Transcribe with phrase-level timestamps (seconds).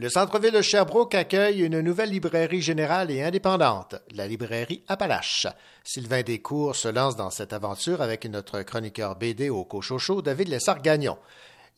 [0.00, 5.48] Le centre-ville de Sherbrooke accueille une nouvelle librairie générale et indépendante, la librairie Appalache.
[5.82, 11.18] Sylvain Descours se lance dans cette aventure avec notre chroniqueur BD au Cochocho, David Lessard-Gagnon.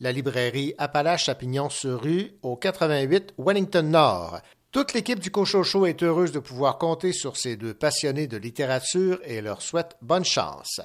[0.01, 4.41] La librairie Appalache à Pignon-sur-Rue, au 88 Wellington Nord.
[4.71, 9.19] Toute l'équipe du Cochocho est heureuse de pouvoir compter sur ces deux passionnés de littérature
[9.23, 10.79] et leur souhaite bonne chance.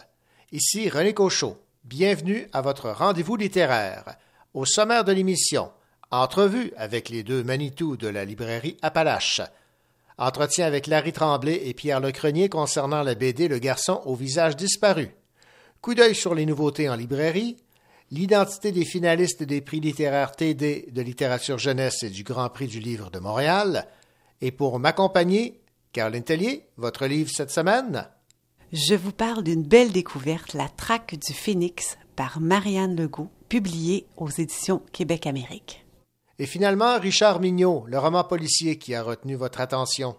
[0.52, 1.58] Ici René Cochot.
[1.84, 4.16] Bienvenue à votre rendez-vous littéraire.
[4.54, 5.70] Au sommaire de l'émission,
[6.12, 9.40] Entrevue avec les deux Manitou de la librairie Appalache.
[10.18, 15.10] Entretien avec Larry Tremblay et Pierre Lecrenier concernant la BD Le garçon au visage disparu.
[15.80, 17.56] Coup d'œil sur les nouveautés en librairie.
[18.12, 22.78] L'identité des finalistes des prix littéraires TD de littérature jeunesse et du Grand Prix du
[22.78, 23.88] livre de Montréal.
[24.40, 25.60] Et pour m'accompagner,
[25.92, 28.06] Caroline Tellier, votre livre cette semaine?
[28.72, 34.30] Je vous parle d'une belle découverte, La traque du phénix par Marianne Legault, publiée aux
[34.30, 35.85] éditions Québec-Amérique.
[36.38, 40.16] Et finalement, Richard Mignot, le roman policier qui a retenu votre attention.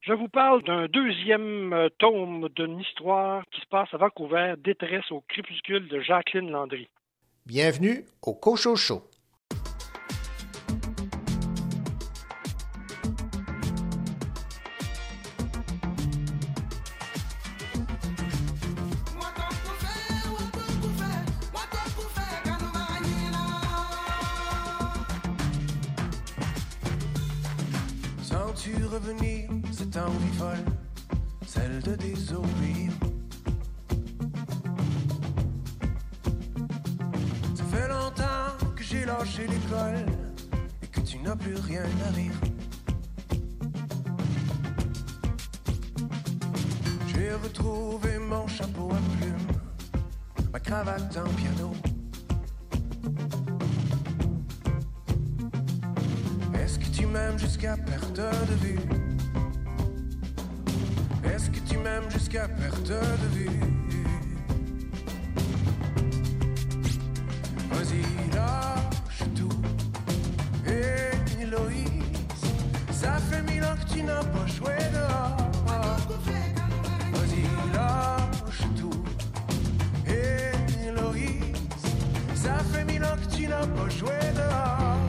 [0.00, 5.10] Je vous parle d'un deuxième euh, tome d'une histoire qui se passe à Vancouver, Détresse
[5.12, 6.88] au crépuscule de Jacqueline Landry.
[7.46, 9.02] Bienvenue au Cochocho.
[28.92, 30.64] Revenir cette envie folle,
[31.46, 32.92] celle de désobéir.
[37.54, 40.04] Ça fait longtemps que j'ai lâché l'école
[40.82, 42.38] et que tu n'as plus rien à rire.
[47.08, 49.56] J'ai retrouvé mon chapeau à plumes,
[50.52, 51.91] ma cravate en piano.
[57.12, 58.78] M'aimes jusqu'à perte de vue
[61.24, 63.60] Est-ce que tu m'aimes jusqu'à perte de vue?
[67.70, 68.02] Vas-y,
[68.34, 69.56] lâche tout.
[70.66, 72.24] Et Héloïse,
[72.90, 75.36] ça fait mille ans que tu n'as pas joué dehors.
[77.12, 77.42] Vas-y,
[77.74, 79.04] lâche tout.
[80.06, 81.56] Et Héloïse,
[82.34, 85.01] ça fait mille ans que tu n'as pas joué dehors.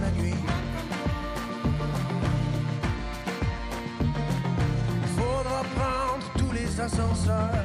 [0.00, 0.34] La nuit.
[5.02, 7.64] Il faudra prendre tous les ascenseurs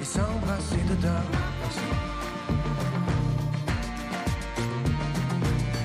[0.00, 1.28] et s'embrasser dedans.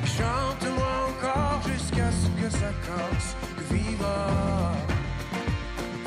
[0.06, 4.19] Chante-moi encore jusqu'à ce que ça casse, que viva,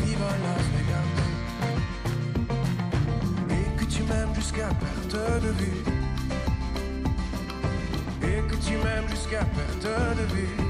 [0.00, 1.10] viva Las Vegas.
[3.50, 5.99] Et que tu m'aimes jusqu'à perte de vue
[8.60, 10.69] tu m'aimes jusqu'à perte de vue.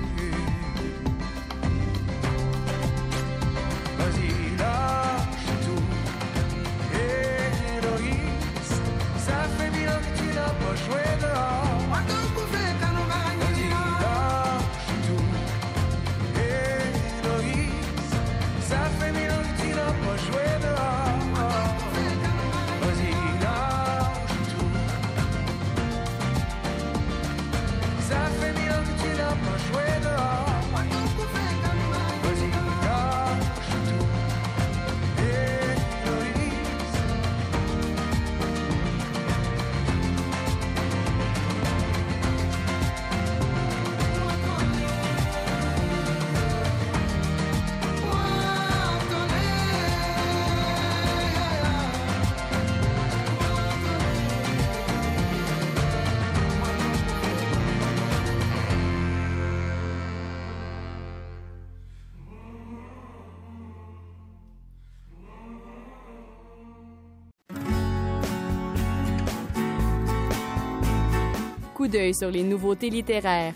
[72.12, 73.54] Sur les nouveautés littéraires.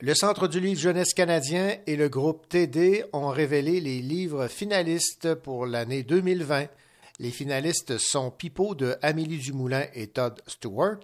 [0.00, 5.34] Le Centre du livre jeunesse canadien et le groupe TD ont révélé les livres finalistes
[5.34, 6.66] pour l'année 2020.
[7.18, 11.00] Les finalistes sont Pipeau de Amélie Dumoulin et Todd Stewart,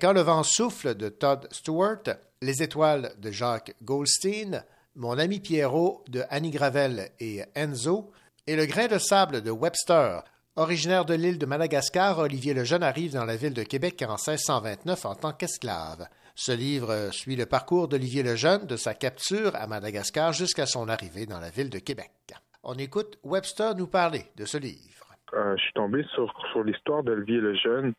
[0.00, 2.02] Quand le vent souffle de Todd Stewart,
[2.42, 4.64] Les étoiles de Jacques Goldstein,
[4.94, 8.12] Mon ami Pierrot de Annie Gravel et Enzo,
[8.48, 10.24] et Le grain de sable de Webster.
[10.56, 15.04] Originaire de l'île de Madagascar, Olivier Lejeune arrive dans la ville de Québec en 1629
[15.04, 16.08] en tant qu'esclave.
[16.34, 21.26] Ce livre suit le parcours d'Olivier Lejeune de sa capture à Madagascar jusqu'à son arrivée
[21.26, 22.10] dans la ville de Québec.
[22.62, 24.97] On écoute Webster nous parler de ce livre.
[25.34, 27.92] Euh, je suis tombé sur, sur l'histoire d'Olivier Lejeune,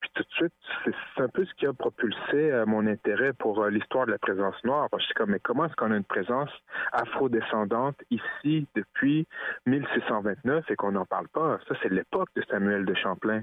[0.00, 0.52] puis tout de suite,
[0.84, 4.18] c'est un peu ce qui a propulsé euh, mon intérêt pour euh, l'histoire de la
[4.18, 4.88] présence noire.
[4.98, 6.50] je suis comme, mais comment est-ce qu'on a une présence
[6.92, 9.26] afro-descendante ici depuis
[9.66, 11.58] 1629 et qu'on n'en parle pas?
[11.68, 13.42] Ça, c'est l'époque de Samuel de Champlain.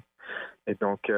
[0.68, 1.12] Et donc,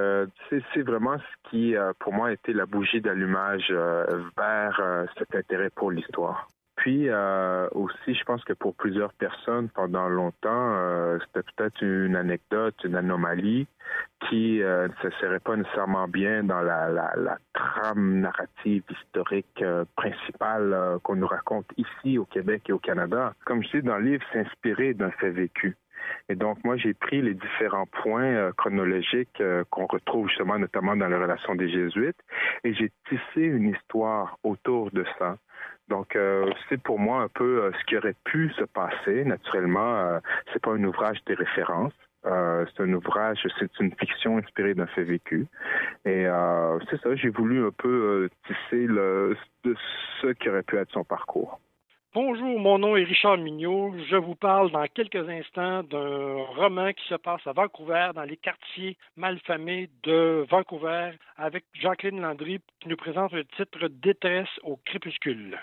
[0.50, 5.92] c'est vraiment ce qui, pour moi, a été la bougie d'allumage vers cet intérêt pour
[5.92, 6.48] l'histoire.
[6.86, 12.16] Puis euh, aussi, je pense que pour plusieurs personnes, pendant longtemps, euh, c'était peut-être une
[12.16, 13.66] anecdote, une anomalie
[14.30, 19.84] qui euh, ne se pas nécessairement bien dans la, la, la trame narrative historique euh,
[19.96, 23.34] principale euh, qu'on nous raconte ici au Québec et au Canada.
[23.46, 25.76] Comme je dis dans le livre, c'est inspiré d'un fait vécu.
[26.30, 29.42] Et donc, moi, j'ai pris les différents points chronologiques
[29.72, 32.20] qu'on retrouve justement notamment dans les relations des Jésuites
[32.64, 35.38] et j'ai tissé une histoire autour de ça.
[35.88, 39.24] Donc, euh, c'est pour moi un peu euh, ce qui aurait pu se passer.
[39.24, 40.20] Naturellement, euh,
[40.52, 41.94] c'est pas un ouvrage de référence.
[42.26, 45.46] Euh, c'est un ouvrage, c'est une fiction inspirée d'un fait vécu.
[46.06, 46.26] Et
[46.90, 49.76] c'est ça, j'ai voulu un peu tisser le, de
[50.22, 51.60] ce qui aurait pu être son parcours.
[52.16, 53.94] Bonjour, mon nom est Richard Mignot.
[54.10, 58.38] Je vous parle dans quelques instants d'un roman qui se passe à Vancouver, dans les
[58.38, 65.60] quartiers malfamés de Vancouver, avec Jacqueline Landry qui nous présente le titre Détresse au crépuscule.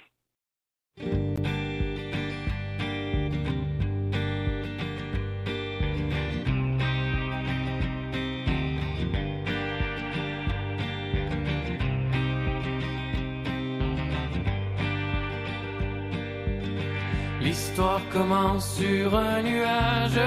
[17.42, 20.20] L'histoire commence sur un nuage.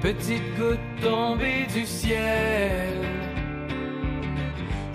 [0.00, 3.21] Petite goutte tombée du ciel.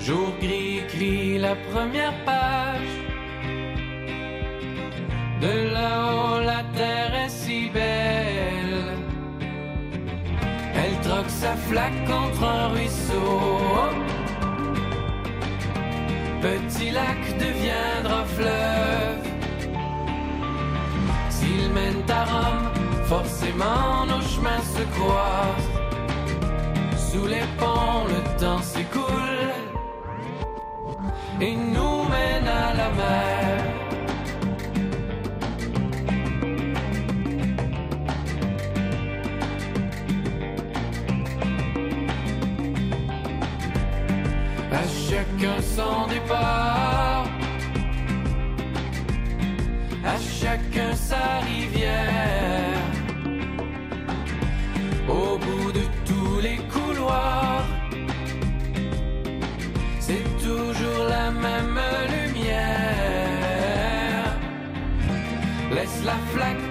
[0.08, 2.94] Jour gris écrit la première page.
[5.42, 8.96] De là-haut, la terre est si belle.
[10.80, 13.42] Elle troque sa flaque contre un ruisseau.
[16.42, 19.24] Petit lac deviendra fleuve.
[21.30, 22.70] S'il mène à Rome,
[23.08, 25.72] forcément nos chemins se croisent.
[26.96, 29.27] Sous les ponts, le temps s'écoule
[31.40, 33.64] et nous mène à la mer.
[44.72, 47.26] À chacun son départ,
[50.04, 51.67] à chacun sa rivière.
[66.08, 66.67] Laisse la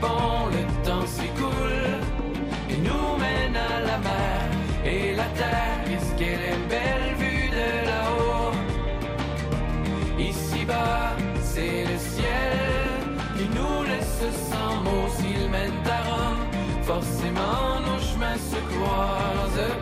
[0.00, 1.88] Ponts, le temps s'écoule
[2.70, 4.40] et nous mène à la mer
[4.84, 5.80] et la terre.
[5.86, 8.52] Qu'est-ce qu'elle est belle vue de là-haut?
[10.18, 12.98] Ici bas, c'est le ciel
[13.36, 15.08] qui nous laisse sans mots.
[15.16, 16.44] S'il mène à Rome,
[16.82, 19.74] forcément nos chemins se croisent.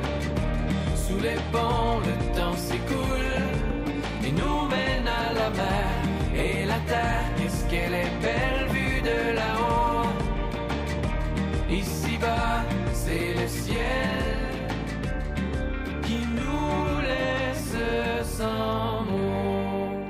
[0.95, 3.37] Sous les ponts, le temps s'écoule
[4.25, 5.89] et nous mène à la mer
[6.35, 6.79] et la
[12.93, 14.69] c'est le ciel
[16.05, 20.05] qui nous laisse sans mots.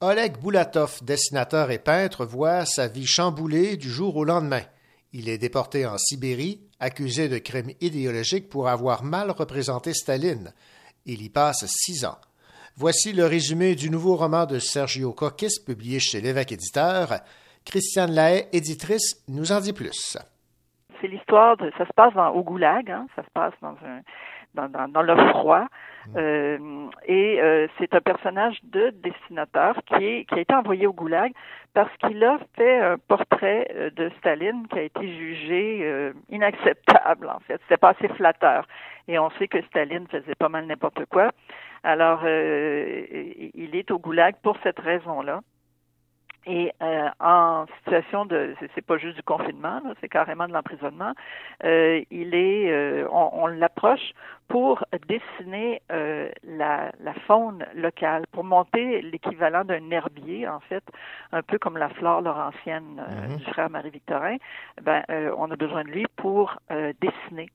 [0.00, 4.62] Oleg Boulatov, dessinateur et peintre, voit sa vie chamboulée du jour au lendemain.
[5.12, 10.52] Il est déporté en Sibérie, accusé de crimes idéologiques pour avoir mal représenté Staline.
[11.06, 12.18] Il y passe six ans.
[12.76, 17.20] Voici le résumé du nouveau roman de Sergio Coquis, publié chez l'évêque éditeur.
[17.66, 20.16] Christiane Lahaye, éditrice, nous en dit plus.
[21.00, 21.70] C'est l'histoire de.
[21.76, 24.00] Ça se passe au Goulag, hein, ça se passe dans un
[24.56, 25.66] dans, dans, le froid.
[26.08, 26.16] Mm.
[26.16, 30.92] Euh, et euh, c'est un personnage de dessinateur qui, est, qui a été envoyé au
[30.92, 31.32] goulag
[31.74, 37.28] parce qu'il a fait un portrait euh, de Staline qui a été jugé euh, inacceptable,
[37.28, 37.60] en fait.
[37.62, 38.66] C'était pas assez flatteur.
[39.08, 41.30] Et on sait que Staline faisait pas mal n'importe quoi.
[41.84, 45.40] Alors, il est au goulag pour cette raison-là.
[46.46, 51.12] Et euh, en situation de, c'est pas juste du confinement, c'est carrément de l'emprisonnement.
[51.64, 54.12] Euh, il est, euh, on, on l'approche
[54.46, 60.84] pour dessiner euh, la, la, faune locale, pour monter l'équivalent d'un herbier, en fait,
[61.32, 63.38] un peu comme la flore laurentienne mhm.
[63.38, 64.36] du frère Marie-Victorin.
[64.82, 65.02] Ben,
[65.36, 66.56] on a besoin de lui pour
[67.00, 67.50] dessiner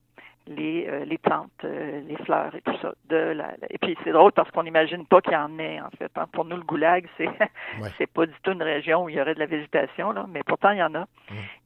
[0.47, 2.93] les, euh, les plantes, euh, les fleurs et tout ça.
[3.09, 5.89] De la, et puis c'est drôle parce qu'on n'imagine pas qu'il y en ait en
[5.97, 6.11] fait.
[6.15, 6.25] Hein.
[6.31, 7.29] Pour nous, le goulag, c'est
[7.97, 10.41] c'est pas du tout une région où il y aurait de la végétation, là, mais
[10.45, 11.05] pourtant il y en a.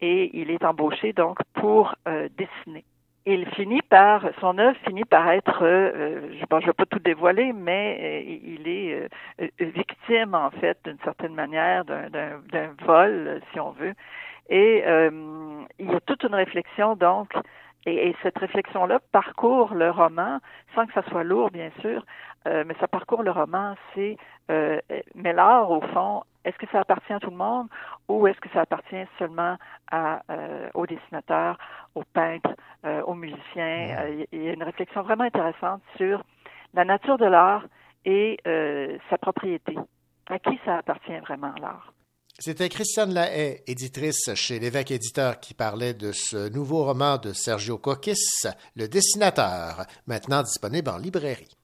[0.01, 2.83] Et il est embauché donc pour euh, dessiner.
[3.27, 8.23] Il finit par, son œuvre finit par être, je ne vais pas tout dévoiler, mais
[8.43, 9.09] il est
[9.59, 13.95] victime en fait d'une certaine manière d'un vol, si on veut.
[14.47, 14.83] Et
[15.79, 17.33] il y a toute une réflexion donc
[17.85, 20.39] et, cette réflexion-là parcourt le roman,
[20.73, 22.03] sans que ça soit lourd, bien sûr,
[22.47, 24.17] euh, mais ça parcourt le roman, c'est
[24.51, 24.79] euh,
[25.15, 27.67] mais l'art, au fond, est-ce que ça appartient à tout le monde
[28.07, 29.57] ou est-ce que ça appartient seulement
[29.91, 31.57] à, euh, aux dessinateurs,
[31.95, 32.53] aux peintres,
[32.85, 34.25] euh, aux musiciens?
[34.31, 36.23] il y a une réflexion vraiment intéressante sur
[36.75, 37.65] la nature de l'art
[38.05, 38.37] et
[39.09, 39.75] sa propriété.
[40.27, 41.94] À qui ça appartient vraiment l'art?
[42.37, 47.77] C'était Christiane Lahaye, éditrice chez l'évêque éditeur, qui parlait de ce nouveau roman de Sergio
[47.77, 48.43] Coquis,
[48.75, 51.55] Le dessinateur, maintenant disponible en librairie.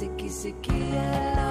[0.00, 1.49] Siki Siki, I.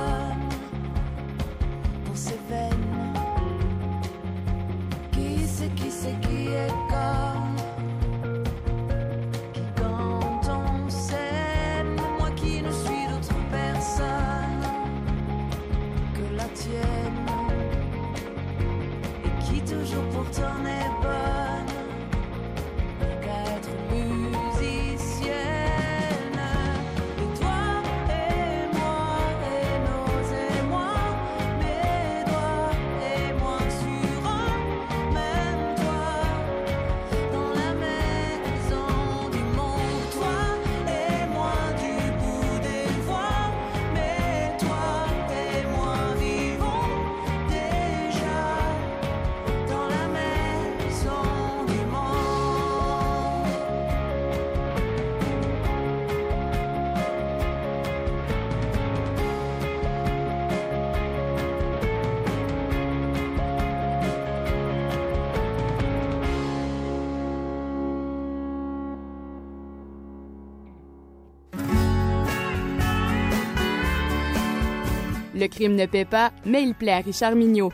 [75.40, 77.72] Le crime ne paie pas, mais il plaît à Richard Mignot.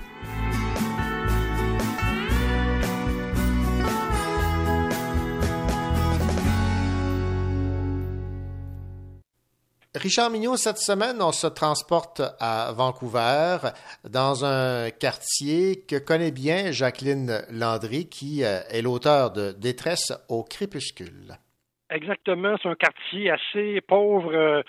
[9.95, 13.57] Richard Mignot, cette semaine, on se transporte à Vancouver,
[14.07, 20.43] dans un quartier que connaît bien Jacqueline Landry, qui euh, est l'auteur de Détresse au
[20.43, 21.35] crépuscule.
[21.89, 24.61] Exactement, c'est un quartier assez pauvre euh,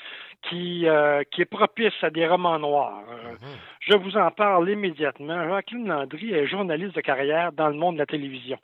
[0.49, 3.03] qui, euh, qui est propice à des romans noirs.
[3.09, 3.49] Mhm.
[3.81, 5.49] Je vous en parle immédiatement.
[5.49, 8.59] Jacqueline Landry est journaliste de carrière dans le monde de la télévision.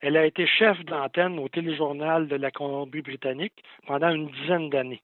[0.00, 5.02] Elle a été chef d'antenne au téléjournal de la Colombie-Britannique pendant une dizaine d'années.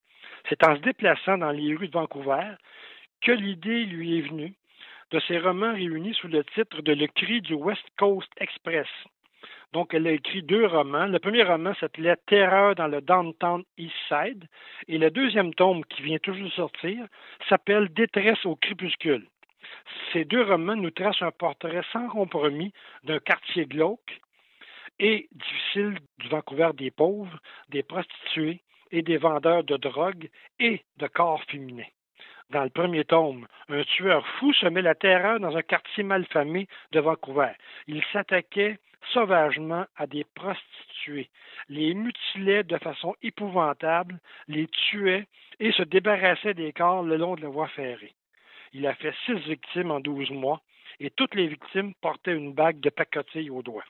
[0.49, 2.55] C'est en se déplaçant dans les rues de Vancouver
[3.23, 4.53] que l'idée lui est venue
[5.11, 8.89] de ses romans réunis sous le titre de Le cri du West Coast Express.
[9.75, 11.07] Donc, elle a écrit deux romans.
[11.07, 14.45] Le premier roman s'appelait Terreur dans le Downtown East Side
[14.87, 17.05] et le deuxième tome, qui vient toujours de sortir,
[17.49, 19.27] s'appelle Détresse au crépuscule.
[20.13, 24.21] Ces deux romans nous tracent un portrait sans compromis d'un quartier glauque
[25.01, 27.37] et difficile du Vancouver des pauvres,
[27.71, 28.63] des prostituées
[28.93, 31.83] et des vendeurs de drogue et de corps féminins.
[32.51, 36.69] Dans le premier tome, un tueur fou se met la terreur dans un quartier malfamé
[36.93, 37.51] de Vancouver.
[37.89, 38.79] Il s'attaquait
[39.13, 41.31] sauvagement à des prostituées,
[41.69, 44.19] les mutilait de façon épouvantable,
[44.49, 45.27] les tuait
[45.61, 48.15] et se débarrassait des corps le long de la voie ferrée.
[48.73, 50.61] Il a fait six victimes en douze mois
[51.01, 53.85] et toutes les victimes portaient une bague de pacotille au doigt.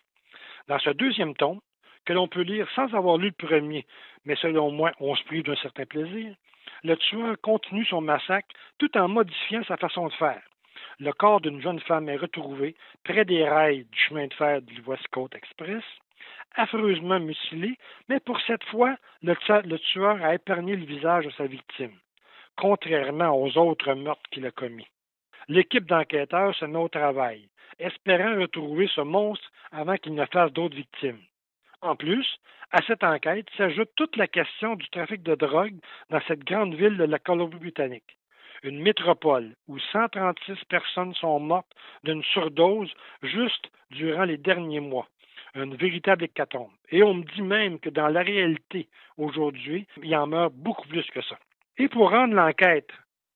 [0.68, 1.60] Dans ce deuxième tome,
[2.04, 3.86] que l'on peut lire sans avoir lu le premier,
[4.24, 6.34] mais selon moi, on se prive d'un certain plaisir,
[6.82, 10.42] le tueur continue son massacre tout en modifiant sa façon de faire.
[10.98, 14.80] Le corps d'une jeune femme est retrouvé près des rails du chemin de fer du
[14.82, 15.84] West Coast Express,
[16.54, 17.76] affreusement mutilé,
[18.08, 21.98] mais pour cette fois, le, le tueur a épargné le visage de sa victime,
[22.56, 24.86] contrairement aux autres meurtres qu'il a commis.
[25.48, 30.76] L'équipe d'enquêteurs se met au travail, espérant retrouver ce monstre avant qu'il ne fasse d'autres
[30.76, 31.20] victimes.
[31.82, 32.26] En plus,
[32.72, 35.76] à cette enquête s'ajoute toute la question du trafic de drogue
[36.10, 38.16] dans cette grande ville de la Colombie-Britannique.
[38.64, 41.70] Une métropole où 136 personnes sont mortes
[42.02, 42.90] d'une surdose
[43.22, 45.06] juste durant les derniers mois.
[45.54, 46.70] Une véritable hécatombe.
[46.88, 51.04] Et on me dit même que dans la réalité, aujourd'hui, il en meurt beaucoup plus
[51.10, 51.38] que ça.
[51.76, 52.88] Et pour rendre l'enquête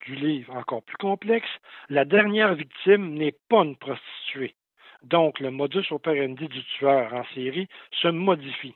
[0.07, 1.51] du livre encore plus complexe,
[1.91, 4.55] la dernière victime n'est pas une prostituée.
[5.03, 7.69] Donc, le modus operandi du tueur en série
[8.01, 8.75] se modifie.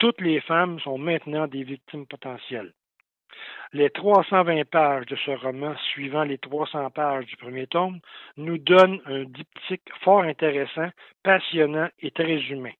[0.00, 2.72] Toutes les femmes sont maintenant des victimes potentielles.
[3.72, 8.00] Les 320 pages de ce roman, suivant les 300 pages du premier tome,
[8.36, 10.88] nous donnent un diptyque fort intéressant,
[11.22, 12.72] passionnant et très humain.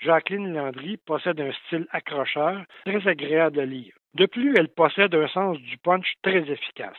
[0.00, 3.92] Jacqueline Landry possède un style accrocheur, très agréable à lire.
[4.14, 6.96] De plus, elle possède un sens du punch très efficace.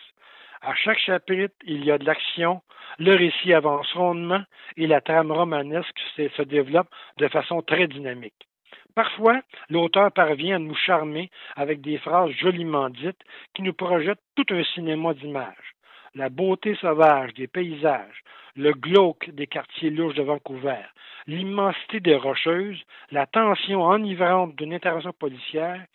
[0.62, 2.62] À chaque chapitre, il y a de l'action,
[3.00, 4.44] le récit avance rondement
[4.78, 8.48] et la trame romanesque se développe de façon très dynamique.
[8.96, 13.22] Parfois, l'auteur parvient à nous charmer avec des phrases joliment dites
[13.54, 15.76] qui nous projettent tout un cinéma d'images.
[16.14, 18.24] La beauté sauvage des paysages,
[18.56, 20.84] le glauque des quartiers louches de Vancouver,
[21.26, 25.86] l'immensité des rocheuses, la tension enivrante d'une intervention policière,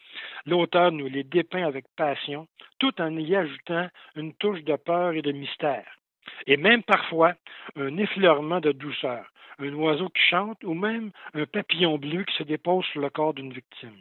[0.46, 2.46] l'auteur nous les dépeint avec passion,
[2.78, 5.86] tout en y ajoutant une touche de peur et de mystère.
[6.46, 7.34] Et même parfois
[7.76, 9.26] un effleurement de douceur,
[9.58, 13.34] un oiseau qui chante ou même un papillon bleu qui se dépose sur le corps
[13.34, 13.96] d'une victime.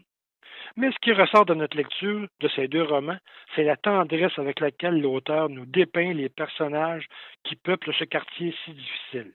[0.75, 3.17] Mais ce qui ressort de notre lecture de ces deux romans,
[3.55, 7.07] c'est la tendresse avec laquelle l'auteur nous dépeint les personnages
[7.43, 9.33] qui peuplent ce quartier si difficile.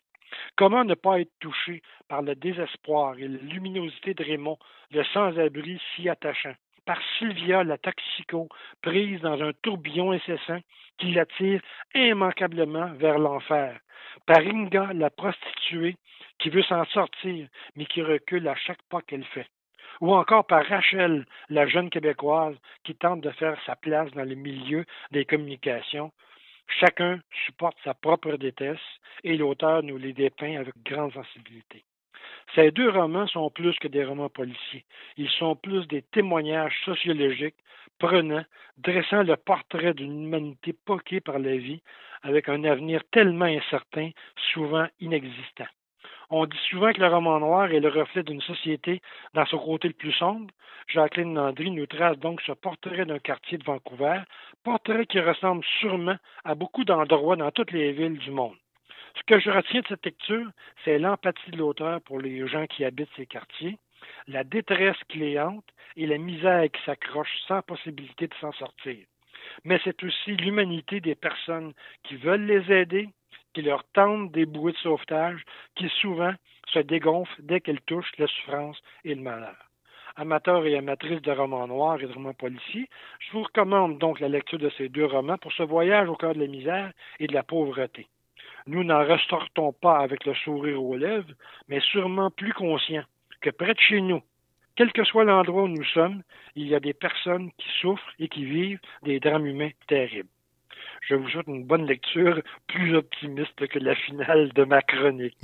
[0.57, 4.59] Comment ne pas être touché par le désespoir et la luminosité de Raymond,
[4.91, 8.49] le sans-abri si attachant, par Sylvia, la toxico,
[8.83, 10.61] prise dans un tourbillon incessant
[10.99, 11.61] qui l'attire
[11.95, 13.79] immanquablement vers l'enfer,
[14.27, 15.97] par Inga, la prostituée,
[16.39, 19.49] qui veut s'en sortir, mais qui recule à chaque pas qu'elle fait
[20.01, 24.35] ou encore par Rachel, la jeune Québécoise qui tente de faire sa place dans le
[24.35, 26.13] milieu des communications.
[26.81, 28.79] Chacun supporte sa propre détesse
[29.25, 31.85] et l'auteur nous les dépeint avec grande sensibilité.
[32.55, 34.85] Ces deux romans sont plus que des romans policiers.
[35.17, 37.57] Ils sont plus des témoignages sociologiques
[37.99, 38.45] prenants,
[38.79, 41.83] dressant le portrait d'une humanité poquée par la vie,
[42.23, 44.11] avec un avenir tellement incertain,
[44.53, 45.67] souvent inexistant.
[46.33, 49.03] On dit souvent que le roman noir est le reflet d'une société
[49.35, 50.53] dans son côté le plus sombre.
[50.87, 54.21] Jacqueline Landry nous trace donc ce portrait d'un quartier de Vancouver,
[54.63, 58.60] portrait qui ressemble sûrement à beaucoup d'endroits dans toutes les villes du monde.
[59.17, 60.51] Ce que je retiens de cette lecture,
[60.85, 63.79] c'est l'empathie de l'auteur pour les gens qui habitent ces quartiers,
[64.29, 68.99] la détresse qui et la misère qui s'accroche sans possibilité de s'en sortir.
[69.65, 71.73] mais c'est aussi l'humanité des personnes
[72.05, 73.09] qui veulent les aider,
[73.55, 75.43] qui leur tendent des bouées de sauvetage,
[75.75, 76.35] qui souvent
[76.73, 79.57] se dégonflent dès qu'elles touchent la souffrance et le malheur.
[80.17, 82.89] Amateurs et amatrices de romans noirs et de romans policiers,
[83.21, 86.35] je vous recommande donc la lecture de ces deux romans pour ce voyage au cœur
[86.35, 88.07] de la misère et de la pauvreté.
[88.67, 91.33] Nous n'en ressortons pas avec le sourire aux lèvres,
[91.69, 93.05] mais sûrement plus conscients
[93.41, 94.23] que près de chez nous,
[94.77, 96.23] quel que soit l'endroit où nous sommes,
[96.57, 100.29] il y a des personnes qui souffrent et qui vivent des drames humains terribles.
[101.09, 105.37] Je vous souhaite une bonne lecture, plus optimiste que la finale de ma chronique.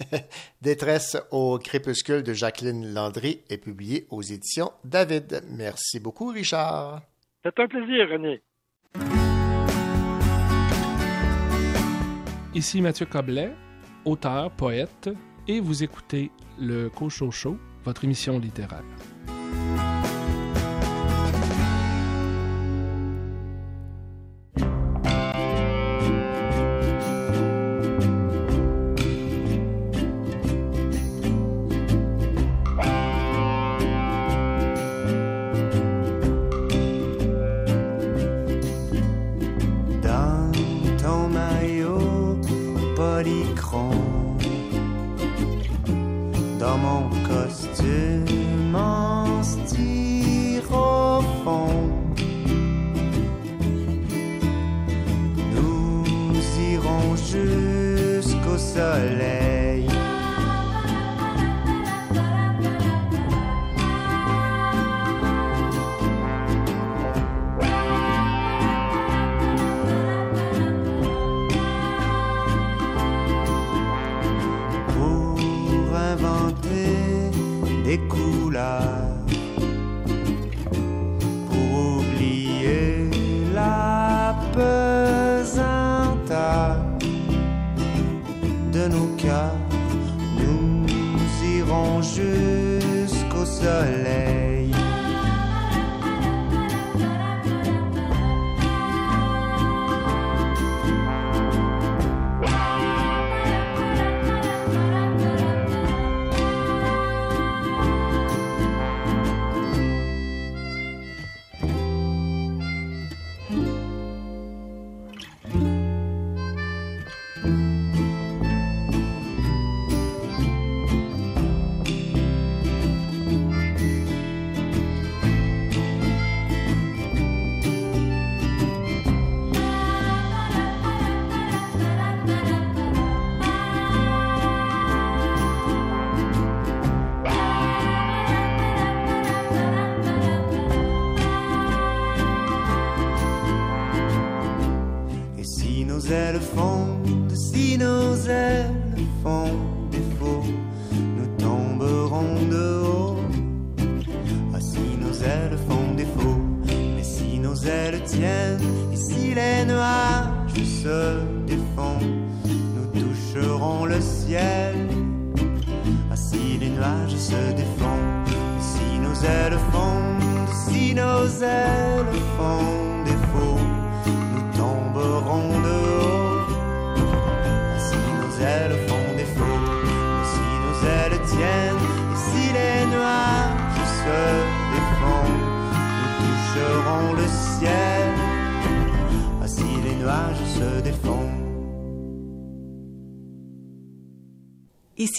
[0.62, 5.42] Détresse au crépuscule de Jacqueline Landry est publié aux éditions David.
[5.50, 7.00] Merci beaucoup, Richard.
[7.42, 8.42] C'est un plaisir, René.
[12.58, 13.54] Ici Mathieu Coblet,
[14.04, 15.08] auteur, poète,
[15.46, 18.82] et vous écoutez le Cochon Show, votre émission littéraire.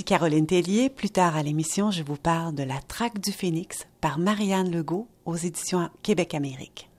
[0.09, 0.89] Caroline Tellier.
[0.89, 5.07] Plus tard à l'émission, je vous parle de La Traque du Phénix par Marianne Legault
[5.27, 6.89] aux éditions Québec-Amérique.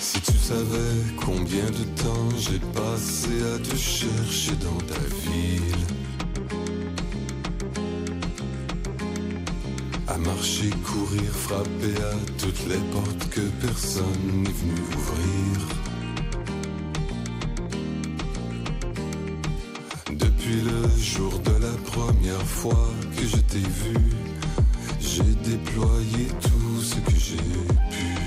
[0.00, 5.86] Si tu savais combien de temps j'ai passé à te chercher dans ta ville,
[10.08, 15.91] à marcher, courir, frapper à toutes les portes que personne n'est venu ouvrir.
[21.02, 23.96] Jour de la première fois que je t'ai vu,
[25.00, 27.36] j'ai déployé tout ce que j'ai
[27.90, 28.21] pu.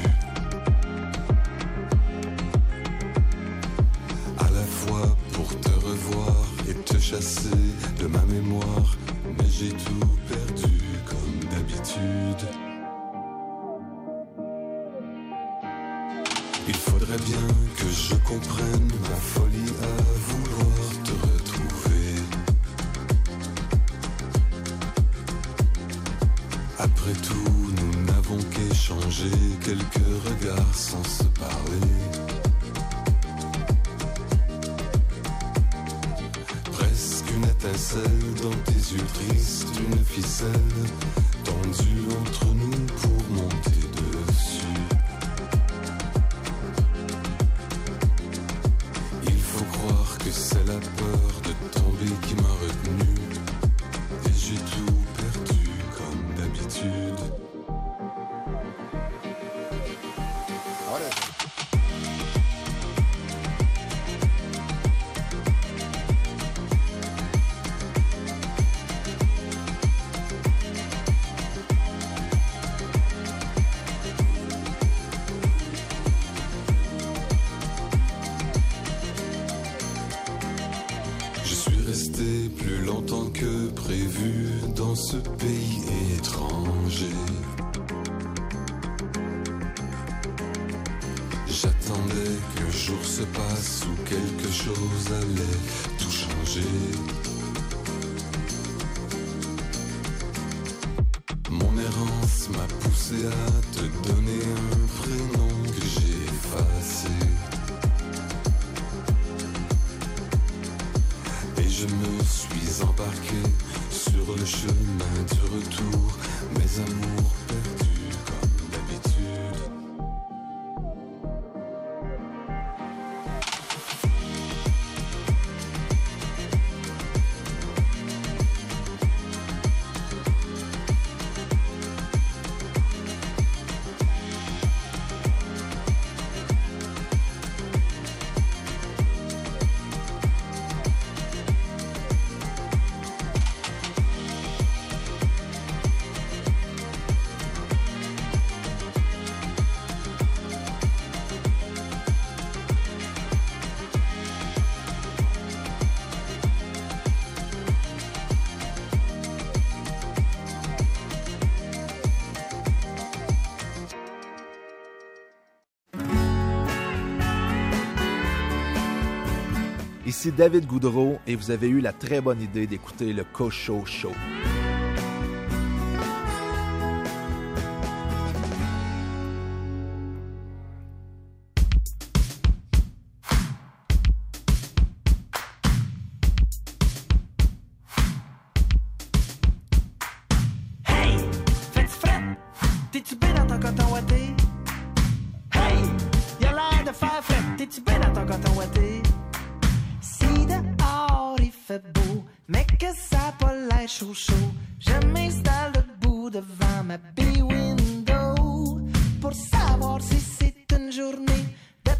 [170.25, 174.09] Ici David Goudreau et vous avez eu la très bonne idée d'écouter le Cocho Show.
[174.09, 174.64] Hey,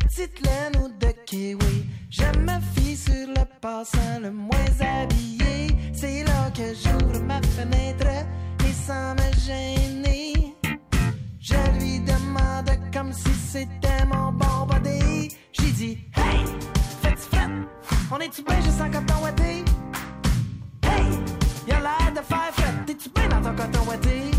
[0.06, 1.86] petite laine ou de kiwi.
[2.10, 5.68] Je me fie sur le passant le moins habillé.
[5.94, 8.08] C'est là que j'ouvre ma fenêtre
[8.68, 10.56] et sans me gêner.
[11.40, 15.36] Je lui demande comme si c'était mon bon body.
[15.54, 16.46] J'ai dit, hey,
[17.02, 17.38] fais-tu?
[18.12, 19.64] On est-tu bien juste en coton ouaté?
[20.84, 21.06] Hey,
[21.68, 22.74] y'a l'air de faire fret.
[22.86, 24.32] T'es-tu bien dans ton coton ouaté?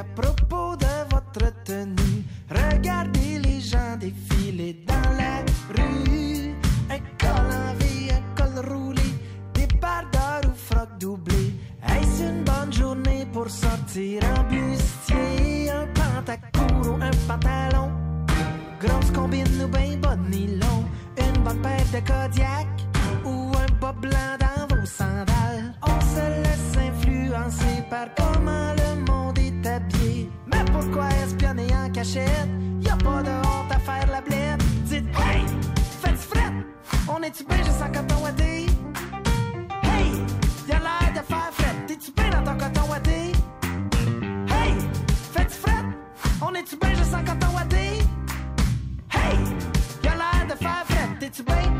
[0.00, 6.54] À propos de votre tenue, regardez les gens défiler dans la rue.
[6.88, 9.10] Un col en V, un col roulé,
[9.52, 11.54] des bardeurs ou froc doublé.
[11.86, 15.70] Est-ce une bonne journée pour sortir en bustier?
[15.70, 17.90] Un pantacourt ou un pantalon?
[18.80, 20.84] Grosse combine ou bas de nylon?
[21.18, 22.68] Une bonne paire de Kodiak
[23.26, 25.29] ou un bas blanc dans vos sandales?
[30.90, 32.48] Pourquoi espionner en cachette?
[32.80, 34.62] Y a pas de honte à faire la blette.
[34.84, 35.44] Dites, hey,
[36.02, 36.52] faites fret!
[37.08, 38.66] On est-tu bien juste en coton ouaté?
[39.82, 40.12] Hey,
[40.68, 41.74] y'a l'air de faire fret.
[41.86, 43.32] T'es-tu bien dans ton coton ouaté?
[44.48, 44.74] Hey,
[45.32, 45.84] faites fret?
[46.42, 47.98] On est-tu bien juste en coton ouaté?
[49.12, 49.38] Hey,
[50.04, 51.08] y'a l'air de faire fret.
[51.20, 51.79] T'es-tu bien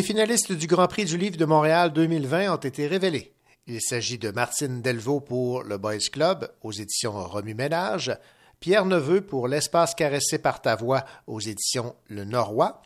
[0.00, 3.34] Les finalistes du Grand Prix du Livre de Montréal 2020 ont été révélés.
[3.66, 8.16] Il s'agit de Martine Delvaux pour le Boys Club aux éditions Remue Ménage,
[8.60, 12.80] Pierre Neveu pour L'espace caressé par ta voix aux éditions Le Norrois,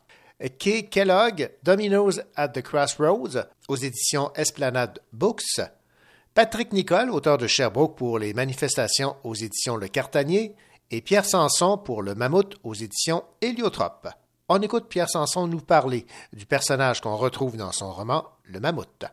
[0.58, 5.60] Kay Kellogg, Dominoes at the Crossroads aux éditions Esplanade Books,
[6.34, 10.56] Patrick Nicole, auteur de Sherbrooke pour les manifestations aux éditions Le Cartanier,
[10.90, 14.08] et Pierre Sanson pour Le Mammouth aux éditions Héliotrope.
[14.46, 16.04] On écoute Pierre Sanson nous parler
[16.34, 19.06] du personnage qu'on retrouve dans son roman Le Mammouth.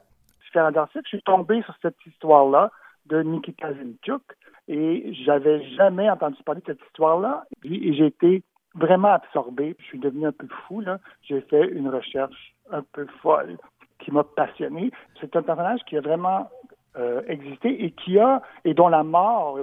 [0.53, 2.69] je suis tombé sur cette histoire-là
[3.05, 4.23] de Nikita Zinchuk
[4.67, 8.43] et j'avais jamais entendu parler de cette histoire-là et j'ai été
[8.75, 9.77] vraiment absorbé.
[9.79, 10.83] Je suis devenu un peu fou.
[11.21, 13.57] J'ai fait une recherche un peu folle
[13.99, 14.91] qui m'a passionné.
[15.21, 16.49] C'est un personnage qui a vraiment
[16.97, 19.59] euh, existé et qui a et dont la mort,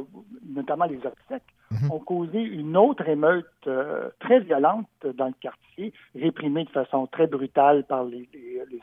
[0.47, 1.93] notamment les obsèques, Mhm.
[1.93, 7.27] ont causé une autre émeute euh, très violente dans le quartier, réprimée de façon très
[7.27, 8.27] brutale par les,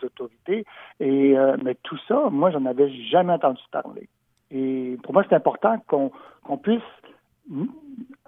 [0.04, 0.66] autorités.
[1.00, 4.08] Et euh, mais tout ça, moi, j'en avais jamais entendu parler.
[4.52, 6.82] Et pour moi, c'est important qu'on puisse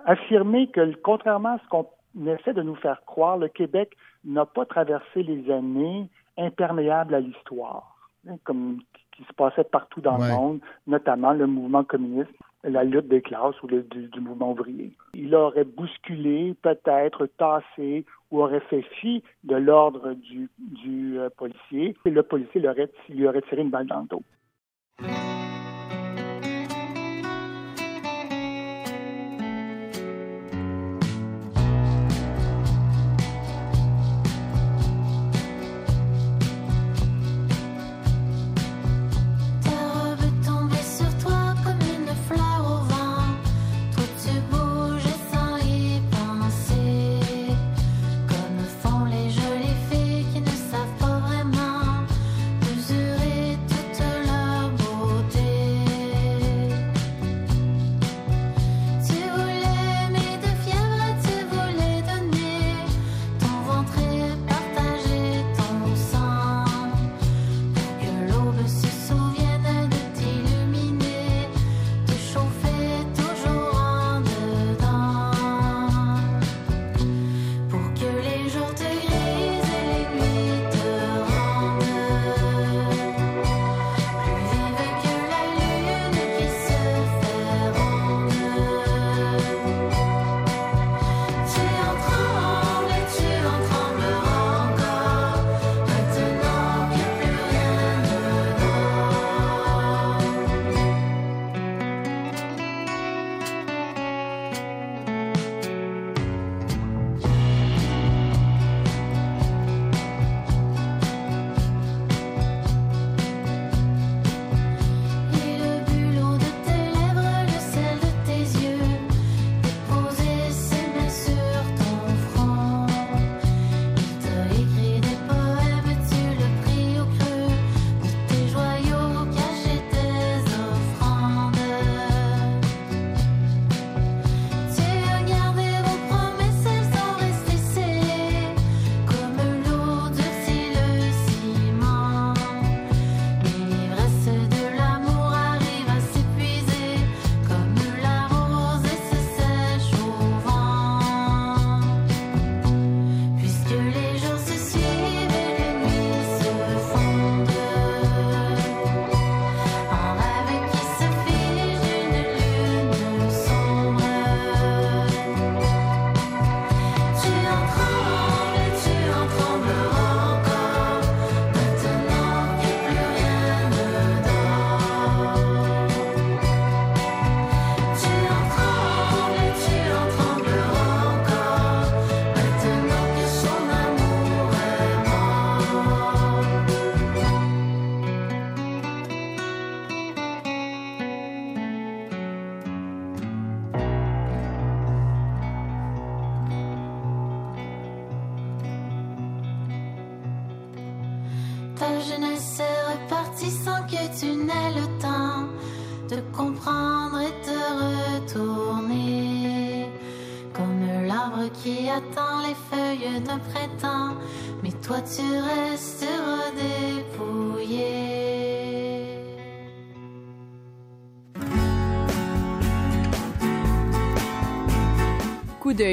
[0.06, 1.88] affirmer que, contrairement à ce qu'on
[2.26, 7.96] essaie de nous faire croire, le Québec n'a pas traversé les années imperméables à l'histoire,
[8.44, 8.80] comme
[9.18, 12.32] qui se passait partout dans le monde, notamment le mouvement communiste
[12.64, 14.92] la lutte des classes ou du, mouvement ouvrier.
[15.14, 20.50] Il aurait bousculé, peut-être tassé ou aurait fait fi de l'ordre du,
[21.18, 24.24] euh, policier et le policier lui aurait, lui aurait tiré une balle dans le dos.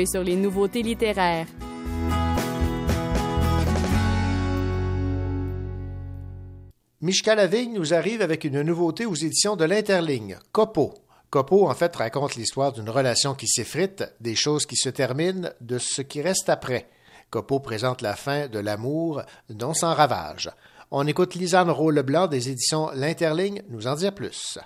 [0.06, 1.46] Sur les nouveautés littéraires.
[7.00, 10.94] Michka Lavigne nous arrive avec une nouveauté aux éditions de l'Interligne, Copo.
[11.28, 15.78] Copo, en fait, raconte l'histoire d'une relation qui s'effrite, des choses qui se terminent, de
[15.78, 16.88] ce qui reste après.
[17.28, 20.50] Copo présente la fin de l'amour dont s'en ravage.
[20.90, 24.58] On écoute Lisanne Rowe-Leblanc des éditions L'Interligne nous en dire plus.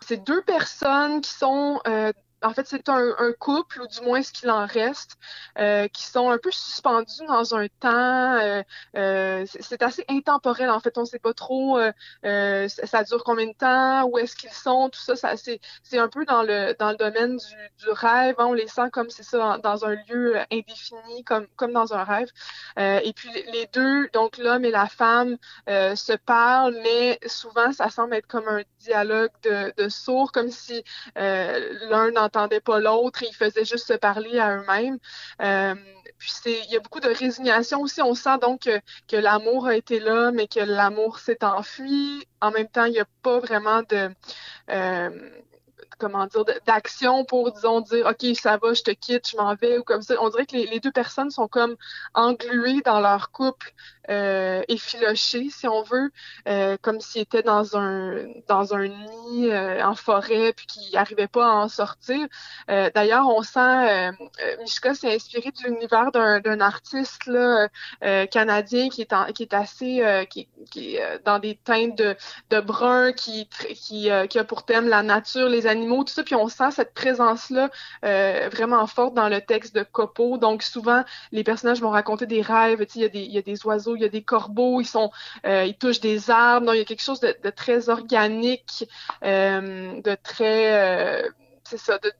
[0.00, 2.12] C'est deux personnes qui sont euh,
[2.42, 5.16] en fait, c'est un, couple, ou du moins ce qu'il en reste,
[5.58, 8.34] euh, qui sont un peu suspendus dans un temps.
[8.34, 8.62] Euh,
[8.96, 10.96] euh, c'est assez intemporel, en fait.
[10.98, 11.92] On ne sait pas trop euh,
[12.24, 15.16] euh, ça dure combien de temps, où est-ce qu'ils sont, tout ça.
[15.16, 18.36] ça c'est un peu dans le, dans le domaine du, du rêve.
[18.38, 18.46] Hein.
[18.46, 22.28] On les sent comme c'est ça, dans un lieu indéfini, comme, comme dans un rêve.
[22.76, 25.36] et puis les deux, donc l'homme et la femme,
[25.68, 30.84] se parlent, mais souvent, ça semble être comme un dialogue de, de sourds, comme si
[31.16, 34.98] l'un n'entendait pas l'autre et ils faisaient juste se parler à eux-mêmes.
[35.40, 35.74] Euh,
[36.18, 38.00] puis il y a beaucoup de résignation aussi.
[38.00, 42.26] On sent donc que, que l'amour a été là, mais que l'amour s'est enfui.
[42.40, 44.10] En même temps, il n'y a pas vraiment de
[44.70, 45.10] euh,
[46.02, 49.78] comment dire, d'action pour, disons, dire, OK, ça va, je te quitte, je m'en vais,
[49.78, 50.14] ou comme ça.
[50.20, 51.76] On dirait que les, les, deux personnes sont comme
[52.14, 53.72] engluées dans leur couple,
[54.10, 56.10] euh, effilochées, si on veut,
[56.48, 58.16] euh, comme s'ils étaient dans un,
[58.48, 62.26] dans un nid euh, en forêt, puis qu'ils n'arrivaient pas à en sortir.
[62.68, 64.10] Euh, d'ailleurs, on sent,
[64.60, 67.30] Mishka s'est inspiré de l'univers d'un artiste
[68.30, 72.16] canadien qui est, en, qui est assez, qui, qui est dans des teintes de,
[72.50, 76.34] de brun, qui, qui, qui a pour thème la nature, les animaux, tout ça, puis
[76.34, 77.70] on sent cette présence-là
[78.04, 80.38] euh, vraiment forte dans le texte de Copo.
[80.38, 83.66] Donc souvent, les personnages vont raconter des rêves, il y, a des, y a des
[83.66, 85.10] oiseaux, il y a des corbeaux, ils sont,
[85.46, 88.84] euh, ils touchent des arbres, donc il y a quelque chose de, de très organique,
[89.24, 91.22] euh, de très
[91.72, 92.12] c'est ça, de,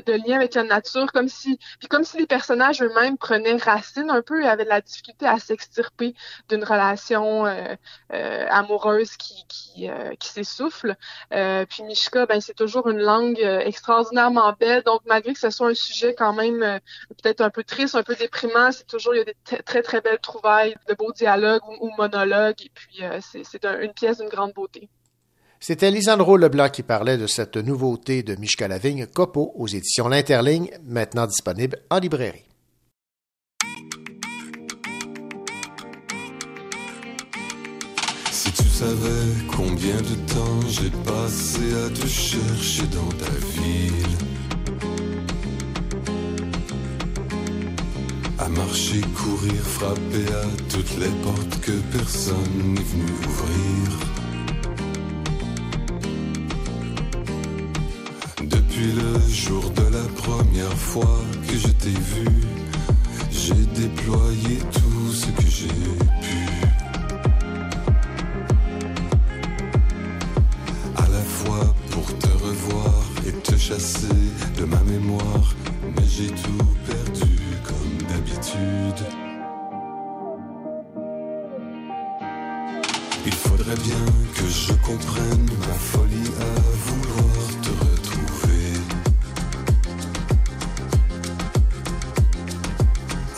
[0.00, 4.10] de, lien avec la nature, comme si, puis comme si les personnages eux-mêmes prenaient racine
[4.10, 6.14] un peu et avaient de la difficulté à s'extirper
[6.50, 7.74] d'une relation euh,
[8.12, 10.96] euh, amoureuse qui, euh, s'essouffle.
[11.30, 15.74] Puis Mishka, ben c'est toujours une langue extraordinairement belle, donc malgré que ce soit un
[15.74, 16.80] sujet quand même
[17.22, 20.00] peut-être un peu triste, un peu déprimant, c'est toujours il y a des très très
[20.00, 24.52] belles trouvailles, de beaux dialogues ou, monologues, et puis c'est un, une pièce d'une grande
[24.52, 24.88] beauté.
[25.66, 30.68] C'était Lisandro Leblanc qui parlait de cette nouveauté de Michka Lavigne, Copo, aux éditions L'Interligne,
[30.84, 32.44] maintenant disponible en librairie.
[38.30, 44.18] Si tu savais combien de temps j'ai passé à te chercher dans ta ville,
[48.38, 54.13] à marcher, courir, frapper à toutes les portes que personne n'est venu ouvrir.
[58.74, 62.26] Depuis le jour de la première fois que je t'ai vu,
[63.30, 66.48] j'ai déployé tout ce que j'ai pu.
[70.96, 74.08] À la fois pour te revoir et te chasser
[74.58, 75.54] de ma mémoire,
[75.94, 79.06] mais j'ai tout perdu comme d'habitude.
[83.24, 84.04] Il faudrait bien
[84.34, 87.13] que je comprenne ma folie à vouloir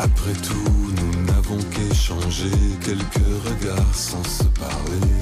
[0.06, 2.50] Après tout, nous n'avons qu'échangé
[2.84, 5.12] quelques regards sans se parler.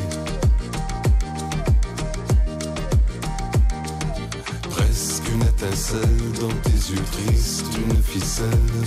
[4.70, 8.84] Presque une étincelle dans tes yeux tristes, une ficelle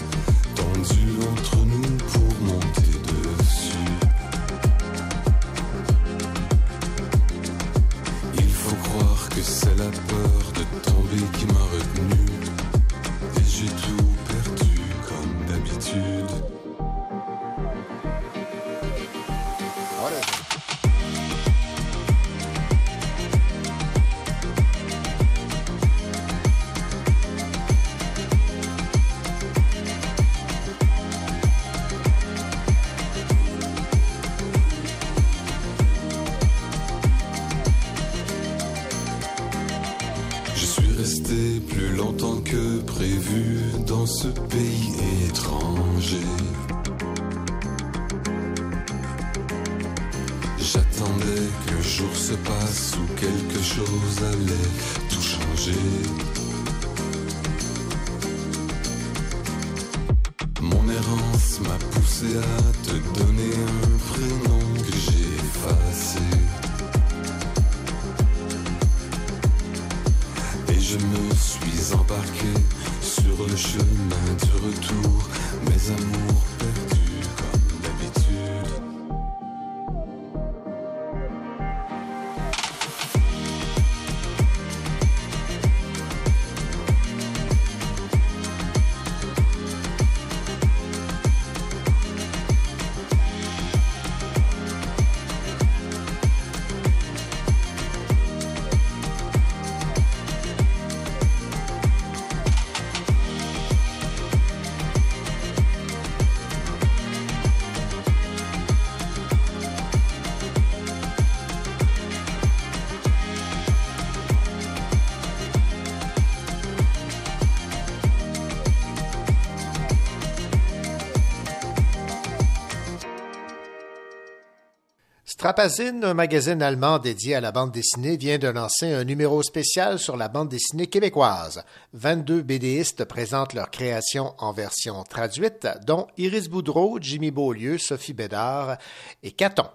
[125.48, 129.98] Strapazine, un magazine allemand dédié à la bande dessinée, vient de lancer un numéro spécial
[129.98, 131.64] sur la bande dessinée québécoise.
[131.94, 138.78] 22 BDistes présentent leurs créations en version traduite, dont Iris Boudreau, Jimmy Beaulieu, Sophie Bédard
[139.24, 139.70] et Caton.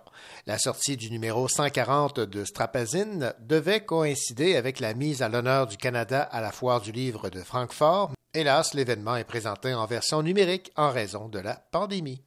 [0.46, 5.78] La sortie du numéro 140 de Strapazine devait coïncider avec la mise à l'honneur du
[5.78, 8.12] Canada à la foire du livre de Francfort.
[8.34, 12.20] Hélas, l'événement est présenté en version numérique en raison de la pandémie.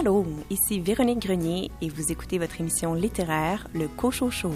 [0.00, 4.54] Allô, ici Véronique Grenier et vous écoutez votre émission littéraire, Le Cochon Show.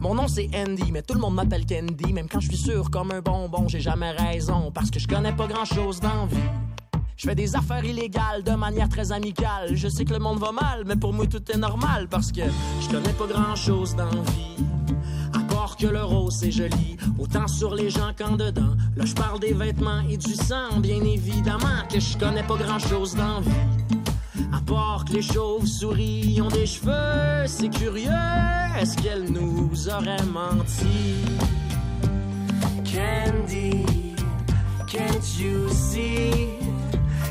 [0.00, 2.12] Mon nom c'est Andy, mais tout le monde m'appelle Candy.
[2.12, 4.70] Même quand je suis sûr comme un bonbon, j'ai jamais raison.
[4.70, 6.69] Parce que je connais pas grand chose dans vie.
[7.20, 9.76] Je fais des affaires illégales de manière très amicale.
[9.76, 12.08] Je sais que le monde va mal, mais pour moi tout est normal.
[12.08, 12.40] Parce que
[12.80, 14.64] je connais pas grand chose dans vie.
[15.34, 18.74] À part que le rose c'est joli, autant sur les gens qu'en dedans.
[18.96, 22.78] Là je parle des vêtements et du sang, bien évidemment que je connais pas grand
[22.78, 24.48] chose dans vie.
[24.50, 28.08] À part que les chauves-souris ont des cheveux, c'est curieux,
[28.80, 31.16] est-ce qu'elles nous auraient menti?
[32.82, 33.84] Candy,
[34.86, 36.59] can't you see?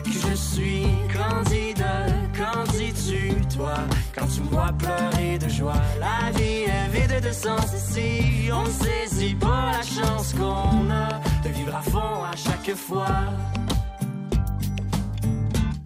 [0.09, 2.05] Que je suis candidat?
[2.35, 3.73] Qu'en dis-tu, toi,
[4.15, 5.81] quand tu vois pleurer de joie?
[5.99, 11.19] La vie est vide de sens ici, on ne saisit pas la chance qu'on a
[11.43, 13.07] de vivre à fond à chaque fois.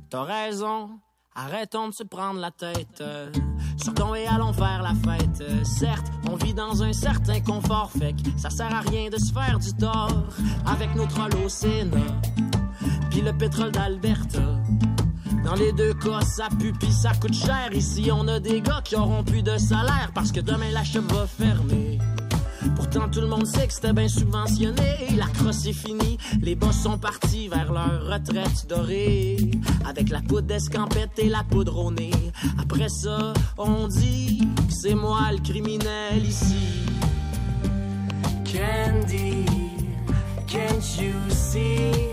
[0.10, 0.92] T'as raison,
[1.36, 3.02] arrêtons de se prendre la tête.
[3.02, 3.32] euh,
[3.78, 5.42] Sortons et allons faire la fête.
[5.42, 9.18] Euh, Certes, on vit dans un certain confort, fait que ça sert à rien de
[9.18, 10.24] se faire du tort
[10.66, 11.98] avec au Sénat.
[13.14, 14.42] Puis le pétrole d'Alberta.
[15.46, 17.70] Dans les deux cas, ça pue pis ça coûte cher.
[17.72, 21.04] Ici, on a des gars qui auront plus de salaire parce que demain la shop
[21.10, 22.00] va fermer.
[22.76, 25.16] Pourtant, tout le monde sait que c'était bien subventionné.
[25.16, 29.52] La crosse est finie, les boss sont partis vers leur retraite dorée.
[29.88, 31.94] Avec la poudre d'escampette et la poudre.
[32.60, 36.88] Après ça, on dit que c'est moi le criminel ici.
[38.44, 39.46] Candy,
[40.48, 42.13] can't you see?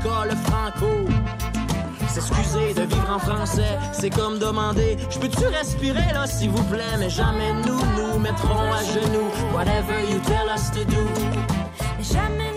[0.00, 1.08] D'écoles franco.
[2.08, 6.96] S'excuser de vivre en français, c'est comme demander Je peux-tu respirer là, s'il vous plaît?
[6.98, 9.30] Mais jamais nous nous mettrons à genoux.
[9.54, 11.06] Whatever you tell us to do.
[12.00, 12.49] Jamais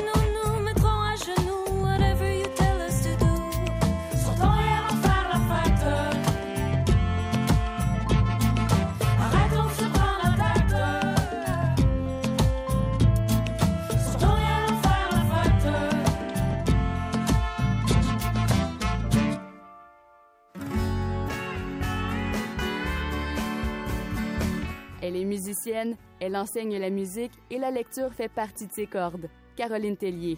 [25.63, 29.29] musicienne, elle enseigne la musique et la lecture fait partie de ses cordes.
[29.55, 30.37] Caroline Tellier.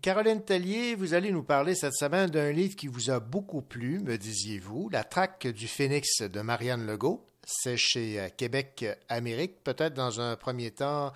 [0.00, 3.98] Caroline Tellier, vous allez nous parler cette semaine d'un livre qui vous a beaucoup plu,
[4.00, 7.26] me disiez-vous, La traque du phénix de Marianne Legault.
[7.44, 9.64] C'est chez euh, Québec Amérique.
[9.64, 11.12] Peut-être dans un premier temps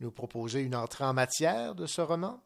[0.00, 2.40] nous proposer une entrée en matière de ce roman?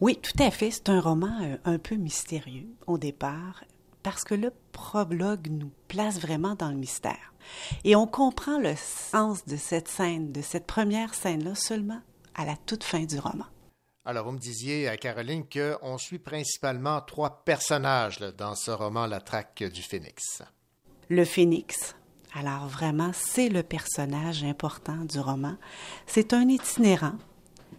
[0.00, 0.70] Oui, tout à fait.
[0.70, 3.62] C'est un roman euh, un peu mystérieux au départ
[4.04, 7.32] parce que le prologue nous place vraiment dans le mystère.
[7.82, 12.00] Et on comprend le sens de cette scène, de cette première scène-là seulement
[12.36, 13.46] à la toute fin du roman.
[14.04, 19.06] Alors, vous me disiez, à Caroline, qu'on suit principalement trois personnages là, dans ce roman
[19.06, 20.42] La traque du phénix.
[21.08, 21.96] Le phénix.
[22.34, 25.56] Alors vraiment, c'est le personnage important du roman.
[26.06, 27.14] C'est un itinérant,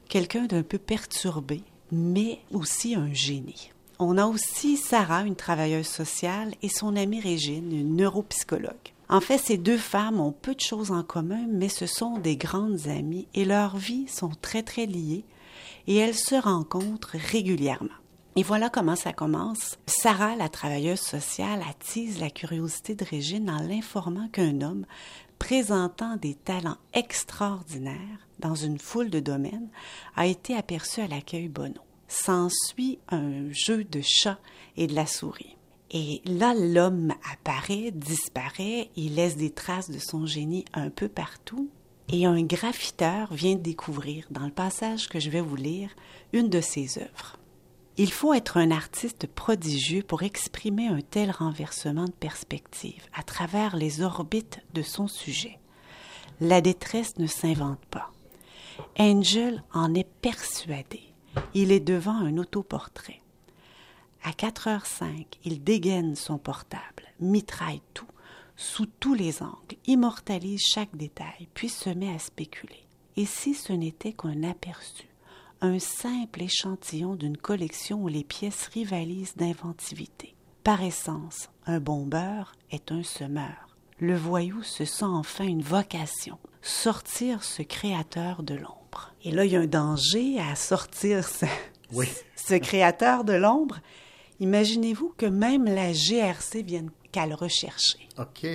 [0.09, 1.61] quelqu'un d'un peu perturbé,
[1.91, 3.71] mais aussi un génie.
[3.97, 8.73] On a aussi Sarah, une travailleuse sociale, et son amie Régine, une neuropsychologue.
[9.07, 12.35] En fait, ces deux femmes ont peu de choses en commun, mais ce sont des
[12.35, 15.23] grandes amies et leurs vies sont très très liées
[15.87, 17.89] et elles se rencontrent régulièrement.
[18.35, 19.77] Et voilà comment ça commence.
[19.85, 24.85] Sarah, la travailleuse sociale, attise la curiosité de Régine en l'informant qu'un homme
[25.39, 29.69] présentant des talents extraordinaires dans une foule de domaines
[30.15, 31.81] a été aperçu à l'accueil Bono.
[32.17, 34.39] S'ensuit un jeu de chat
[34.77, 35.57] et de la souris.
[35.91, 41.69] Et là, l'homme apparaît, disparaît, il laisse des traces de son génie un peu partout.
[42.07, 45.89] Et un graffiteur vient découvrir, dans le passage que je vais vous lire,
[46.31, 47.37] une de ses œuvres.
[47.97, 53.75] Il faut être un artiste prodigieux pour exprimer un tel renversement de perspective à travers
[53.75, 55.59] les orbites de son sujet.
[56.39, 58.09] La détresse ne s'invente pas.
[58.97, 61.14] Angel en est persuadé.
[61.53, 63.21] Il est devant un autoportrait.
[64.23, 68.07] À 4h05, il dégaine son portable, mitraille tout,
[68.55, 72.85] sous tous les angles, immortalise chaque détail, puis se met à spéculer.
[73.17, 75.07] Et si ce n'était qu'un aperçu,
[75.61, 80.35] un simple échantillon d'une collection où les pièces rivalisent d'inventivité.
[80.63, 83.77] Par essence, un bombeur est un semeur.
[83.99, 88.84] Le voyou se sent enfin une vocation, sortir ce créateur de l'ombre.
[89.23, 91.45] Et là, il y a un danger à sortir ce,
[91.93, 92.07] Oui.
[92.35, 93.79] ce créateur de l'ombre.
[94.39, 98.07] Imaginez-vous que même la GRC vienne qu'à le rechercher.
[98.17, 98.45] OK,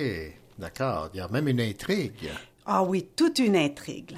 [0.59, 1.09] d'accord.
[1.13, 2.29] Il y a même une intrigue.
[2.65, 4.15] Ah oui, toute une intrigue.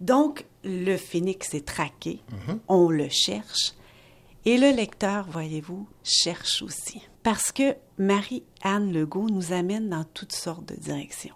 [0.00, 2.60] Donc, le phénix est traqué, Mhm.
[2.68, 3.72] on le cherche,
[4.44, 7.00] et le lecteur, voyez-vous, cherche aussi.
[7.22, 11.34] Parce que Marie-Anne Legault nous amène dans toutes sortes de directions.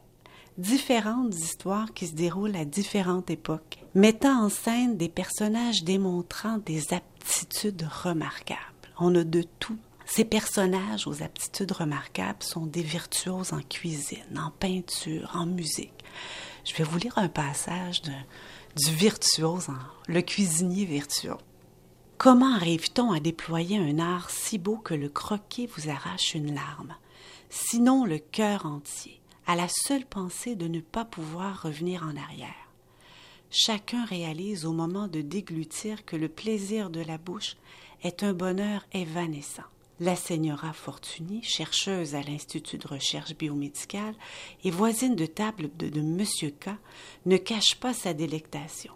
[0.58, 6.92] Différentes histoires qui se déroulent à différentes époques, mettant en scène des personnages démontrant des
[6.92, 8.58] aptitudes remarquables.
[8.98, 9.78] On a de tout.
[10.04, 15.92] Ces personnages aux aptitudes remarquables sont des virtuoses en cuisine, en peinture, en musique.
[16.64, 18.10] Je vais vous lire un passage de-
[18.84, 19.68] du virtuose,
[20.08, 21.38] le cuisinier virtuose.
[22.16, 26.96] Comment arrive-t-on à déployer un art si beau que le croquis vous arrache une larme,
[27.48, 29.17] sinon le cœur entier,
[29.48, 32.68] à la seule pensée de ne pas pouvoir revenir en arrière?
[33.50, 37.56] Chacun réalise au moment de déglutir que le plaisir de la bouche
[38.02, 39.62] est un bonheur évanescent.
[40.00, 44.14] La seigneura Fortuny, chercheuse à l'Institut de recherche biomédicale
[44.64, 46.68] et voisine de table de, de Monsieur K,
[47.24, 48.92] ne cache pas sa délectation.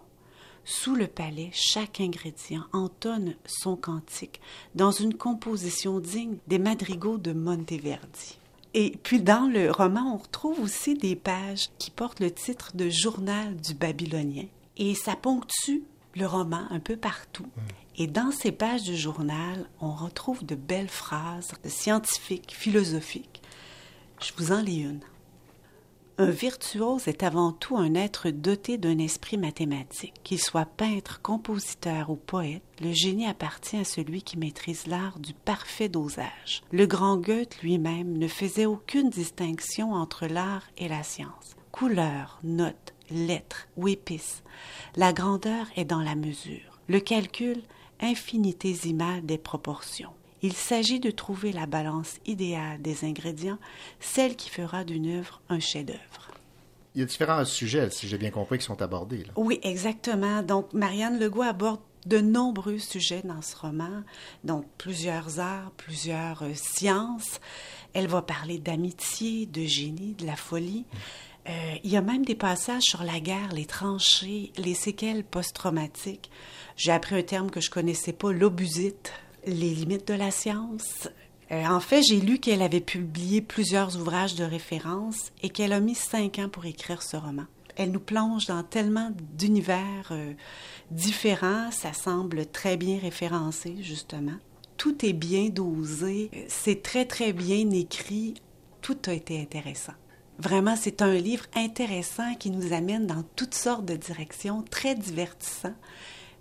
[0.65, 4.39] Sous le palais, chaque ingrédient entonne son cantique
[4.75, 8.37] dans une composition digne des madrigaux de Monteverdi.
[8.73, 12.89] Et puis dans le roman, on retrouve aussi des pages qui portent le titre de
[12.89, 14.45] Journal du Babylonien.
[14.77, 15.83] Et ça ponctue
[16.15, 17.45] le roman un peu partout.
[17.97, 23.41] Et dans ces pages du journal, on retrouve de belles phrases scientifiques, philosophiques.
[24.19, 25.01] Je vous en lis une.
[26.19, 30.13] Un virtuose est avant tout un être doté d'un esprit mathématique.
[30.23, 35.33] Qu'il soit peintre, compositeur ou poète, le génie appartient à celui qui maîtrise l'art du
[35.33, 36.61] parfait dosage.
[36.71, 41.55] Le grand Goethe lui-même ne faisait aucune distinction entre l'art et la science.
[41.71, 44.43] Couleurs, notes, lettres ou épices,
[44.95, 46.79] la grandeur est dans la mesure.
[46.87, 47.63] Le calcul,
[47.99, 50.13] infinitésimal des proportions.
[50.43, 53.57] Il s'agit de trouver la balance idéale des ingrédients,
[54.01, 56.31] celle qui fera d'une œuvre un chef-d'œuvre.
[56.93, 59.23] Il y a différents sujets, si j'ai bien compris, qui sont abordés.
[59.23, 59.33] là.
[59.37, 60.43] Oui, exactement.
[60.43, 64.03] Donc, Marianne Legault aborde de nombreux sujets dans ce roman,
[64.43, 67.39] donc plusieurs arts, plusieurs euh, sciences.
[67.93, 70.85] Elle va parler d'amitié, de génie, de la folie.
[71.47, 76.29] Euh, il y a même des passages sur la guerre, les tranchées, les séquelles post-traumatiques.
[76.75, 79.13] J'ai appris un terme que je connaissais pas, l'obusite,
[79.45, 81.09] les limites de la science.
[81.51, 85.79] Euh, en fait, j'ai lu qu'elle avait publié plusieurs ouvrages de référence et qu'elle a
[85.79, 87.45] mis cinq ans pour écrire ce roman.
[87.75, 90.33] Elle nous plonge dans tellement d'univers euh,
[90.91, 94.37] différents, ça semble très bien référencé, justement.
[94.77, 98.35] Tout est bien dosé, c'est très très bien écrit,
[98.81, 99.93] tout a été intéressant.
[100.39, 105.73] Vraiment, c'est un livre intéressant qui nous amène dans toutes sortes de directions, très divertissant.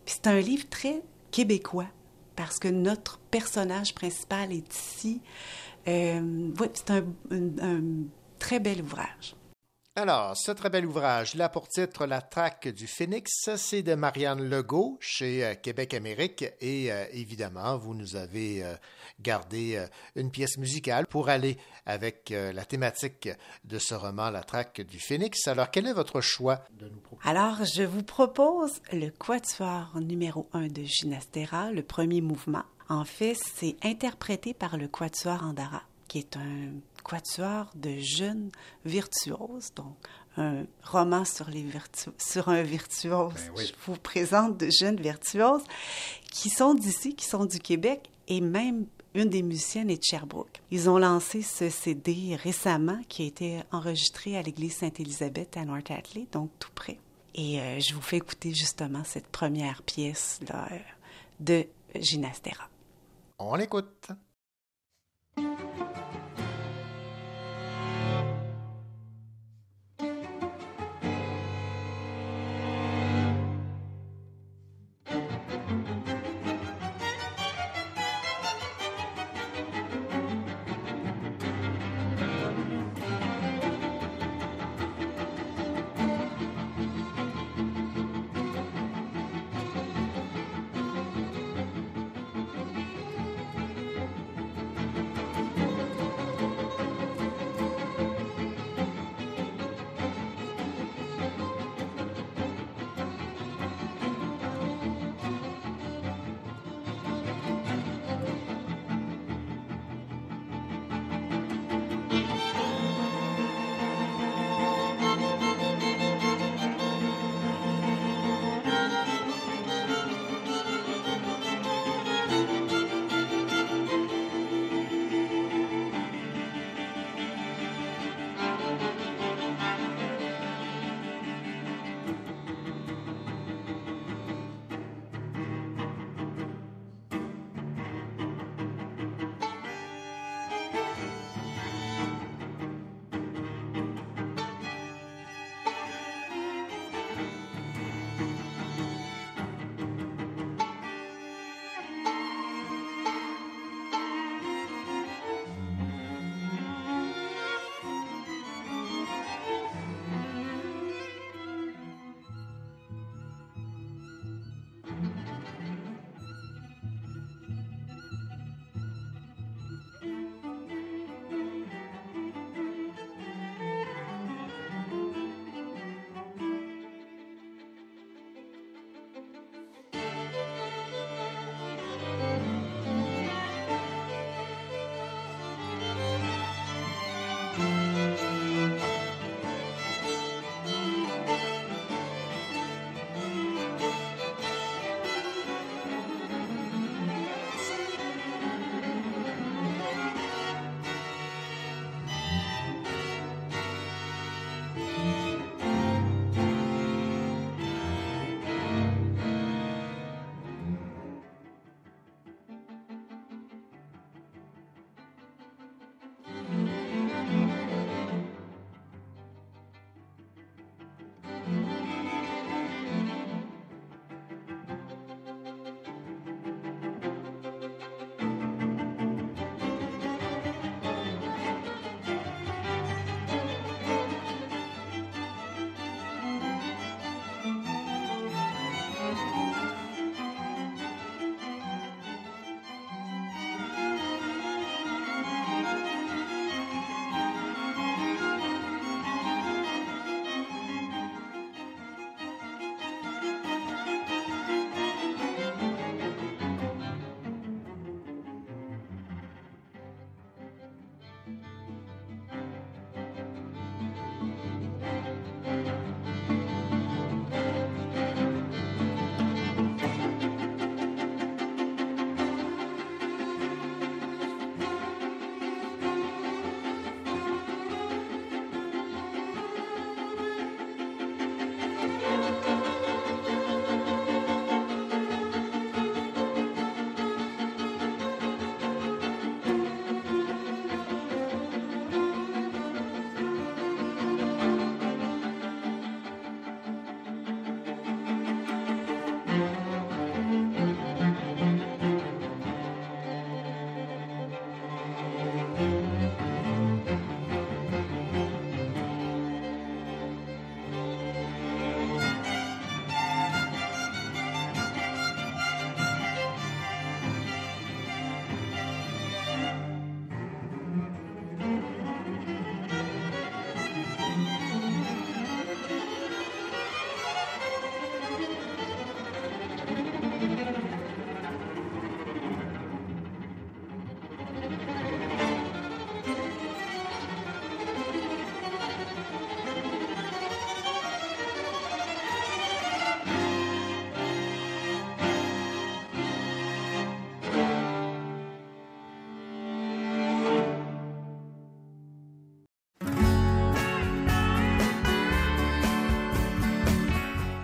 [0.06, 1.88] C'est un livre très québécois
[2.36, 5.20] parce que notre personnage principal est ici.
[5.88, 7.04] Euh, ouais, c'est un
[8.38, 9.34] très bel ouvrage.
[9.94, 14.48] Alors, ce très bel ouvrage, là pour titre La traque du phénix, c'est de Marianne
[14.48, 18.74] Legault chez euh, Québec Amérique et euh, évidemment, vous nous avez euh,
[19.20, 19.86] gardé
[20.16, 23.28] une pièce musicale pour aller avec la thématique
[23.64, 25.46] de ce roman La traque du phénix.
[25.46, 27.28] Alors, quel est votre choix de nous proposer?
[27.28, 32.64] Alors, je vous propose le quatuor numéro 1 de Ginastera, le premier mouvement.
[32.88, 35.82] En fait, c'est interprété par le quatuor Andara,
[36.12, 38.50] qui est un quatuor de jeunes
[38.84, 39.96] virtuoses, donc
[40.36, 43.32] un roman sur, les virtu sur un virtuose.
[43.56, 45.62] Je vous présente de jeunes virtuoses
[46.30, 48.84] qui sont d'ici, qui sont du Québec et même
[49.14, 50.60] une des musiciennes est de Sherbrooke.
[50.70, 55.90] Ils ont lancé ce CD récemment qui a été enregistré à l'église Sainte-Élisabeth à North
[55.90, 56.98] Atley, donc tout près.
[57.34, 60.78] Et euh, je vous fais écouter justement cette première pièce là, euh,
[61.40, 61.66] de
[61.98, 62.68] Ginastera.
[63.38, 64.10] On l'écoute.
[65.36, 66.21] フフフフ。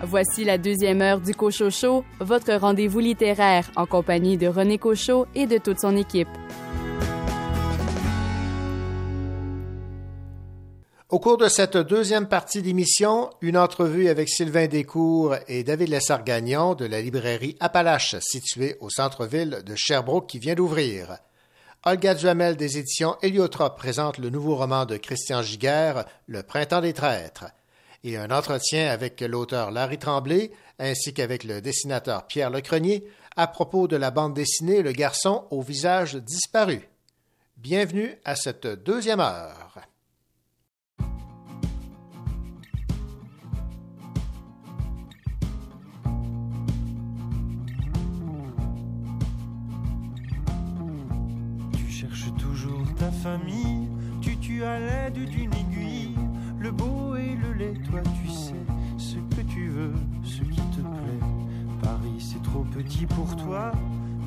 [0.09, 5.45] Voici la deuxième heure du Cochocho, votre rendez-vous littéraire en compagnie de René Cochot et
[5.45, 6.27] de toute son équipe.
[11.09, 16.73] Au cours de cette deuxième partie d'émission, une entrevue avec Sylvain Descours et David Lessard-Gagnon
[16.73, 21.19] de la librairie Appalache, située au centre-ville de Sherbrooke, qui vient d'ouvrir.
[21.85, 26.93] Olga Duhamel des éditions Héliotrope présente le nouveau roman de Christian Giguère, Le Printemps des
[26.93, 27.45] Traîtres,
[28.03, 33.87] et un entretien avec l'auteur Larry Tremblay ainsi qu'avec le dessinateur Pierre Lecrenier à propos
[33.87, 36.89] de la bande dessinée Le garçon au visage disparu.
[37.57, 39.65] Bienvenue à cette deuxième heure.
[53.23, 53.89] Famille,
[57.41, 58.53] le laid, toi tu sais
[58.97, 61.27] ce que tu veux, ce qui te plaît.
[61.81, 63.71] Paris c'est trop petit pour toi,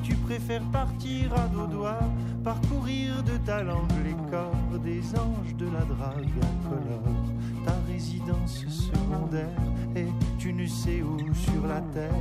[0.03, 2.09] tu préfères partir à dos doigts,
[2.43, 7.23] parcourir de ta langue les corps des anges de la drague incolore.
[7.65, 9.47] Ta résidence secondaire
[9.95, 10.07] et
[10.37, 12.11] tu ne sais où sur la terre,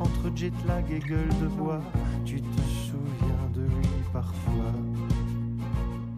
[0.00, 1.82] entre jet lag et gueule de bois,
[2.24, 4.72] tu te souviens de lui parfois.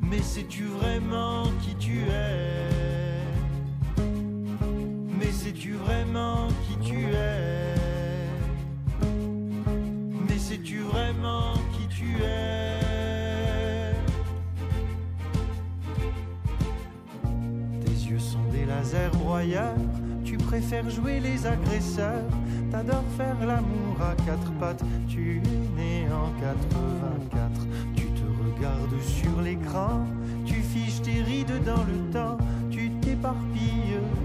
[0.02, 2.85] Mais sais-tu vraiment qui tu es?
[5.18, 7.74] Mais sais-tu vraiment qui tu es?
[10.28, 13.92] Mais sais-tu vraiment qui tu es?
[17.84, 19.74] Tes yeux sont des lasers broyeurs,
[20.24, 22.24] tu préfères jouer les agresseurs,
[22.70, 29.40] t'adores faire l'amour à quatre pattes, tu es né en 84, tu te regardes sur
[29.40, 30.06] l'écran,
[30.44, 32.36] tu fiches tes rides dans le temps,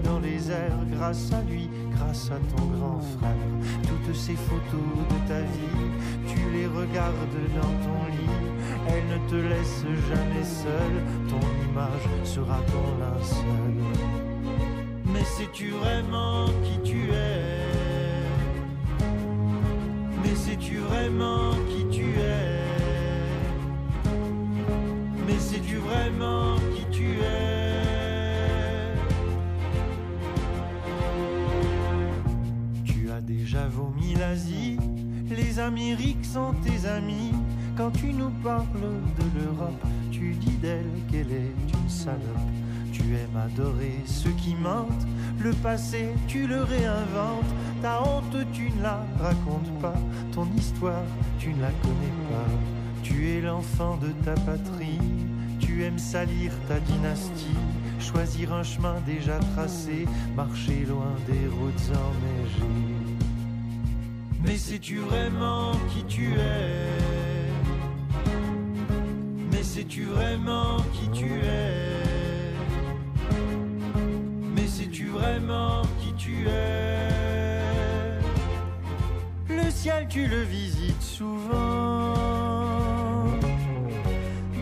[0.04, 3.32] dans les airs grâce à lui, grâce à ton grand frère.
[3.82, 5.90] Toutes ces photos de ta vie,
[6.26, 8.38] tu les regardes dans ton lit,
[8.88, 10.92] elles ne te laissent jamais seul,
[11.28, 13.76] ton image sera ton linceul.
[15.12, 17.72] Mais sais-tu vraiment qui tu es?
[20.22, 22.62] Mais sais-tu vraiment qui tu es?
[25.26, 27.41] Mais sais-tu vraiment qui tu es?
[34.18, 34.78] l'Asie,
[35.30, 37.32] les Amériques sont tes amis.
[37.76, 38.66] Quand tu nous parles
[39.18, 42.20] de l'Europe, tu dis d'elle qu'elle est une salope.
[42.92, 45.06] Tu aimes adorer ceux qui mentent,
[45.40, 47.54] le passé tu le réinventes.
[47.80, 49.94] Ta honte tu ne la racontes pas,
[50.32, 51.04] ton histoire
[51.38, 52.50] tu ne la connais pas.
[53.02, 55.00] Tu es l'enfant de ta patrie,
[55.58, 57.58] tu aimes salir ta dynastie,
[57.98, 60.06] choisir un chemin déjà tracé,
[60.36, 63.11] marcher loin des routes enneigées.
[64.44, 67.48] Mais sais-tu vraiment qui tu es?
[69.50, 72.52] Mais sais-tu vraiment qui tu es?
[74.54, 77.08] Mais sais-tu vraiment qui tu es?
[79.48, 82.14] Le ciel tu le visites souvent.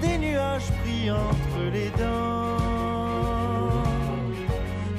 [0.03, 2.59] Des nuages pris entre les dents.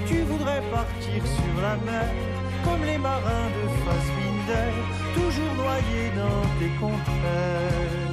[0.08, 2.10] Tu voudrais partir sur la mer
[2.64, 3.68] comme les marins de
[5.14, 8.12] Toujours noyés dans tes contraires.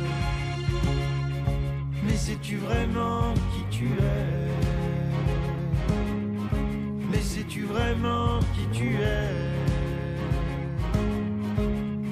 [2.05, 4.49] Mais sais-tu vraiment qui tu es?
[7.11, 9.59] Mais sais-tu vraiment qui tu es?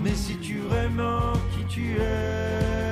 [0.03, 2.86] Mais sais-tu vraiment qui tu es?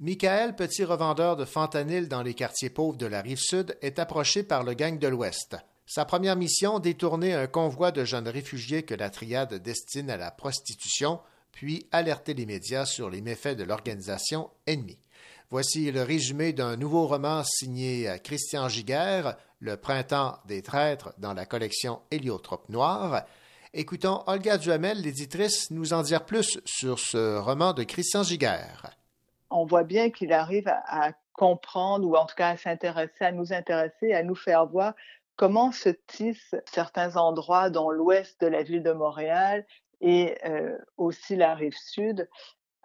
[0.00, 4.44] Michael, petit revendeur de fentanyl dans les quartiers pauvres de la rive sud, est approché
[4.44, 5.56] par le gang de l'Ouest.
[5.86, 10.30] Sa première mission, détourner un convoi de jeunes réfugiés que la triade destine à la
[10.30, 11.18] prostitution,
[11.50, 15.00] puis alerter les médias sur les méfaits de l'organisation ennemie.
[15.50, 21.44] Voici le résumé d'un nouveau roman signé Christian Giguère, Le printemps des traîtres, dans la
[21.44, 23.24] collection Héliotrope Noir.
[23.74, 28.92] Écoutons Olga Duhamel, l'éditrice, nous en dire plus sur ce roman de Christian Giguère.
[29.50, 33.52] On voit bien qu'il arrive à, comprendre ou en tout cas à s'intéresser, à nous
[33.52, 34.94] intéresser, à nous faire voir
[35.36, 39.64] comment se tissent certains endroits, dont l'ouest de la ville de Montréal
[40.00, 42.28] et euh, aussi la rive sud,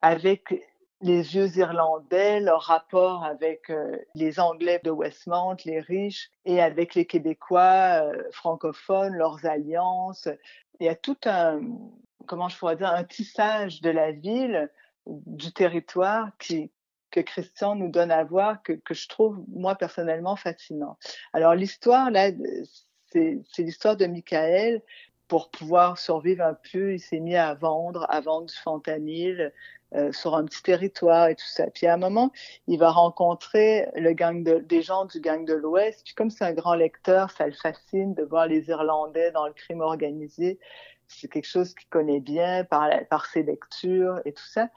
[0.03, 0.53] avec
[1.01, 6.95] les vieux Irlandais, leur rapport avec euh, les Anglais de Westmount, les riches, et avec
[6.95, 10.29] les Québécois euh, francophones, leurs alliances,
[10.79, 11.59] il y a tout un,
[12.25, 14.69] comment je pourrais dire, un tissage de la ville,
[15.07, 16.71] du territoire qui,
[17.11, 20.97] que Christian nous donne à voir, que, que je trouve, moi, personnellement, fascinant.
[21.31, 22.31] Alors, l'histoire, là,
[23.11, 24.81] c'est l'histoire de Michael.
[25.27, 29.51] Pour pouvoir survivre un peu, il s'est mis à vendre, à vendre du fentanyl
[29.95, 31.67] euh, sur un petit territoire et tout ça.
[31.67, 32.31] Puis à un moment,
[32.67, 36.01] il va rencontrer le gang de, des gens du gang de l'Ouest.
[36.03, 39.53] Puis comme c'est un grand lecteur, ça le fascine de voir les Irlandais dans le
[39.53, 40.59] crime organisé.
[41.07, 44.69] C'est quelque chose qu'il connaît bien par, par ses lectures et tout ça.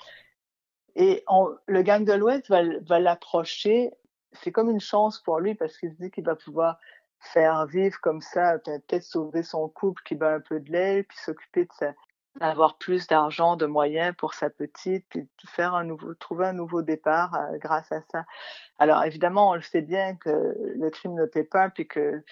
[0.95, 3.93] Et on, le gang de l'Ouest va, va l'approcher.
[4.33, 6.79] C'est comme une chance pour lui parce qu'il se dit qu'il va pouvoir
[7.21, 11.19] faire vivre comme ça, peut-être sauver son couple qui bat un peu de l'aile, puis
[11.19, 11.93] s'occuper de sa,
[12.41, 16.83] avoir plus d'argent, de moyens pour sa petite, puis faire un nouveau, trouver un nouveau
[16.83, 18.25] départ euh, grâce à ça.
[18.79, 22.23] Alors évidemment, on le sait bien que le crime ne paie pas, puis que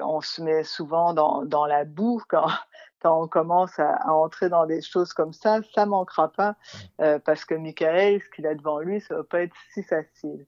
[0.00, 2.48] on se met souvent dans, dans la boue quand,
[3.00, 6.56] quand on commence à, à, entrer dans des choses comme ça, ça manquera pas,
[7.00, 10.46] euh, parce que Michael, ce qu'il a devant lui, ça va pas être si facile.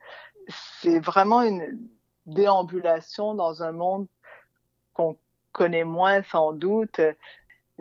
[0.49, 1.89] C'est vraiment une
[2.27, 4.07] déambulation dans un monde
[4.95, 5.17] qu'on
[5.53, 7.01] connaît moins sans doute.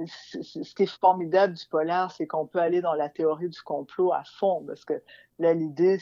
[0.05, 4.11] Ce qui est formidable du polar, c'est qu'on peut aller dans la théorie du complot
[4.11, 5.01] à fond, parce que
[5.39, 5.99] là, l'idée,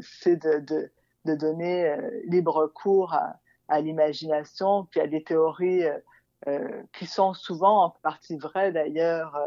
[0.00, 0.90] c'est de, de,
[1.24, 3.36] de, donner euh, libre cours à,
[3.68, 5.98] à l'imagination, puis à des théories euh,
[6.46, 9.46] euh, qui sont souvent en partie vraies d'ailleurs euh,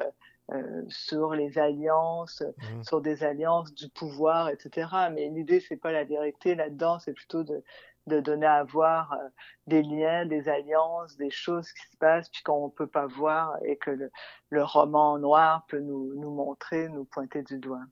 [0.53, 2.83] euh sur les alliances, mmh.
[2.83, 4.89] sur des alliances du pouvoir, etc.
[5.13, 7.63] Mais l'idée, c'est pas la vérité là-dedans, c'est plutôt de,
[8.07, 9.29] de donner à voir euh,
[9.67, 13.77] des liens, des alliances, des choses qui se passent puis qu'on peut pas voir et
[13.77, 14.11] que le,
[14.49, 17.83] le roman noir peut nous, nous montrer, nous pointer du doigt.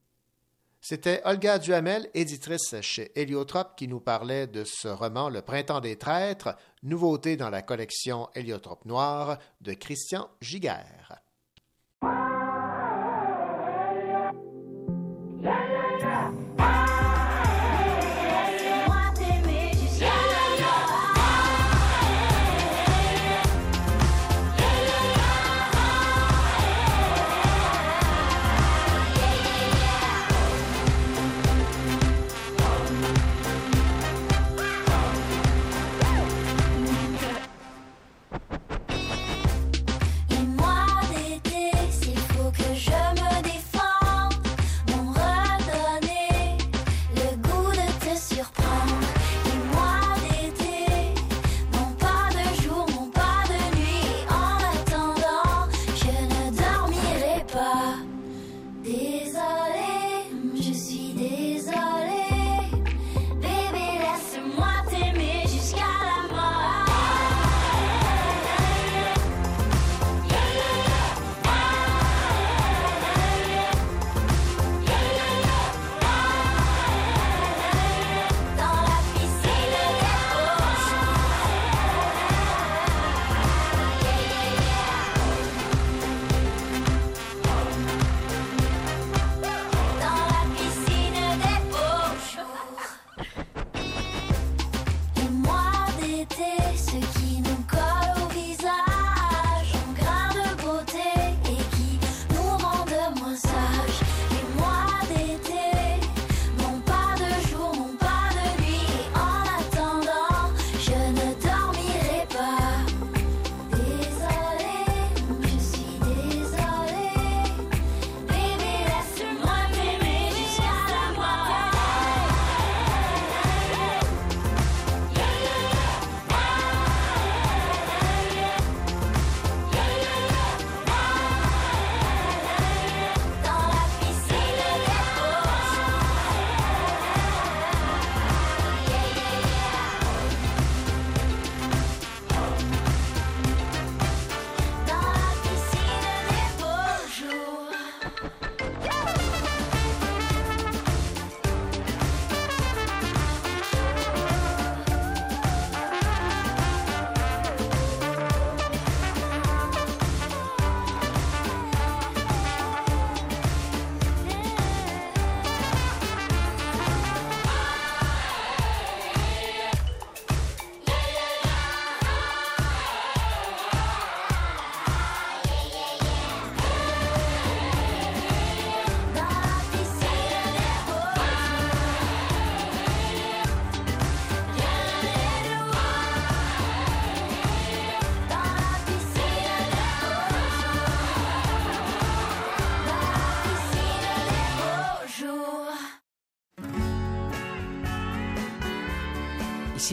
[0.82, 5.96] C'était Olga Duhamel, éditrice chez Héliotrope, qui nous parlait de ce roman Le Printemps des
[5.96, 11.19] Traîtres, nouveauté dans la collection Héliotrope Noir de Christian Giguère.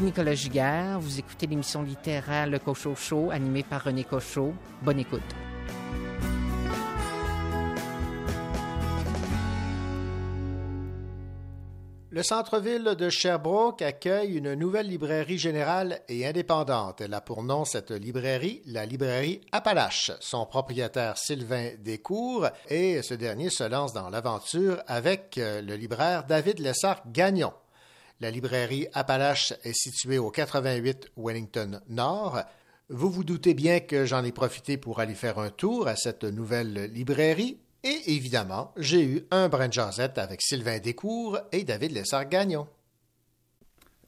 [0.02, 4.54] Nicolas Giguère, vous écoutez l'émission littéraire Le Cochot Show, animée par René Cochot.
[4.82, 5.22] Bonne écoute.
[12.10, 17.02] Le centre-ville de Sherbrooke accueille une nouvelle librairie générale et indépendante.
[17.02, 20.12] Elle a pour nom cette librairie, la librairie Appalache.
[20.20, 26.24] Son propriétaire Sylvain Descours et ce dernier se lance dans l'aventure avec euh, le libraire
[26.24, 27.54] David Lessard Gagnon.
[28.20, 32.42] La librairie Appalache est située au 88 Wellington Nord.
[32.90, 36.24] Vous vous doutez bien que j'en ai profité pour aller faire un tour à cette
[36.24, 41.92] nouvelle librairie et évidemment, j'ai eu un brin de jasette avec Sylvain Descours et David
[41.92, 42.68] Lessard-Gagnon.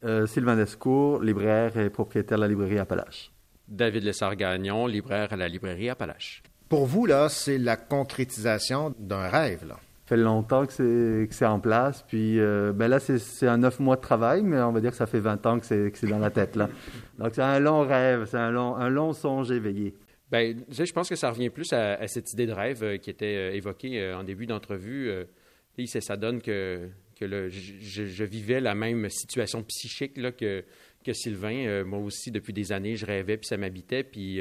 [0.04, 3.30] Euh, Sylvain Descours, libraire et propriétaire de la librairie Appalache.
[3.68, 6.42] David Lessard-Gagnon, libraire à la librairie Appalache.
[6.68, 9.78] Pour vous, là, c'est la concrétisation d'un rêve, là.
[10.10, 13.94] Ça fait longtemps que c'est, en place, puis euh, ben là, c'est, un neuf mois
[13.94, 16.30] de travail, mais on va dire que ça fait 20 ans que c'est, dans la
[16.30, 16.68] tête, là.
[17.16, 19.94] Donc, c'est un long rêve, c'est un long, un long songe éveillé.
[20.32, 23.36] Sais, je pense que ça revient plus à, cette idée de rêve euh, qui était
[23.36, 25.12] euh, évoquée en début d'entrevue.
[25.78, 30.64] Sais, ça donne que, que le, je, je vivais la même situation psychique là, que,
[31.04, 31.84] que Sylvain.
[31.84, 34.02] Moi aussi, depuis des années, je rêvais, puis ça m'habitait.
[34.02, 34.40] Puis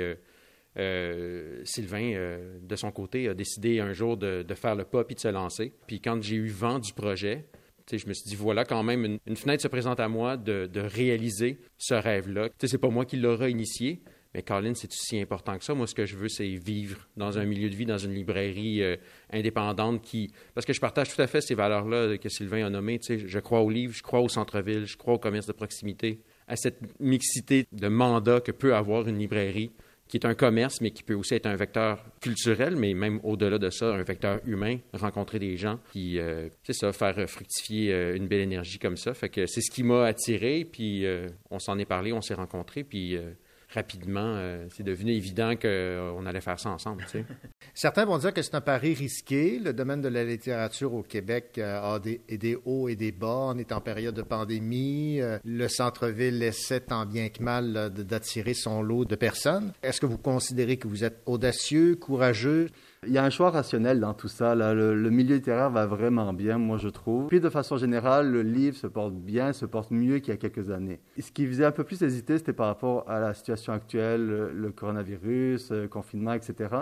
[0.79, 5.15] euh, Sylvain, euh, de son côté, a décidé un jour de, faire le pas puis
[5.15, 5.73] de se lancer.
[5.87, 7.45] Puis quand j'ai eu vent du projet,
[7.91, 11.59] je me suis dit, voilà quand même une, fenêtre se présente à moi de, réaliser
[11.77, 12.49] ce rêve-là.
[12.59, 14.01] Sais, c'est pas moi qui l'aura initié,
[14.33, 15.73] mais Colin, c'est aussi important que ça.
[15.73, 18.83] Moi, ce que je veux, c'est vivre dans un milieu de vie, dans une librairie
[18.83, 18.95] euh,
[19.31, 20.31] indépendante qui...
[20.53, 22.99] Parce que je partage tout à fait ces valeurs-là que Sylvain a nommées.
[23.07, 26.55] Je crois au livre, je crois au centre-ville, je crois au commerce de proximité, à
[26.55, 29.71] cette mixité de mandats que peut avoir une librairie
[30.09, 33.59] qui est un commerce, mais qui peut aussi être un vecteur culturel, mais même au-delà
[33.59, 38.15] de ça, un vecteur humain, rencontrer des gens, puis euh, c'est ça, faire fructifier euh,
[38.15, 39.13] une belle énergie comme ça.
[39.13, 42.33] Fait que c'est ce qui m'a attiré, puis euh, on s'en est parlé, on s'est
[42.33, 43.31] rencontrés, puis euh,
[43.73, 47.03] rapidement, euh, c'est devenu évident qu'on allait faire ça ensemble.
[47.05, 47.25] tu sais.
[47.73, 49.59] Certains vont dire que c'est un pari risqué.
[49.59, 53.11] Le domaine de la littérature au Québec euh, a des, et des hauts et des
[53.11, 53.51] bas.
[53.53, 55.21] On est en période de pandémie.
[55.21, 59.71] Euh, Le centre-ville essaie tant bien que mal d'attirer son lot de personnes.
[59.83, 62.69] Est-ce que vous considérez que vous êtes audacieux, courageux?
[63.07, 64.55] Il y a un choix rationnel dans tout ça.
[64.55, 67.27] Le, milieu littéraire va vraiment bien, moi, je trouve.
[67.27, 70.37] Puis, de façon générale, le livre se porte bien, se porte mieux qu'il y a
[70.37, 70.99] quelques années.
[71.17, 74.71] Ce qui faisait un peu plus hésiter, c'était par rapport à la situation actuelle, le,
[74.71, 76.75] coronavirus, le confinement, etc.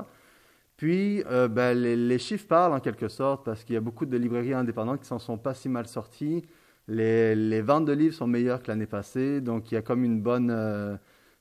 [0.75, 4.17] Puis, euh, ben, les, chiffres parlent en quelque sorte, parce qu'il y a beaucoup de
[4.17, 6.43] librairies indépendantes qui s'en sont pas si mal sorties.
[6.87, 10.03] Les, les ventes de livres sont meilleures que l'année passée, donc il y a comme
[10.03, 10.49] une bonne...
[10.49, 10.97] euh,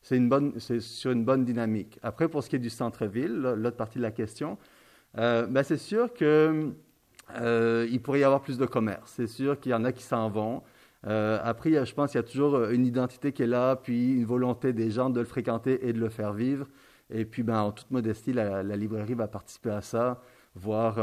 [0.06, 1.98] c'est sur une bonne dynamique.
[2.02, 4.56] Après, pour ce qui est du centre-ville, l'autre partie de la question,
[5.18, 6.72] euh, ben, c'est sûr que
[7.40, 9.14] euh, pourrait y avoir plus de commerce.
[9.16, 10.62] C'est sûr qu'il y en a qui s'en vont.
[11.08, 14.24] Euh, après, je pense qu'il y a toujours une identité qui est là, puis une
[14.24, 16.68] volonté des gens de le fréquenter et de le faire vivre.
[17.10, 20.22] Et puis, ben, en toute modestie, la, la librairie va participer à ça,
[20.54, 20.98] voire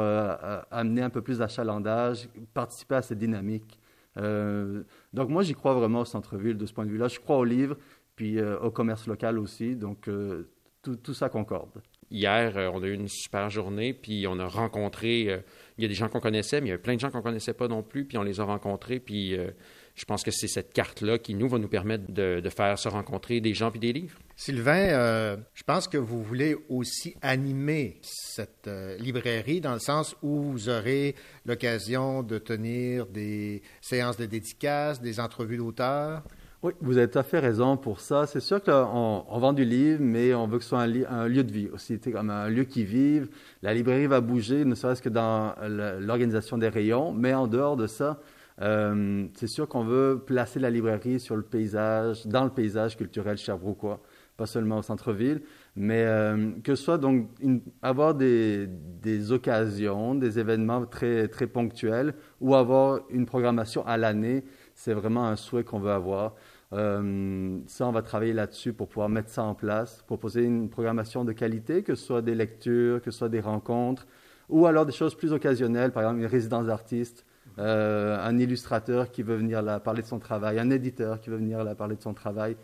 [0.71, 3.79] amener un peu plus d'achalandage, participer à cette dynamique.
[4.15, 7.07] Donc, moi, j'y crois vraiment au centre-ville de ce point de vue-là.
[7.07, 7.77] Je crois au livre,
[8.15, 9.75] puis euh, au commerce local aussi.
[9.75, 10.49] Donc, euh,
[10.81, 11.81] tout, tout ça concorde.
[12.11, 15.39] Hier, euh, on a eu une super journée, puis on a rencontré, euh,
[15.77, 17.23] il y a des gens qu'on connaissait, mais il y a plein de gens qu'on
[17.23, 19.49] connaissait pas non plus, puis on les a rencontrés, puis euh,
[19.95, 22.87] je pense que c'est cette carte-là qui nous va nous permettre de, de faire se
[22.87, 24.19] rencontrer des gens puis des livres.
[24.35, 30.15] Sylvain, euh, je pense que vous voulez aussi animer cette euh, librairie dans le sens
[30.21, 31.15] où vous aurez
[31.45, 36.23] l'occasion de tenir des séances de dédicaces, des entrevues d'auteurs?
[36.63, 38.25] Oui, vous avez tout à fait raison pour ça.
[38.25, 41.05] C'est sûr qu'on on vend du livre, mais on veut que ce soit un, li-
[41.09, 43.27] un lieu de vie aussi, comme un lieu qui vive.
[43.61, 45.53] La librairie va bouger, ne serait-ce que dans
[45.99, 48.21] l'organisation des rayons, mais en dehors de ça,
[48.61, 53.37] euh, c'est sûr qu'on veut placer la librairie sur le paysage, dans le paysage culturel
[53.37, 53.99] sherbrookeois,
[54.37, 55.41] pas seulement au centre-ville,
[55.75, 58.67] mais euh, que ce soit donc une- avoir des,
[59.01, 64.43] des occasions, des événements très, très ponctuels ou avoir une programmation à l'année,
[64.75, 66.35] c'est vraiment un souhait qu'on veut avoir.
[66.73, 71.23] Euh, ça, on va travailler là-dessus pour pouvoir mettre ça en place, proposer une programmation
[71.23, 74.07] de qualité, que ce soit des lectures, que ce soit des rencontres,
[74.49, 77.25] ou alors des choses plus occasionnelles, par exemple une résidence d'artiste,
[77.59, 81.37] euh, un illustrateur qui veut venir là parler de son travail, un éditeur qui veut
[81.37, 82.55] venir là parler de son travail.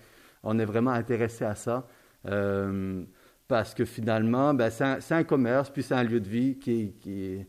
[0.44, 1.88] On est vraiment intéressé à ça.
[2.28, 3.04] euh,
[3.50, 7.44] parce que finalement, ben, c'est un, commerce, puis c'est un lieu de vie qui, qui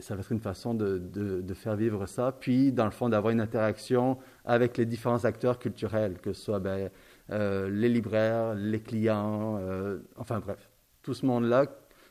[0.00, 3.40] ça va être une façon de, faire vivre ça, puis dans le fond d'avoir une
[3.40, 6.90] interaction avec les différents acteurs culturels, que ce soit ben,
[7.30, 10.70] euh, les libraires, les clients, euh, enfin bref,
[11.02, 11.66] tout ce monde-là,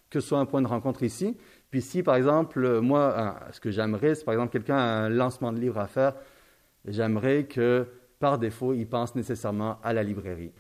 [0.10, 1.38] que ce soit un point de rencontre ici.
[1.69, 5.10] Puis si par exemple, euh, moi, ce que j'aimerais, c'est par exemple quelqu'un a un
[5.10, 6.15] lancement de livre à faire,
[6.85, 7.88] j'aimerais que
[8.19, 10.52] par défaut, ils pensent nécessairement à la librairie.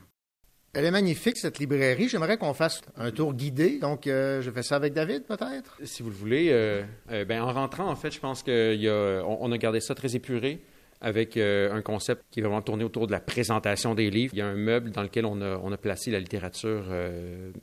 [0.73, 2.07] Elle est magnifique, cette librairie.
[2.07, 3.77] J'aimerais qu'on fasse un tour guidé.
[3.79, 5.75] Donc, euh, je fais ça avec David, peut-être?
[5.83, 6.47] Si vous le voulez.
[6.49, 10.15] euh, euh, ben, en rentrant, en fait, je pense qu'on on a gardé ça très
[10.15, 10.61] épuré
[11.01, 14.33] avec euh, un concept qui est vraiment tourné autour de la présentation des livres.
[14.33, 16.85] Il y a un meuble dans lequel on a, on a placé la littérature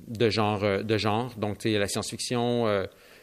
[0.07, 1.33] de, genre, de genre.
[1.39, 2.67] Donc, la science-fiction,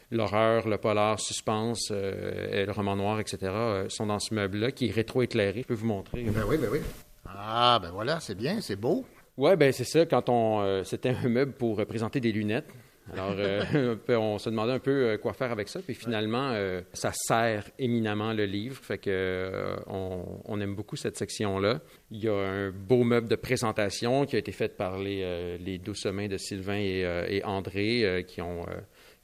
[0.09, 3.51] l'horreur, le polar, suspense, et le roman noir, etc.
[3.89, 5.61] sont dans ce meuble-là qui est rétro-éclairé.
[5.61, 6.23] Je peux vous montrer.
[6.23, 6.79] Ben oui, ben oui.
[7.27, 9.05] Ah, ben voilà, c'est bien, c'est beau.
[9.37, 10.05] Ouais, ben c'est ça.
[10.05, 12.69] Quand on, euh, c'était un meuble pour euh, présenter des lunettes.
[13.11, 15.79] Alors, euh, on se demandait un peu quoi faire avec ça.
[15.81, 16.55] Puis finalement,
[16.93, 18.83] ça sert éminemment le livre.
[18.83, 21.81] Fait que on, on aime beaucoup cette section-là.
[22.09, 25.77] Il y a un beau meuble de présentation qui a été fait par les, les
[25.77, 28.65] douze mains de Sylvain et, et André qui ont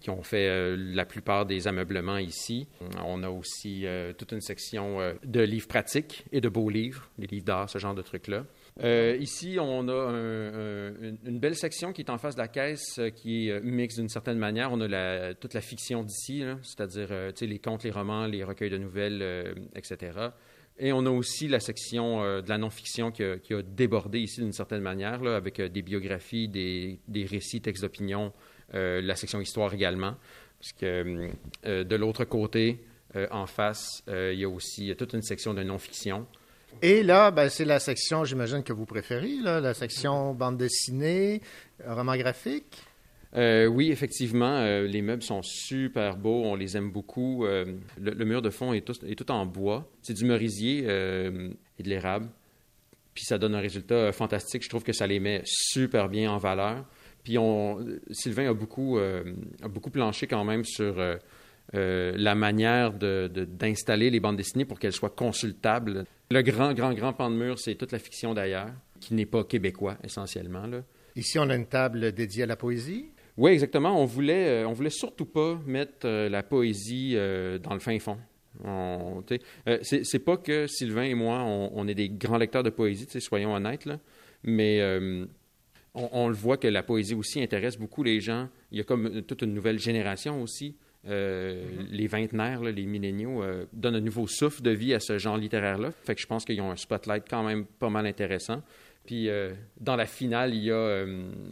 [0.02, 2.68] qui ont fait euh, la plupart des ameublements ici.
[3.06, 7.10] On a aussi euh, toute une section euh, de livres pratiques et de beaux livres,
[7.18, 8.44] des livres d'art, ce genre de trucs-là.
[8.84, 12.48] Euh, ici, on a un- un- une, belle section qui est en face de la
[12.48, 14.72] caisse, euh, qui est euh, mixte d'une certaine manière.
[14.72, 17.10] On a toute la fiction d'ici, c'est-à-dire
[17.42, 19.22] les contes, les romans, les recueils de nouvelles,
[19.76, 20.30] etc.
[20.80, 24.82] Et on a aussi la section de la non-fiction qui a, débordé ici d'une certaine
[24.82, 28.34] manière, avec des biographies, des, des récits, textes d'opinion,
[28.74, 30.16] la section histoire également.
[30.60, 31.30] Parce que
[31.84, 32.84] de l'autre côté,
[33.30, 36.26] en face, il y a aussi toute une section de non-fiction.
[36.82, 41.42] Et là, ben, c'est la section, j'imagine, que vous préférez, la section bande dessinée,
[41.86, 42.84] roman graphique?
[43.34, 47.46] Euh, oui, effectivement, euh, les meubles sont super beaux, on les aime beaucoup.
[47.46, 49.90] Euh, le, mur de fond est tout, en bois.
[50.02, 52.30] C'est du merisier et de l'érable.
[53.14, 54.64] Puis ça donne un résultat fantastique.
[54.64, 56.86] Je trouve que ça les met super bien en valeur.
[57.24, 57.38] Puis
[58.12, 58.98] Sylvain a beaucoup
[59.92, 60.96] planché quand même sur
[61.76, 66.06] euh, la manière de- de- d'installer les bandes dessinées pour qu'elles soient consultables.
[66.30, 69.44] Le grand, grand, grand pan de mur, c'est toute la fiction d'ailleurs, qui n'est pas
[69.44, 70.68] québécois essentiellement.
[70.68, 70.84] Là.
[71.16, 73.06] Ici, on a une table dédiée à la poésie?
[73.38, 74.02] Oui, exactement.
[74.02, 77.16] On voulait, euh, on voulait surtout pas mettre euh, la poésie
[77.64, 78.18] dans le fin fond.
[79.82, 83.54] C'est pas que Sylvain et moi, on, on est des grands lecteurs de poésie, soyons
[83.54, 84.00] honnêtes, là.
[84.44, 85.26] mais euh,
[85.94, 88.50] on, on le voit que la poésie aussi intéresse beaucoup les gens.
[88.72, 90.76] Il y a comme toute une nouvelle génération aussi.
[91.08, 95.18] Euh, Les vingtenaires, là, les milléniaux, euh, donnent un nouveau souffle de vie à ce
[95.18, 95.92] genre littéraire-là.
[96.04, 98.62] Fait que je pense qu'ils ont un spotlight quand même pas mal intéressant.
[99.06, 101.06] Puis euh, dans la finale, il y a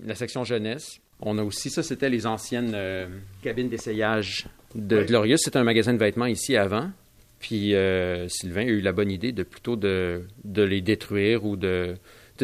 [0.05, 0.99] la section jeunesse.
[1.21, 2.77] On a aussi, ça c'était les anciennes
[3.41, 5.05] cabines d'essayage de Oui.
[5.05, 5.37] Glorious.
[5.37, 6.91] C'était un magasin de vêtements ici avant.
[7.39, 7.73] Puis
[8.27, 11.95] Sylvain a eu la bonne idée de plutôt de, de les détruire ou de,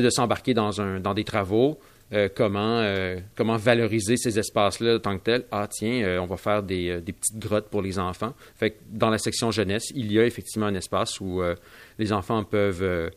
[0.10, 1.80] s'embarquer dans, un, dans des travaux.
[2.14, 5.46] Euh, comment, euh, comment valoriser ces espaces-là tant que tels.
[5.52, 8.36] Ah, tiens, euh, on va faire des, petites grottes pour les enfants.
[8.56, 11.42] Fait que dans la section jeunesse, il y a effectivement un espace où
[11.98, 13.12] les enfants peuvent,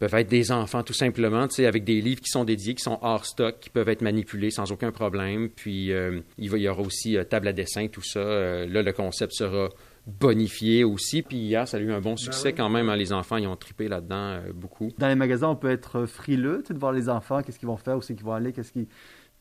[0.00, 3.58] être des enfants tout simplement, avec des livres qui sont dédiés, qui sont hors stock,
[3.60, 5.48] qui peuvent être manipulés sans aucun problème.
[5.48, 5.90] Puis
[6.36, 8.20] il, y aura aussi table à dessin, tout ça.
[8.66, 9.70] Là, le concept sera
[10.06, 11.22] bonifié aussi.
[11.22, 12.54] Puis hier, ça a eu un bon succès oui.
[12.54, 12.88] quand même.
[12.88, 14.90] hein, les enfants, ils ont trippé là-dedans euh, beaucoup.
[14.98, 17.68] Dans les magasins, on peut être frileux, tu sais, de voir les enfants, qu'est-ce qu'ils
[17.68, 18.86] vont faire, où c'est qu'ils vont aller, qu'est-ce qu'ils...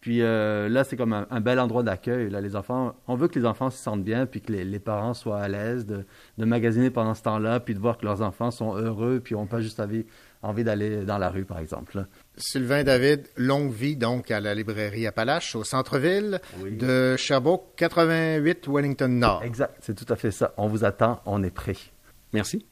[0.01, 2.29] Puis euh, là, c'est comme un, un bel endroit d'accueil.
[2.31, 4.79] Là, les enfants, on veut que les enfants se sentent bien, puis que les, les
[4.79, 6.05] parents soient à l'aise de,
[6.39, 9.45] de magasiner pendant ce temps-là, puis de voir que leurs enfants sont heureux, puis n'ont
[9.45, 10.07] pas juste envie,
[10.41, 11.97] envie d'aller dans la rue, par exemple.
[11.97, 12.07] là.
[12.35, 19.07] Sylvain David, longue vie donc à la librairie Appalache au centre-ville de Sherbrooke, 88 Wellington
[19.07, 19.43] Nord.
[19.43, 20.53] Exact, c'est tout à fait ça.
[20.57, 21.75] On vous attend, on est prêt.
[22.33, 22.65] Merci.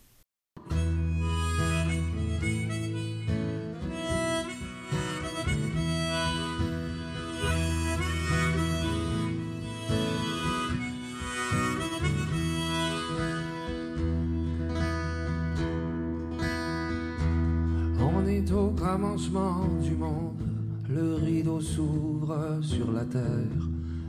[19.82, 20.42] Du monde,
[20.90, 23.68] le rideau s'ouvre sur la terre,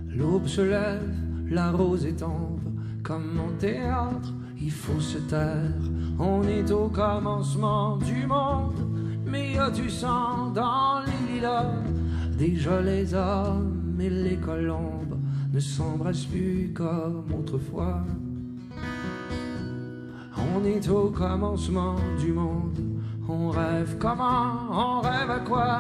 [0.09, 1.13] l'aube se lève,
[1.51, 2.61] la rose tombe,
[3.03, 5.83] comme mon théâtre, il faut se taire.
[6.21, 8.89] On est au commencement du monde,
[9.27, 11.75] mais y a du sang dans les lilas,
[12.39, 15.19] déjà les hommes et les colombes
[15.53, 18.05] ne s'embrassent plus comme autrefois.
[20.55, 22.90] On est au commencement du monde.
[23.33, 23.97] On rêve.
[23.99, 25.79] Comment, on rêve à quoi?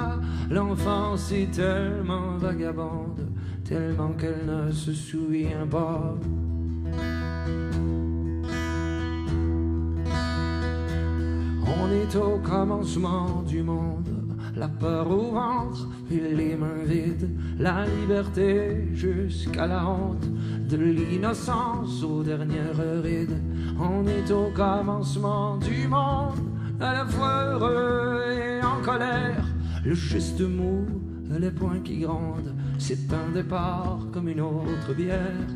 [0.50, 3.28] L'enfance est tellement vagabonde,
[3.64, 6.14] tellement qu'elle ne se souvient pas.
[11.66, 14.08] On est au commencement du monde,
[14.54, 20.28] la peur au ventre et les mains vides, la liberté jusqu'à la honte,
[20.68, 23.42] de l'innocence aux dernières rides.
[23.80, 26.38] On est au commencement du monde,
[26.80, 29.44] à la fois heureux et en colère.
[29.84, 30.86] Le geste mou,
[31.38, 35.46] les poings qui grondent, c'est un départ comme une autre bière.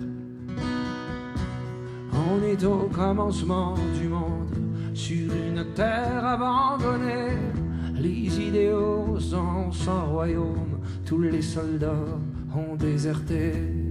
[2.13, 4.57] On est au commencement du monde,
[4.95, 7.37] sur une terre abandonnée.
[7.95, 12.19] Les idéaux sont sans royaume, tous les soldats
[12.55, 13.84] ont déserté.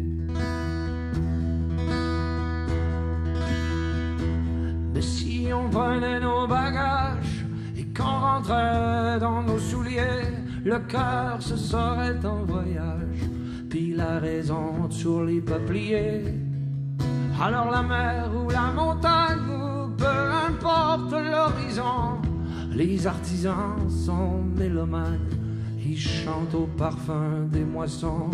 [5.54, 7.46] On prenait nos bagages
[7.78, 10.28] et qu'on rentrait dans nos souliers,
[10.64, 13.30] le cœur se serait en voyage,
[13.70, 16.24] puis la raison sur les peupliers.
[17.42, 22.22] Alors la mer ou la montagne, ou peu importe l'horizon,
[22.72, 25.30] les artisans sont mélomanes,
[25.86, 28.32] ils chantent au parfum des moissons.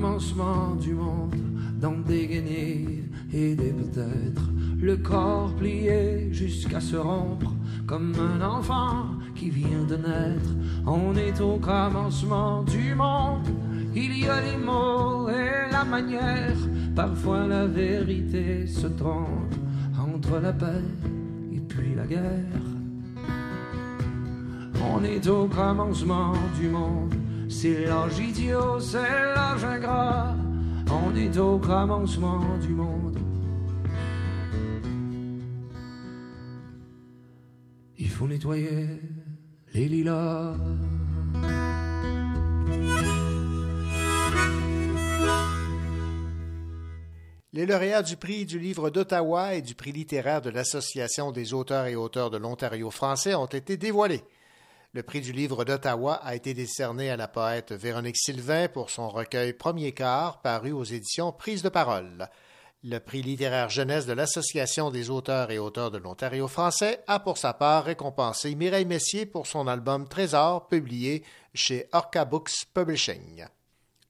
[0.00, 1.34] Commencement du monde,
[1.80, 4.42] dans des guenilles et des peut-être,
[4.80, 7.52] le corps plié jusqu'à se rompre,
[7.84, 10.50] comme un enfant qui vient de naître.
[10.86, 13.48] On est au commencement du monde,
[13.92, 16.56] il y a les mots et la manière,
[16.94, 19.54] parfois la vérité se trompe
[19.98, 20.84] entre la paix
[21.52, 22.66] et puis la guerre.
[24.80, 27.14] On est au commencement du monde.
[27.48, 30.34] C'est l'âge idiot, c'est l'âge ingrat.
[30.90, 33.18] On est au commencement du monde.
[37.96, 38.86] Il faut nettoyer
[39.74, 40.54] les lilas.
[47.54, 51.86] Les lauréats du prix du livre d'Ottawa et du prix littéraire de l'Association des auteurs
[51.86, 54.22] et auteurs de l'Ontario français ont été dévoilés.
[54.94, 59.10] Le prix du livre d'Ottawa a été décerné à la poète Véronique Sylvain pour son
[59.10, 62.30] recueil Premier quart paru aux éditions Prise de parole.
[62.82, 67.36] Le prix littéraire jeunesse de l'Association des auteurs et auteurs de l'Ontario français a pour
[67.36, 73.44] sa part récompensé Mireille Messier pour son album Trésor publié chez Orca Books Publishing.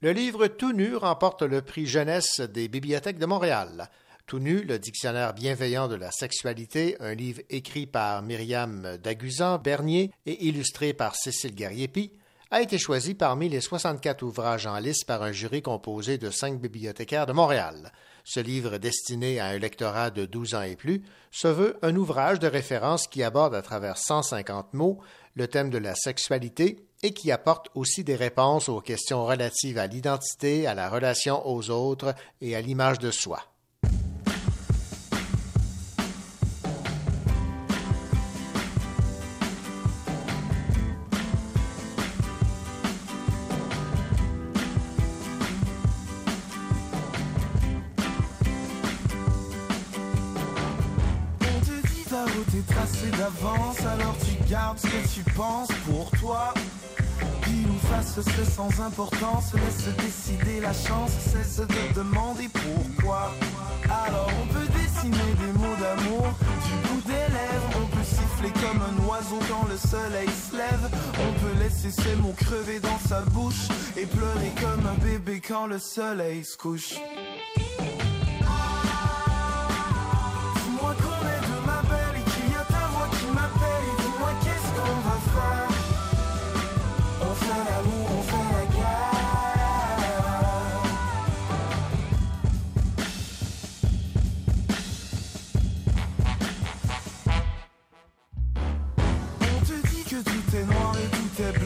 [0.01, 3.91] Le livre Tout nu remporte le prix jeunesse des bibliothèques de Montréal.
[4.29, 10.11] Tout nu, le dictionnaire bienveillant de la sexualité, un livre écrit par Myriam Daguzan Bernier
[10.27, 12.13] et illustré par Cécile Gariepi,
[12.51, 16.61] a été choisi parmi les 64 ouvrages en liste par un jury composé de cinq
[16.61, 17.91] bibliothécaires de Montréal.
[18.23, 22.39] Ce livre, destiné à un lectorat de 12 ans et plus, se veut un ouvrage
[22.39, 24.99] de référence qui aborde à travers 150 mots
[25.37, 29.87] le thème de la sexualité et qui apporte aussi des réponses aux questions relatives à
[29.87, 33.43] l'identité, à la relation aux autres et à l'image de soi.
[54.49, 56.55] Gardes ce que tu penses pour toi.
[57.43, 63.33] Pile ou face, c'est sans importance, laisse décider la chance, cesse de demander pourquoi.
[63.85, 66.27] Alors on peut dessiner des mots d'amour
[66.65, 70.91] du bout des lèvres, on peut siffler comme un oiseau quand le soleil se lève,
[71.15, 75.67] on peut laisser ces mots crever dans sa bouche et pleurer comme un bébé quand
[75.67, 76.95] le soleil se couche.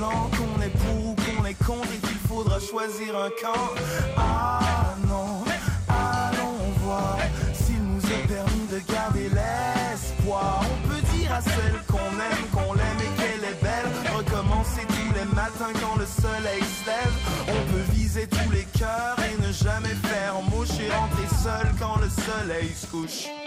[0.02, 3.70] Qu'on est pour ou qu'on est contre et qu'il faudra choisir un camp.
[4.16, 5.44] Ah non,
[5.88, 7.18] allons voir
[7.54, 10.64] S'il nous est permis de garder l'espoir.
[10.64, 14.16] On peut dire à celle qu'on aime qu'on l'aime et qu'elle est belle.
[14.16, 17.14] Recommencer tous les matins quand le soleil se lève.
[17.46, 22.00] On peut viser tous les cœurs et ne jamais faire mouche Et rentrer seul quand
[22.00, 23.41] le soleil se couche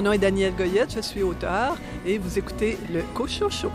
[0.00, 3.70] Mon nom est Danielle Goyette, je suis auteur et vous écoutez le Cochocho.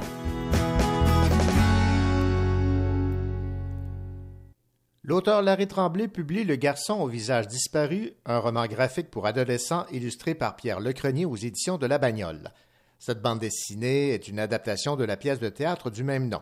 [5.03, 10.33] L'auteur Larry Tremblay publie Le garçon au visage disparu, un roman graphique pour adolescents illustré
[10.33, 12.49] par Pierre Lecrenier aux éditions de La Bagnole.
[12.97, 16.41] Cette bande dessinée est une adaptation de la pièce de théâtre du même nom.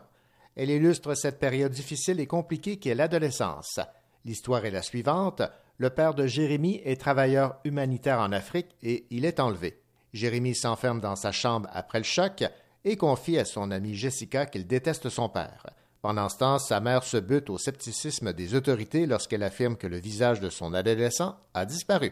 [0.56, 3.82] Elle illustre cette période difficile et compliquée qu'est l'adolescence.
[4.24, 5.42] L'histoire est la suivante.
[5.78, 9.80] Le père de Jérémie est travailleur humanitaire en Afrique et il est enlevé.
[10.14, 12.44] Jérémie s'enferme dans sa chambre après le choc
[12.86, 15.66] et confie à son amie Jessica qu'il déteste son père.
[16.04, 19.98] Pendant ce temps, sa mère se bute au scepticisme des autorités lorsqu'elle affirme que le
[19.98, 22.12] visage de son adolescent a disparu.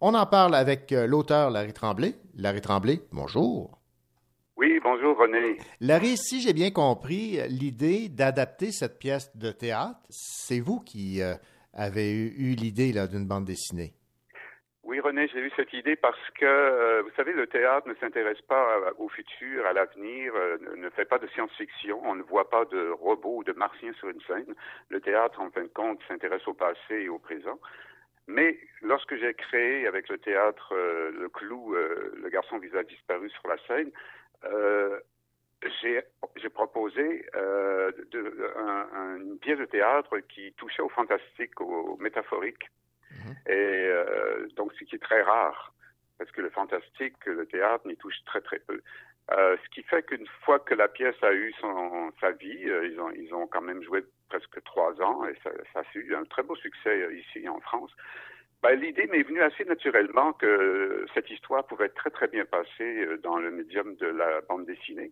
[0.00, 2.14] On en parle avec euh, l'auteur Larry Tremblay.
[2.36, 3.78] Larry Tremblay, bonjour.
[4.56, 5.58] Oui, bonjour René.
[5.80, 11.34] Larry, si j'ai bien compris, l'idée d'adapter cette pièce de théâtre, c'est vous qui euh,
[11.74, 13.92] avez eu, eu l'idée d'une bande dessinée.
[14.84, 18.40] Oui, René, j'ai eu cette idée parce que, euh, vous savez, le théâtre ne s'intéresse
[18.42, 22.66] pas au futur, à l'avenir, euh, ne- fait pas de science-fiction, on ne voit pas
[22.66, 24.54] de robots ou de martiens sur une scène.
[24.90, 27.58] Le théâtre, en fin de compte, s'intéresse au passé et au présent.
[28.26, 33.48] Mais lorsque j'ai créé avec le théâtre euh, Le Clou, Le garçon visage disparu sur
[33.48, 33.90] la scène,
[35.82, 41.96] j'ai proposé euh, de- un- un- une pièce de théâtre qui touchait au fantastique, au
[41.98, 42.64] métaphorique.
[43.46, 45.72] Et euh, donc, ce qui est très rare,
[46.18, 48.80] parce que le fantastique, le théâtre n'y touche très très peu.
[49.32, 52.60] Euh, ce qui fait qu'une fois que la pièce a eu son, sa vie,
[52.90, 56.14] ils, ont, ils ont quand même joué presque trois ans et ça, ça a eu
[56.14, 57.90] un très beau succès ici en France.
[58.62, 63.38] Ben, L'idée m'est venue assez naturellement que cette histoire pouvait très très bien passer dans
[63.38, 65.10] le médium de la bande dessinée.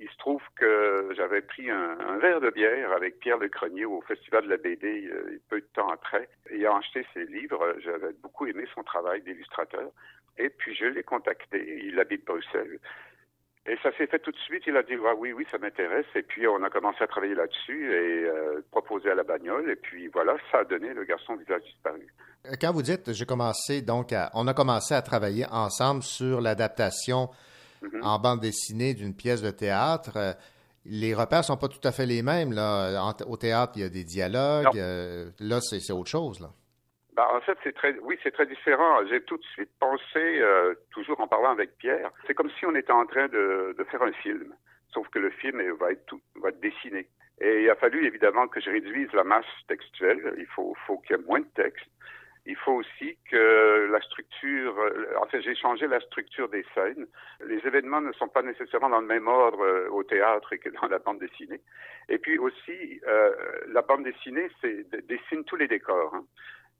[0.00, 4.44] Il se trouve que j'avais pris un, verre de bière avec Pierre Lecrenier au Festival
[4.44, 6.26] de la BD euh, peu de temps après.
[6.50, 9.90] Ayant acheté ses livres, j'avais beaucoup aimé son travail d'illustrateur.
[10.38, 12.78] Et puis je l'ai contacté, il habite Bruxelles.
[13.66, 16.06] Et ça s'est fait tout de suite, il a dit ah, oui, oui, ça m'intéresse.
[16.14, 19.68] Et puis on a commencé à travailler là-dessus et euh, proposer à la bagnole.
[19.70, 22.06] Et puis voilà, ça a donné le garçon visage disparu.
[22.46, 26.40] Euh, Quand vous dites, j'ai commencé donc à, on a commencé à travailler ensemble sur
[26.40, 27.28] l'adaptation
[28.02, 30.16] en bande dessinée d'une pièce de théâtre.
[30.16, 30.32] euh,
[30.86, 32.52] les repères sont pas tout à fait les mêmes.
[32.52, 33.02] Là.
[33.04, 34.76] En- au théâtre, il y a des dialogues.
[34.78, 36.40] euh, là, c'est autre chose.
[36.40, 36.48] Là.
[37.14, 39.04] Bah, en fait, c'est très, oui, c'est très différent.
[39.08, 42.74] J'ai tout de suite pensé, euh, toujours en parlant avec Pierre, c'est comme si on
[42.74, 44.54] était en train de, de faire un film,
[44.94, 47.08] sauf que le film est- va être tout, va être dessiné.
[47.42, 50.34] Et il a fallu évidemment que je réduise la masse textuelle.
[50.38, 51.84] Il faut, faut qu'il y ait moins de texte.
[52.52, 57.06] Il faut aussi que la structure, euh, en fait, j'ai changé la structure des scènes.
[57.46, 60.68] Les événements ne sont pas nécessairement dans le même ordre euh, au théâtre et que
[60.78, 61.60] dans la bande dessinée.
[62.08, 63.30] Et puis aussi, euh,
[63.68, 66.12] la bande dessinée, c'est dessine tous les décors.
[66.14, 66.24] hein.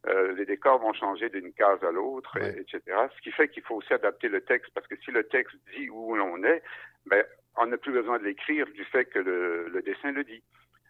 [0.07, 2.81] Euh, les décors vont changer d'une case à l'autre, et- etc.
[3.17, 5.89] Ce qui fait qu'il faut aussi adapter le texte, parce que si le texte dit
[5.91, 6.63] où l'on est,
[7.07, 7.23] ben,
[7.57, 10.43] on n'a plus besoin de l'écrire du fait que le, le dessin le dit.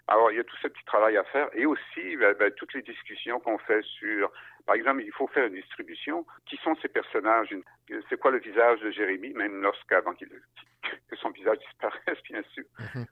[0.07, 2.75] Alors, il y a tout ce petit travail à faire, et aussi ben, ben, toutes
[2.75, 4.31] les discussions qu'on fait sur,
[4.71, 6.25] par exemple, il faut faire une distribution.
[6.47, 7.51] Qui sont ces personnages?
[7.51, 7.65] Une-
[8.09, 10.29] C'est quoi le visage de Jérémie, même lorsqu'avant qu'il
[11.09, 12.63] que son visage disparaisse, bien sûr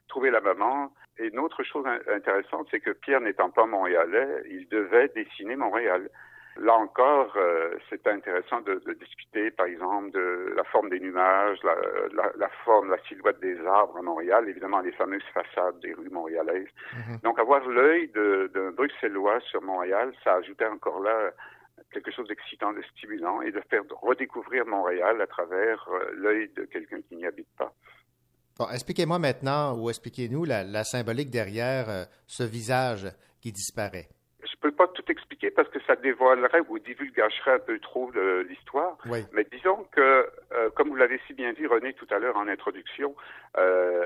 [0.07, 0.95] trouver la maman.
[1.19, 5.57] Et une autre chose in- intéressante, c'est que Pierre n'étant pas montréalais, il devait dessiner
[5.57, 6.09] Montréal.
[6.61, 11.59] Là encore, euh, c'était intéressant de, de discuter, par exemple, de la forme des nuages,
[11.63, 11.77] la,
[12.13, 16.11] la, la forme, la silhouette des arbres à Montréal, évidemment les fameuses façades des rues
[16.11, 16.69] montréalaises.
[17.23, 21.31] Donc avoir l'œil d'un Bruxellois sur Montréal, ça ajoutait encore là
[21.93, 26.65] quelque chose d'excitant, de stimulant, et de faire redécouvrir Montréal à travers euh, l'œil de
[26.65, 27.73] quelqu'un qui n'y habite pas.
[28.59, 33.07] Bon, expliquez-moi maintenant, ou expliquez-nous la, la symbolique derrière euh, ce visage
[33.41, 34.09] qui disparaît.
[34.41, 34.88] Je peux pas
[35.55, 38.97] parce que ça dévoilerait ou divulgacherait un peu trop de l'histoire.
[39.07, 39.21] Oui.
[39.33, 42.49] Mais disons que, euh, comme vous l'avez si bien dit, René, tout à l'heure en
[42.49, 43.15] introduction,
[43.57, 44.05] euh,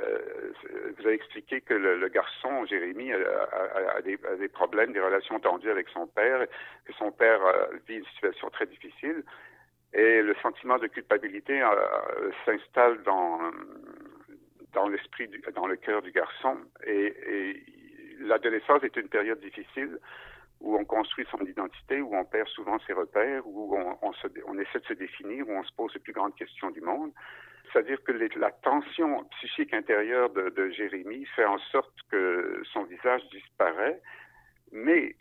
[0.99, 4.93] vous avez expliqué que le, le garçon, Jérémy, a, a- a des, a des problèmes,
[4.93, 6.47] des relations tendues avec son père,
[6.85, 9.25] que son père euh, vit une situation très difficile.
[9.95, 13.39] Et le sentiment de culpabilité euh, s'installe dans,
[14.73, 16.57] dans l'esprit, dans le cœur du garçon.
[16.87, 17.63] Et, et
[18.21, 19.99] l'adolescence est une période difficile
[20.63, 24.87] où on construit son identité, où on perd souvent ses repères, où on, essaie de
[24.87, 27.13] se définir, où on se pose les plus grandes questions du monde.
[27.73, 33.23] C'est-à-dire que la tension psychique intérieure de, de Jérémie fait en sorte que son visage
[33.31, 34.01] disparaît,
[34.73, 35.17] mais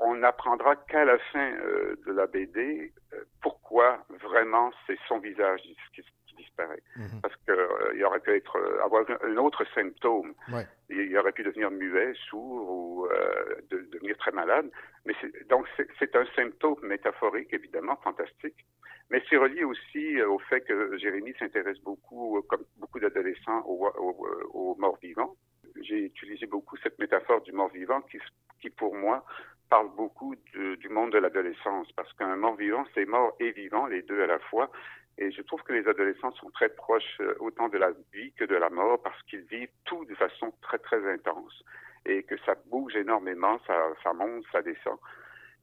[0.00, 5.60] on n'apprendra qu'à la fin euh, de la BD euh, pourquoi vraiment c'est son visage
[5.94, 6.02] qui,
[6.36, 6.82] disparaît.
[7.22, 10.34] Parce qu'il aurait pu être, euh, avoir un, autre symptôme.
[10.52, 10.66] Ouais.
[10.88, 14.70] Il, aurait pu devenir muet, sourd ou euh, de, devenir très malade.
[15.04, 15.14] Mais
[15.48, 15.66] donc
[15.98, 18.64] c'est un symptôme métaphorique, évidemment, fantastique.
[19.10, 23.62] Mais c'est relié aussi euh, au fait que Jérémie s'intéresse beaucoup, euh, comme beaucoup d'adolescents,
[23.66, 25.36] aux, aux, aux morts vivants.
[25.82, 28.18] J'ai utilisé beaucoup cette métaphore du mort vivant qui,
[28.60, 29.24] qui pour moi,
[29.68, 31.90] parle beaucoup de- du monde de l'adolescence.
[31.92, 34.70] Parce qu'un mort vivant, c'est mort et vivant, les deux à la fois.
[35.18, 38.44] Et je trouve que les adolescents sont très proches euh, autant de la vie que
[38.44, 41.64] de la mort parce qu'ils vivent tout de façon très, très intense.
[42.04, 44.98] Et que ça bouge énormément, ça, monte, ça descend.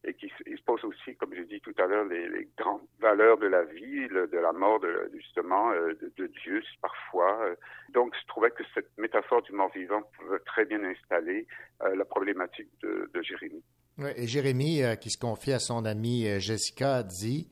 [0.06, 2.82] Et qu'ils se- ils se posent aussi, comme j'ai dit tout à l'heure, les, grandes
[3.00, 4.80] valeurs de la vie, de la mort,
[5.14, 7.54] justement, euh, de, Dieu parfois.
[7.90, 11.46] Donc, je trouvais que cette métaphore du mort-vivant pouvait très bien installer
[11.82, 13.62] euh, la problématique de, Jérémie.
[13.96, 17.48] Ouais, et Jérémie, qui se confie à son amie Jessica, dit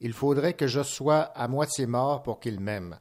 [0.00, 2.96] Il faudrait que je sois à moitié mort pour qu'il m'aime.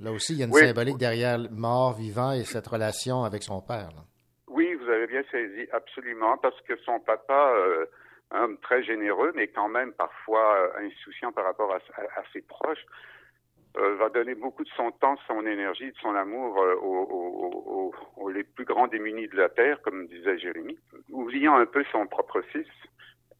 [0.00, 0.60] Là aussi, il y a une Oui.
[0.66, 3.88] symbolique derrière mort, vivant et cette relation avec son père.
[3.94, 4.02] là.
[4.48, 7.86] Oui, vous avez bien saisi, absolument, parce que son papa, euh,
[8.32, 12.22] un homme très généreux, mais quand même parfois euh, insouciant par rapport à, à- à
[12.32, 12.84] ses proches,
[13.76, 17.04] euh, va donner beaucoup de son temps, de son énergie, de son amour euh, aux,
[17.04, 20.78] aux- aux- aux les plus grands démunis de la terre, comme disait Jérémie,
[21.10, 22.66] oubliant un peu son propre fils.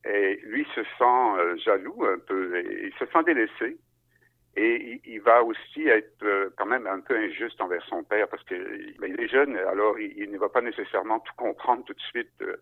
[0.05, 3.79] Et lui se sent euh, jaloux un peu, il se sent délaissé.
[4.57, 8.43] Et il, va aussi être euh, quand même un peu injuste envers son père parce
[8.45, 12.33] que ben, est jeune, alors il, ne va pas nécessairement tout comprendre tout de suite
[12.43, 12.57] euh,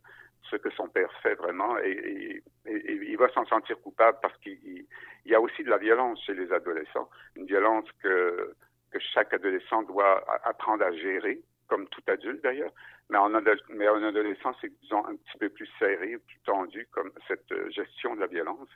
[0.51, 4.87] ce que son père fait vraiment et, il va s'en sentir coupable parce qu'il il-
[5.25, 8.55] il y a aussi de la violence chez les adolescents, une violence que,
[8.91, 12.73] que chaque adolescent doit apprendre à gérer, comme tout adulte d'ailleurs,
[13.11, 13.31] mais en,
[13.71, 17.71] mais en adolescent c'est disons un petit peu plus serré, plus tendu comme cette euh,
[17.71, 18.69] gestion de la violence.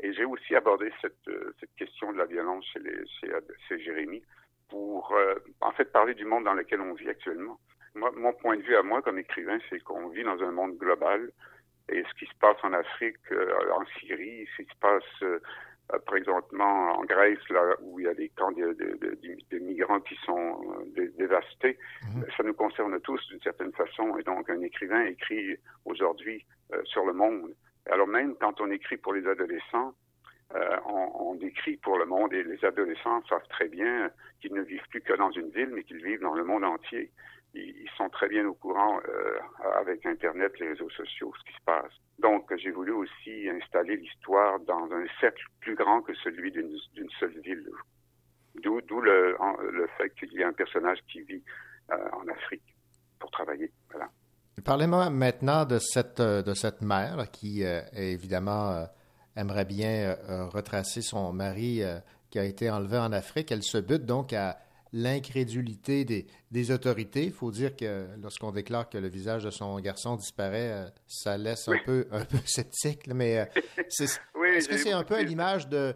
[0.00, 4.22] Et j'ai aussi abordé cette, euh, question de la violence chez, Jérémy
[4.68, 7.58] pour, euh, en fait, parler du monde dans lequel on vit actuellement.
[7.94, 11.30] Mon point de vue à moi comme écrivain, c'est qu'on vit dans un monde global
[11.88, 13.16] et ce qui se passe en Afrique,
[13.72, 15.40] en Syrie, ce qui se passe
[16.06, 19.58] présentement en Grèce, là où il y a des camps de, de- de- de- de
[19.60, 21.78] migrants qui sont euh, dé- dévastés,
[22.36, 24.16] ça nous concerne tous d'une certaine façon.
[24.18, 27.54] Et donc, un écrivain écrit aujourd'hui euh, sur le monde.
[27.88, 29.94] Alors même quand on écrit pour les adolescents,
[30.54, 34.10] euh, on, on décrit pour le monde et les adolescents savent très bien
[34.40, 37.10] qu'ils ne vivent plus que dans une ville, mais qu'ils vivent dans le monde entier.
[37.56, 39.38] Ils, sont très bien au courant euh,
[39.80, 41.92] avec Internet, les réseaux sociaux, ce qui se passe.
[42.18, 47.38] Donc, j'ai voulu aussi installer l'histoire dans un cercle plus grand que celui d'une seule
[47.40, 47.66] ville.
[48.62, 49.36] D'où le,
[49.96, 51.42] fait qu'il y ait un personnage qui vit
[51.90, 52.62] euh, en Afrique
[53.18, 53.70] pour travailler.
[54.64, 56.42] Parlez-moi maintenant de cette, euh,
[56.82, 57.62] mère qui,
[57.94, 58.86] évidemment,
[59.36, 60.16] aimerait bien
[60.52, 61.82] retracer son mari
[62.30, 63.52] qui a été enlevé en Afrique.
[63.52, 64.58] Elle se bute donc à
[64.96, 67.24] l'incrédulité des, des autorités.
[67.24, 71.36] Il faut dire que lorsqu'on déclare que le visage de son garçon disparaît, euh, ça
[71.36, 73.06] laisse un, peu, un peu sceptique.
[73.08, 73.44] mais euh,
[73.88, 75.94] c'est- Oui, est-ce que c'est un peu à l'image de,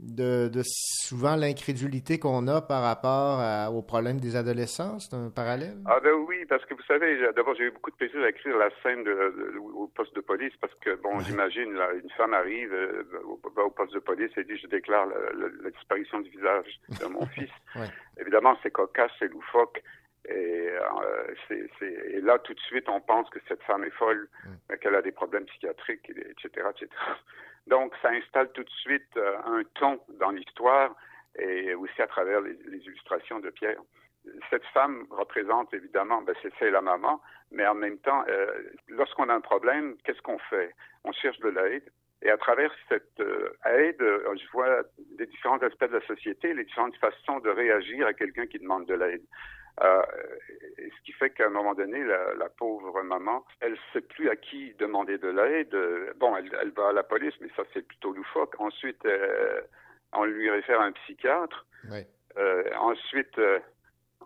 [0.00, 4.98] de, de souvent l'incrédulité qu'on a par rapport à- au problème des adolescents?
[5.00, 5.76] C'est un parallèle?
[5.86, 8.56] Ah ben oui, parce que vous savez, d'abord j'ai eu beaucoup de plaisir à écrire
[8.56, 11.72] la scène de, de- au poste de police parce que bon, j'imagine
[12.02, 15.16] une femme arrive euh, au, va au poste de police et dit je déclare la,
[15.16, 17.50] la- la disparition du visage de mon fils.
[17.74, 17.88] Ouais.
[18.20, 19.82] Évidemment, c'est cocasse, c'est loufoque.
[20.30, 23.90] Et, euh, c'est- c'est- et là, tout de suite, on pense que cette femme est
[24.02, 24.28] folle,
[24.70, 26.88] euh, qu'elle a des problèmes psychiatriques, et- etc., etc.
[27.66, 30.94] Donc, ça installe tout de suite euh, un ton dans l'histoire
[31.38, 33.80] et aussi à travers les, les illustrations de Pierre.
[34.50, 38.52] Cette femme représente évidemment, ben, c'est c'est la maman, mais en même temps, euh,
[38.88, 40.74] lorsqu'on a un problème, qu'est-ce qu'on fait?
[41.04, 41.88] On cherche de l'aide.
[42.20, 43.20] Et à travers cette
[43.64, 44.82] aide, je vois
[45.18, 48.86] les différents aspects de la société, les différentes façons de réagir à quelqu'un qui demande
[48.86, 49.22] de l'aide.
[49.82, 50.02] Euh,
[50.78, 54.28] ce qui fait qu'à un moment donné, la, la pauvre maman, elle ne sait plus
[54.28, 55.74] à qui demander de l'aide.
[55.74, 58.54] Euh, Bon, elle, elle va à la police, mais ça c'est plutôt loufoque.
[58.58, 59.60] Ensuite, euh,
[60.12, 61.66] on lui réfère à un psychiatre.
[61.90, 62.00] Oui.
[62.36, 63.58] Euh, ensuite, euh,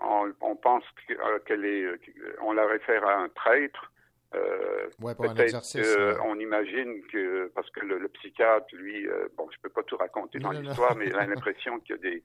[0.00, 1.98] on, on pense que- euh, qu'elle est, euh,
[2.40, 3.90] on la réfère à un prêtre.
[4.34, 6.18] Euh, Ouais, pour un exercice, que ouais.
[6.24, 9.96] on imagine que parce que le, le psychiatre, lui, euh, bon, je peux pas tout
[9.98, 12.22] raconter dans Non, l'histoire, mais il a l'impression qu'il y a des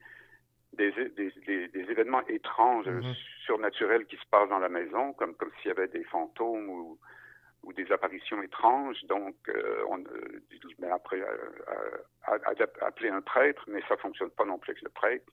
[0.78, 3.14] des, des, des, des événements étranges, Mhm.
[3.46, 6.98] surnaturels qui se passent dans la maison, comme comme s'il y avait des fantômes ou
[7.64, 9.02] ou des apparitions étranges.
[9.14, 10.40] Donc, euh, on euh,
[10.78, 12.32] mais après euh,
[12.80, 15.30] appeler un prêtre, mais ça fonctionne pas non plus avec le prêtre.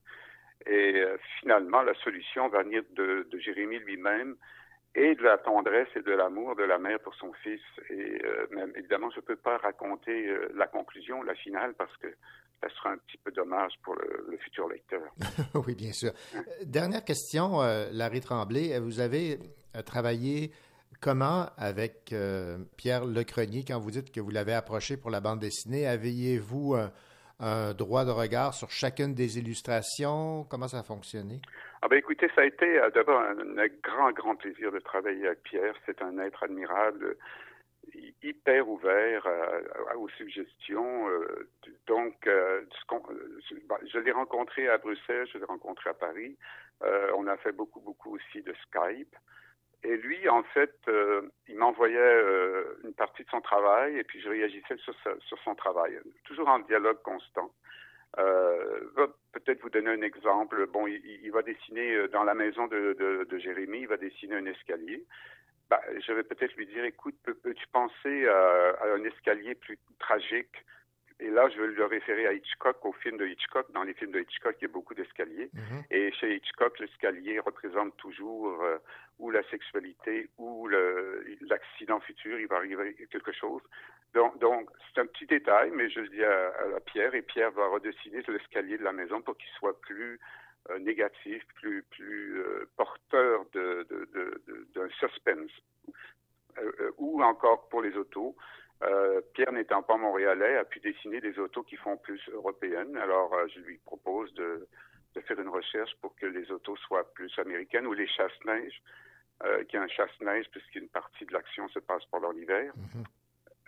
[0.66, 4.36] Et euh, finalement, la solution va venir de, de Jérémie lui-même
[4.96, 7.62] et de la tendresse et de l'amour de la mère pour son fils.
[7.90, 10.18] Et euh, même, évidemment, je ne peux pas raconter
[10.56, 12.08] la conclusion, la finale, parce que
[12.66, 15.02] ça sera un petit peu dommage pour le, le futur lecteur.
[15.68, 16.12] oui, bien sûr.
[16.66, 18.80] Dernière question, euh, Larry Tremblay.
[18.80, 19.40] Vous avez
[19.76, 20.52] euh, travaillé
[21.02, 25.40] comment, avec euh, Pierre Lecrenier, quand vous dites que vous l'avez approché pour la bande
[25.40, 26.92] dessinée, aviez-vous un,
[27.40, 30.46] un droit de regard sur chacune des illustrations?
[30.50, 31.42] Comment ça a fonctionné?
[31.82, 35.28] Ah ben écoutez, ça a été euh, d'abord un, un grand, grand plaisir de travailler
[35.28, 35.76] avec Pierre.
[35.86, 37.16] C'est un être admirable,
[38.24, 41.10] hyper ouvert à- aux suggestions.
[41.10, 41.50] euh,
[41.88, 42.62] donc, euh,
[42.92, 46.38] euh, bah, je l'ai rencontré à Bruxelles, je l'ai rencontré à Paris.
[46.84, 49.16] Euh, on a fait beaucoup, beaucoup aussi de Skype.
[49.84, 54.20] Et lui, en fait, euh, il m'envoyait euh, une partie de son travail et puis
[54.20, 54.96] je réagissais sur,
[55.44, 57.52] son travail, toujours en dialogue constant.
[58.18, 58.80] Euh,
[59.34, 60.66] peut-être vous donner un exemple.
[60.68, 65.04] Bon, il, va dessiner euh, dans la maison de Jérémy, il va dessiner un escalier.
[65.70, 69.80] Bah, je vais peut-être lui dire, écoute, peux- peux-tu penser à, à un escalier plus
[70.00, 70.64] tragique?
[71.22, 73.72] Et là, je vais le référer à Hitchcock, au film de Hitchcock.
[73.72, 75.50] Dans les films de Hitchcock, il y a beaucoup d'escaliers.
[75.90, 78.78] Et chez Hitchcock, l'escalier représente toujours euh,
[79.18, 82.38] ou la sexualité ou l'accident futur.
[82.38, 83.62] Il va arriver quelque chose.
[84.14, 87.52] Donc, donc c'est un petit détail, mais je le dis à, à Pierre, et Pierre
[87.52, 90.18] va redessiner l'escalier de la maison pour qu'il soit plus euh,
[90.80, 95.52] négatif, plus, plus euh, porteur de, de, de- d'un suspense.
[96.58, 98.34] Euh, euh, ou encore pour les autos.
[98.82, 102.96] Euh, Pierre n'étant pas montréalais, a pu dessiner des autos qui font plus européennes.
[102.96, 104.66] Alors, euh, je lui propose de,
[105.16, 108.82] de faire une recherche pour que les autos soient plus américaines ou les chasse-neige,
[109.44, 112.74] euh, qu'il y un chasse-neige puisqu'une partie de l'action se passe pendant l'hiver.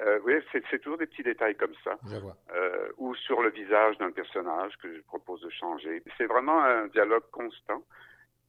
[0.01, 1.97] Euh, oui, c'est, toujours des petits détails comme ça.
[2.07, 2.35] Je vois.
[2.53, 6.03] Euh, ou sur le visage d'un personnage que je propose de changer.
[6.17, 7.83] C'est vraiment un dialogue constant.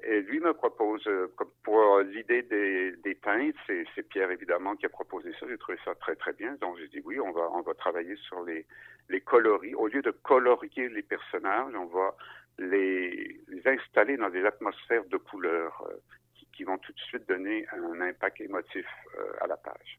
[0.05, 1.35] Et lui me propose, euh,
[1.65, 5.47] pour l'idée des, des teintes, c'est, c'est Pierre évidemment qui a proposé ça.
[5.49, 6.55] J'ai trouvé ça très très bien.
[6.61, 8.65] Donc j'ai dit oui, on va on va travailler sur les
[9.09, 9.75] les coloris.
[9.75, 12.15] Au lieu de colorier les personnages, on va
[12.59, 15.97] les, les installer dans des atmosphères de couleurs euh,
[16.35, 18.87] qui, qui vont tout de suite donner un impact émotif
[19.19, 19.99] euh, à la page.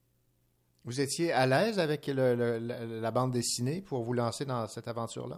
[0.90, 4.88] Vous étiez à l'aise avec le- le- la, bande dessinée pour vous lancer dans cette
[4.88, 5.38] aventure-là?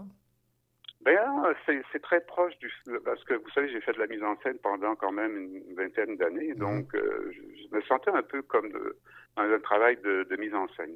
[1.04, 1.20] Ben,
[1.66, 2.72] c'est, c'est très proche du
[3.04, 5.76] parce que vous savez, j'ai fait de la mise en scène pendant quand même une
[5.76, 8.96] vingtaine d'années, donc euh, je, je me sentais un peu comme de-
[9.36, 10.96] dans un travail de, de mise en scène.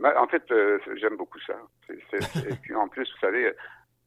[0.00, 1.54] Mais en fait, euh, j'aime beaucoup ça.
[1.90, 3.52] Et puis en plus, vous savez,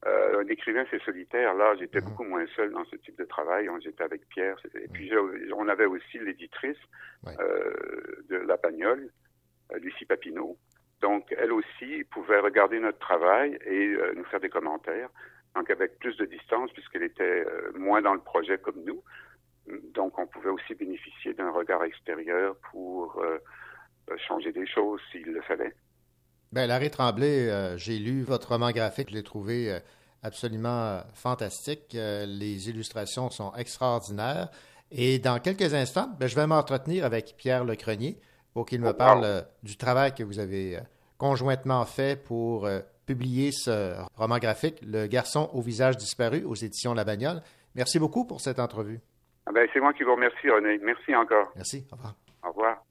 [0.06, 1.54] euh, un écrivain c'est solitaire.
[1.54, 3.70] Là, j'étais beaucoup moins seul dans ce type de travail.
[3.82, 4.58] J'étais avec Pierre.
[4.76, 6.78] Et puis j'ai- on avait aussi l'éditrice
[8.30, 9.10] de La Bagnole, euh,
[9.80, 10.58] Lucie Papineau.
[11.02, 15.10] Donc, elle aussi pouvait regarder notre travail et euh, nous faire des commentaires.
[15.56, 19.04] Donc, avec plus de distance, puisqu'elle était euh, moins dans le projet comme nous.
[19.94, 23.38] Donc, on pouvait aussi bénéficier d'un regard extérieur pour euh,
[24.28, 25.74] changer des choses s'il le fallait.
[26.52, 29.80] Ben, Larry Tremblay, euh, j'ai lu votre roman graphique, je l'ai trouvé euh,
[30.22, 31.96] absolument euh, fantastique.
[31.96, 34.50] Euh, les illustrations sont extraordinaires.
[34.92, 38.20] Et dans quelques instants, ben, je vais m'entretenir avec Pierre Lecrenier
[38.54, 40.82] pour qu'il me parle euh, du travail que vous avez euh,
[41.18, 46.94] conjointement fait pour euh, publier ce roman graphique, Le garçon au visage disparu, aux éditions
[46.94, 47.42] La Bagnole.
[47.76, 49.00] Merci beaucoup pour cette entrevue.
[49.46, 50.80] Ah ben, c'est moi qui vous remercie, René.
[50.84, 51.52] Merci encore.
[51.56, 51.86] Merci.
[51.92, 52.16] Au revoir.
[52.44, 52.84] Au revoir.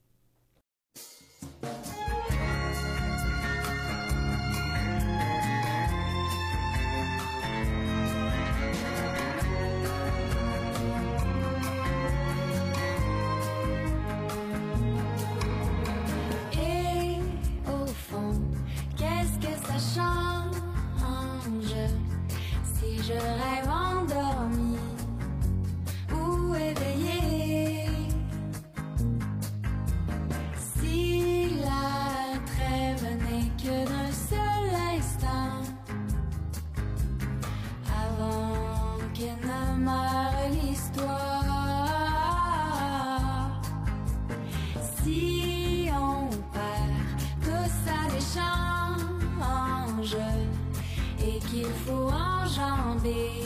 [53.03, 53.40] Me.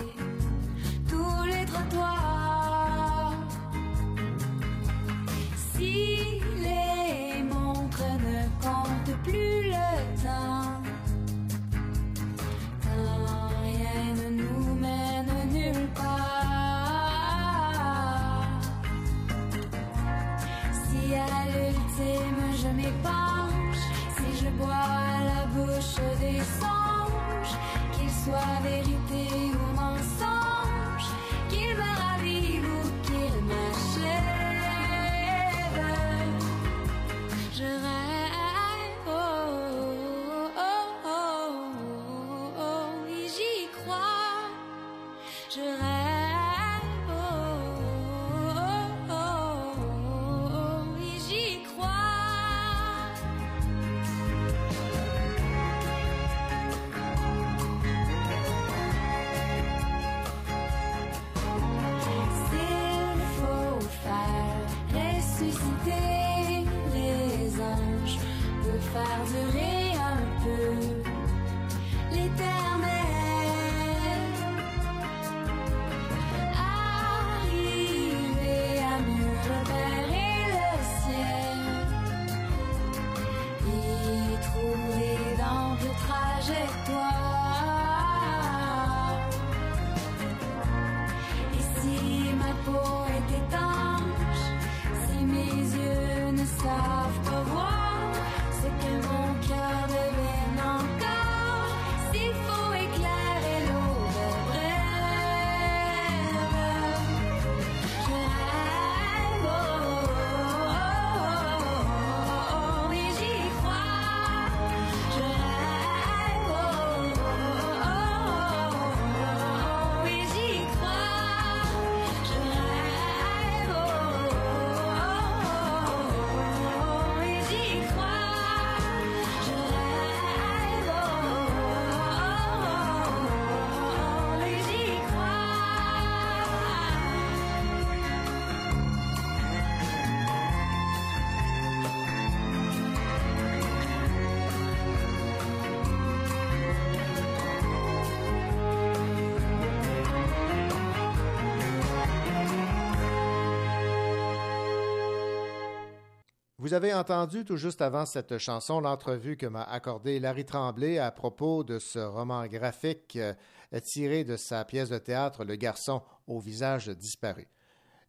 [156.64, 161.10] Vous avez entendu tout juste avant cette chanson l'entrevue que m'a accordée Larry Tremblay à
[161.10, 163.34] propos de ce roman graphique euh,
[163.82, 167.46] tiré de sa pièce de théâtre Le garçon au visage disparu.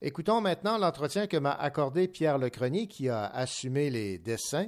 [0.02, 4.68] Écoutons maintenant l'entretien que m'a accordé Pierre Lecrenier qui a assumé les dessins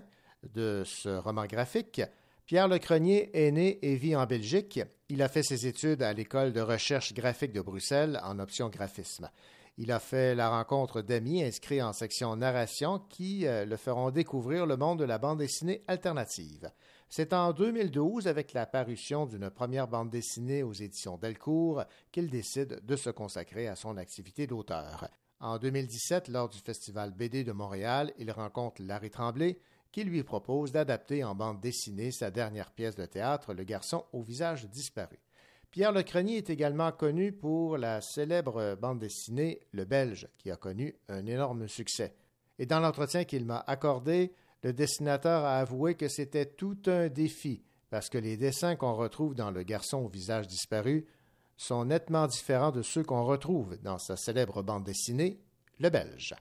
[0.54, 2.02] de ce roman graphique.
[2.46, 4.82] Pierre Lecrenier est né et vit en Belgique.
[5.08, 9.30] Il a fait ses études à l'école de recherche graphique de Bruxelles en option graphisme.
[9.80, 14.66] Il a fait la rencontre d'amis inscrits en section narration qui euh, le feront découvrir
[14.66, 16.72] le monde de la bande dessinée alternative.
[17.10, 22.84] C'est en 2012, avec la parution d'une première bande dessinée aux éditions Delcourt, qu'il décide
[22.84, 25.08] de se consacrer à son activité d'auteur.
[25.40, 29.60] En 2017, lors du Festival BD de Montréal, il rencontre Larry Tremblay,
[29.92, 34.24] qui lui propose d'adapter en bande dessinée sa dernière pièce de théâtre, Le garçon au
[34.24, 35.20] visage disparu.
[35.78, 40.96] Pierre Lecrenier est également connu pour la célèbre bande dessinée Le Belge, qui a connu
[41.08, 42.16] un énorme succès.
[42.58, 44.34] Et dans l'entretien qu'il m'a accordé,
[44.64, 49.36] le dessinateur a avoué que c'était tout un défi, parce que les dessins qu'on retrouve
[49.36, 51.06] dans Le garçon au visage disparu
[51.58, 55.40] sont nettement différents de ceux qu'on retrouve dans sa célèbre bande dessinée
[55.80, 56.34] Le Belge.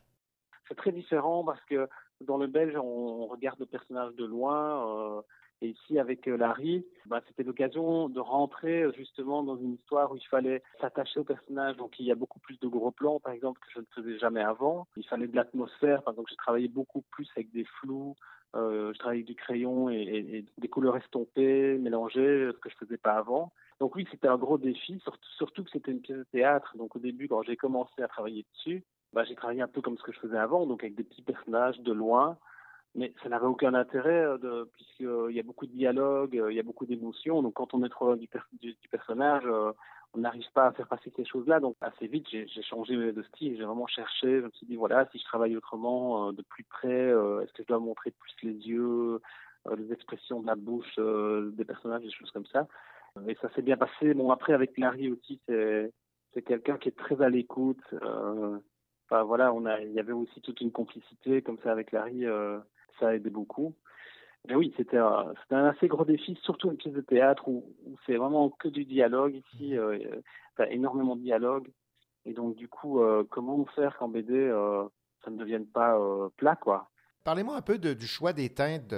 [0.66, 1.86] C'est très différent parce que
[2.22, 5.18] dans Le Belge, on regarde le personnage de loin.
[5.18, 5.20] Euh
[5.62, 10.12] et ici, avec euh, Larry, bah, c'était l'occasion de rentrer euh, justement dans une histoire
[10.12, 11.76] où il fallait s'attacher au personnage.
[11.76, 14.18] Donc, il y a beaucoup plus de gros plans, par exemple, que je ne faisais
[14.18, 14.86] jamais avant.
[14.96, 16.02] Il fallait de l'atmosphère.
[16.02, 18.14] Par exemple, j'ai travaillé beaucoup plus avec des flous.
[18.54, 22.98] Euh, je travaillais avec du crayon et, des couleurs estompées, mélangées, ce que je faisais
[22.98, 23.52] pas avant.
[23.80, 26.74] Donc oui, c'était un gros défi, surtout, surtout que c'était une pièce de théâtre.
[26.76, 29.98] Donc au début, quand j'ai commencé à travailler dessus, bah, j'ai travaillé un peu comme
[29.98, 32.38] ce que je faisais avant, donc avec des petits personnages de loin,
[32.96, 36.50] mais ça n'avait aucun intérêt euh, de, puisqu'il euh, y a beaucoup de dialogue, euh,
[36.50, 37.42] il y a beaucoup d'émotions.
[37.42, 38.28] Donc quand on est trop loin du,
[38.90, 39.44] personnage,
[40.14, 41.60] on n'arrive pas à faire passer ces choses-là.
[41.60, 43.56] Donc assez vite, j'ai changé de style.
[43.56, 44.40] J'ai vraiment cherché.
[44.40, 47.68] Je me suis dit voilà, si je travaille autrement, de plus près, est-ce que je
[47.68, 49.20] dois montrer plus les yeux,
[49.76, 52.66] les expressions de la bouche des personnages, des choses comme ça.
[53.28, 54.14] Et ça s'est bien passé.
[54.14, 55.92] Bon après avec Larry aussi, c'est
[56.32, 57.82] c'est quelqu'un qui est très à l'écoute.
[57.92, 62.24] Enfin voilà, on a, il y avait aussi toute une complicité comme ça avec Larry
[62.98, 63.74] ça a aidé beaucoup.
[64.48, 67.96] Mais oui, c'était un, un, assez gros défi, surtout une pièce de théâtre où, où
[68.06, 69.98] c'est vraiment que du dialogue ici, euh,
[70.52, 71.68] enfin, énormément de dialogue.
[72.24, 74.84] Et donc du coup, euh, comment faire qu'en BD euh,
[75.24, 76.90] ça ne devienne pas euh, plat, quoi?
[77.24, 78.94] Parlez-moi un peu de, du choix des teintes.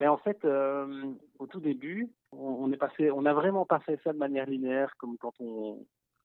[0.00, 3.80] Mais en fait, euh, au tout début, on, on est passé, on n'a vraiment pas
[3.80, 5.84] fait ça de manière linéaire comme quand on,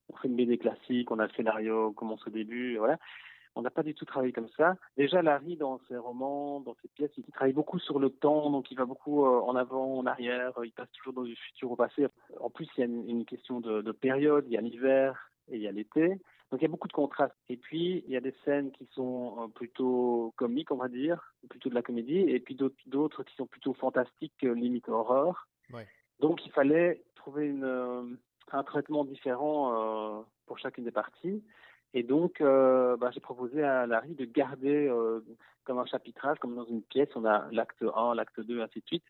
[0.09, 2.97] on fait une BD classique, on a le scénario, on commence au début, voilà.
[3.55, 4.75] On n'a pas du tout travaillé comme ça.
[4.97, 8.69] Déjà, Larry, dans ses romans, dans ses pièces, il travaille beaucoup sur le temps, donc
[8.69, 11.75] il va beaucoup euh, en avant, en arrière, il passe toujours dans du futur au
[11.75, 12.07] passé.
[12.39, 15.31] En plus, il y a une, une question de, de, période, il y a l'hiver
[15.47, 16.19] et il y a l'été.
[16.51, 17.35] Donc il y a beaucoup de contrastes.
[17.49, 21.33] Et puis, il y a des scènes qui sont euh, plutôt comiques, on va dire,
[21.49, 22.55] plutôt de la comédie, et puis
[22.85, 25.47] d'autres qui sont plutôt fantastiques, euh, limite horreur.
[25.73, 25.87] Ouais.
[26.19, 28.17] Donc il fallait trouver une,
[28.51, 31.43] un traitement différent euh, pour chacune des parties.
[31.95, 35.21] Et donc, euh, bah, j'ai proposé à Larry de garder euh,
[35.63, 38.85] comme un chapitrage, comme dans une pièce, on a l'acte 1, l'acte 2, ainsi de
[38.85, 39.05] suite,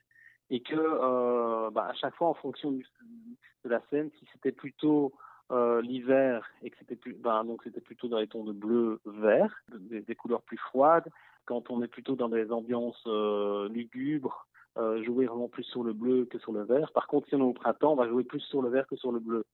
[0.51, 5.13] et que euh, bah, à chaque fois, en fonction de la scène, si c'était plutôt
[5.83, 6.77] l'hiver et que
[7.43, 11.07] donc c'était plutôt dans les tons de bleu, vert, des, des, couleurs plus froides.
[11.45, 13.05] Quand on est plutôt dans des ambiances
[13.69, 14.47] lugubres,
[15.03, 16.91] jouer vraiment plus sur le bleu que sur le vert.
[16.93, 18.95] Par contre, si on est au printemps, on va jouer plus sur le vert que
[18.95, 19.45] sur le bleu.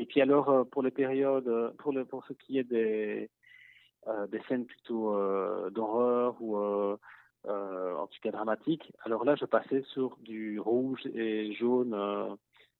[0.00, 3.28] Et puis alors, euh, pour les périodes, pour, le, pour ce qui est des,
[4.06, 6.96] euh, des scènes plutôt euh, d'horreur ou euh,
[7.46, 11.94] euh, en tout cas dramatiques, alors là, je passais sur du rouge et jaune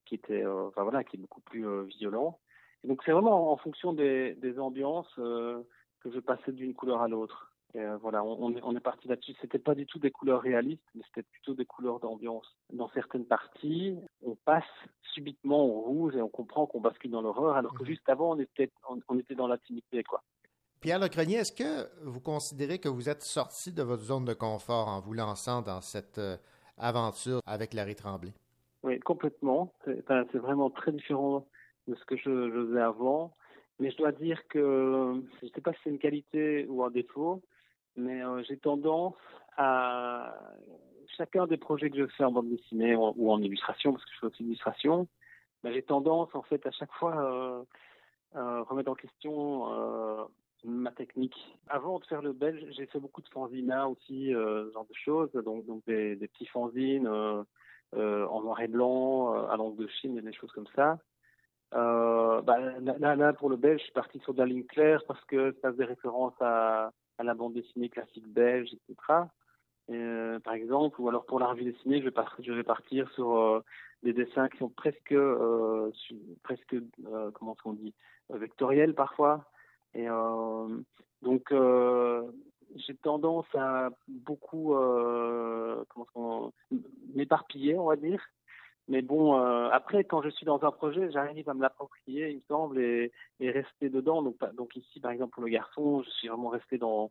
[0.06, 1.66] qui était, enfin voilà, qui est beaucoup plus
[1.98, 2.38] violent.
[2.82, 7.08] Et donc c'est vraiment en fonction des, des ambiances que je passais d'une couleur à
[7.08, 7.49] l'autre.
[7.74, 9.34] Et euh, voilà, on, on est parti là-dessus.
[9.40, 12.46] C'était pas du tout des couleurs réalistes, mais c'était plutôt des couleurs d'ambiance.
[12.72, 14.64] Dans certaines parties, on passe
[15.12, 18.38] subitement au rouge et on comprend qu'on bascule dans l'horreur, alors que juste avant, on
[18.40, 20.22] était, on, on était dans l'intimité, quoi.
[20.80, 24.88] Pierre Lecrenier, est-ce que vous considérez que vous êtes sorti de votre zone de confort
[24.88, 26.36] en vous lançant dans cette euh,
[26.78, 28.32] aventure avec Larry Tremblay?
[28.82, 29.72] Oui, complètement.
[29.84, 31.46] C'est vraiment très différent
[31.86, 33.34] de ce que je, je faisais avant.
[33.78, 36.90] Mais je dois dire que je ne sais pas si c'est une qualité ou un
[36.90, 37.42] défaut,
[37.96, 39.14] mais euh, j'ai tendance
[39.56, 40.34] à
[41.16, 44.18] chacun des projets que je fais en bande dessinée ou, en illustration, parce que je
[44.20, 45.08] fais aussi illustration,
[45.62, 47.62] ben, j'ai tendance en fait à chaque fois euh,
[48.36, 50.24] euh, remettre en question euh,
[50.64, 51.36] ma technique.
[51.68, 54.94] Avant de faire le belge, j'ai fait beaucoup de fanzina aussi, euh, ce genre de
[54.94, 60.32] choses, donc, des, des petits fanzines en noir et blanc, à l'angle de Chine des
[60.32, 60.98] choses comme ça.
[61.72, 65.24] Bah, là, là, pour le belge, je suis parti sur de la ligne claire parce
[65.24, 68.96] que ça faisait référence à, à la bande dessinée classique belge, etc.
[69.90, 72.04] euh, par exemple, ou alors pour la revue dessinée, je
[72.52, 73.60] vais, partir sur euh,
[74.02, 75.90] des dessins qui sont presque, euh,
[77.34, 77.92] comment qu'on dit,
[78.30, 79.44] vectoriels parfois.
[79.92, 80.06] Et
[81.22, 81.52] donc,
[82.76, 84.74] j'ai tendance à beaucoup,
[85.88, 86.52] comment qu'on,
[87.14, 88.22] m'éparpiller, on va dire.
[88.88, 92.36] Mais bon, euh, après, quand je suis dans un projet, j'arrive à me l'approprier, il
[92.36, 94.22] me semble, et, rester dedans.
[94.22, 97.10] Donc, donc ici, par exemple, pour le garçon, je suis vraiment resté dans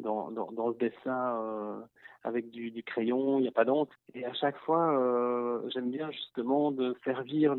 [0.00, 1.80] dans, dans, le dessin euh,
[2.24, 3.94] avec du, crayon, il n'y a pas d'encre.
[4.14, 7.54] Et à chaque fois, euh, j'aime bien justement de servir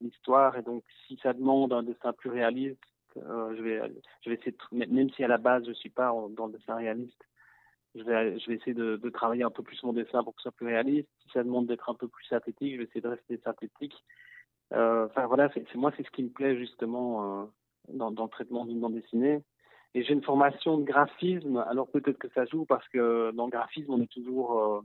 [0.00, 0.56] l'histoire.
[0.56, 2.80] Et donc, si ça demande un dessin plus réaliste,
[3.16, 3.80] je vais
[4.22, 6.76] je vais essayer de, même si à la base je suis pas dans le dessin
[6.76, 7.22] réaliste,
[7.94, 10.40] je vais, je vais essayer de, de travailler un peu plus mon dessin pour que
[10.40, 11.08] ce soit plus réaliste.
[11.22, 13.94] Si ça demande d'être un peu plus synthétique, je vais essayer de rester synthétique.
[14.72, 17.46] Euh, Enfin voilà, c'est moi c'est ce qui me plaît justement euh,
[17.88, 19.42] dans, dans le traitement d'une bande dessinée.
[19.94, 23.50] Et j'ai une formation de graphisme, alors peut-être que ça joue parce que dans le
[23.50, 24.80] graphisme on est toujours, euh,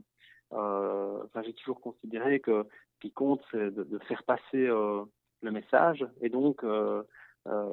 [0.54, 2.64] euh, enfin j'ai toujours considéré que
[2.94, 5.04] ce qui compte c'est de, de faire passer euh,
[5.42, 7.02] le message et donc euh,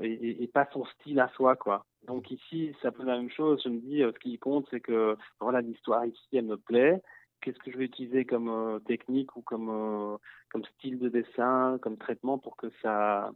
[0.03, 1.85] et- et pas son style à soi quoi.
[2.07, 3.61] Donc ici c'est un peu la même chose.
[3.63, 7.01] Je me dis euh, ce qui compte c'est que voilà l'histoire ici elle me plaît.
[7.41, 10.17] Qu'est-ce que je vais utiliser comme euh, technique ou comme euh,
[10.51, 13.31] comme style de dessin, comme traitement pour que ça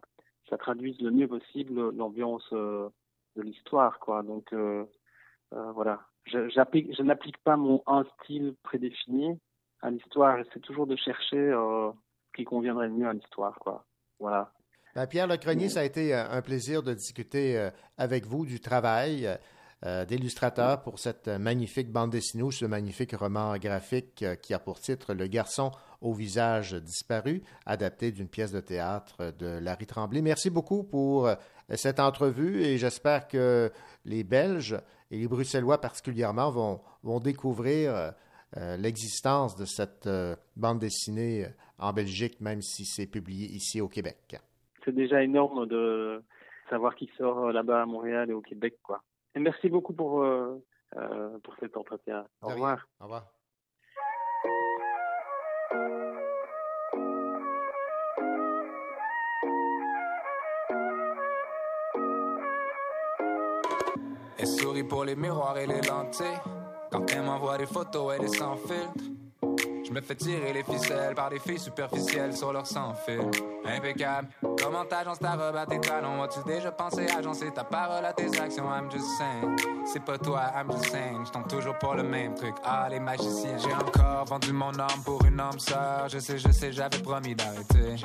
[0.50, 2.90] ça traduise le mieux possible l'ambiance euh,
[3.36, 4.24] de l'histoire quoi.
[4.24, 4.86] Donc euh,
[5.54, 9.40] euh, voilà, je, je n'applique pas mon un style prédéfini
[9.82, 10.38] à l'histoire.
[10.38, 11.92] J'essaie toujours de chercher ce
[12.36, 13.86] qui conviendrait le mieux à l'histoire quoi.
[14.20, 14.52] Voilà.
[14.98, 17.70] Ben, Pierre Lecrenier, ça a été euh, un plaisir de discuter euh,
[18.00, 19.30] avec vous du travail
[19.86, 24.80] euh, d'illustrateur pour cette magnifique bande dessinée ou ce magnifique roman graphique qui a pour
[24.80, 25.70] titre Le garçon
[26.02, 30.24] au visage disparu, adapté d'une pièce de théâtre de Larry Tremblay.
[30.24, 31.30] Merci beaucoup pour
[31.76, 33.72] cette entrevue et j'espère que
[34.04, 38.14] les Belges et les Bruxellois particulièrement vont, vont découvrir
[38.56, 40.10] l'existence de cette
[40.56, 41.46] bande dessinée
[41.78, 44.40] en Belgique, même si c'est publié ici au Québec.
[44.88, 46.24] C'est déjà énorme de
[46.70, 49.04] savoir qui sort euh, là-bas à Montréal et au Québec quoi.
[49.36, 50.64] Et merci beaucoup pour euh,
[50.96, 52.26] euh, pour cet entretien.
[52.42, 52.88] Au revoir.
[53.02, 53.26] Au revoir.
[64.40, 66.40] Elle sourit pour les miroirs et les lentilles.
[66.94, 69.04] Quand elle m'envoie des photos, elle est sans filtre.
[69.88, 73.22] Je me fais tirer les ficelles par des filles superficielles sur leur sans fil.
[73.66, 74.28] Impeccable.
[74.62, 76.22] Comment t'agences ta robe à tes talons?
[76.24, 78.66] As-tu déjà pensé agencer ta parole à tes actions?
[78.70, 79.56] I'm just saying.
[79.86, 81.26] C'est pas toi, I'm just saying.
[81.26, 82.56] Je tombe toujours pour le même truc.
[82.66, 83.58] Ah, les magiciens.
[83.58, 86.10] J'ai encore vendu mon âme pour une âme sœur.
[86.10, 87.96] Je sais, je sais, j'avais promis d'arrêter.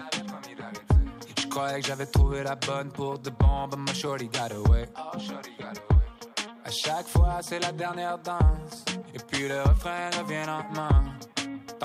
[1.37, 4.89] Je croyais que j'avais trouvé la bonne pour de bon, but my shorty got away.
[6.65, 8.85] À chaque fois, c'est la dernière danse.
[9.13, 11.03] Et puis le refrain revient lentement.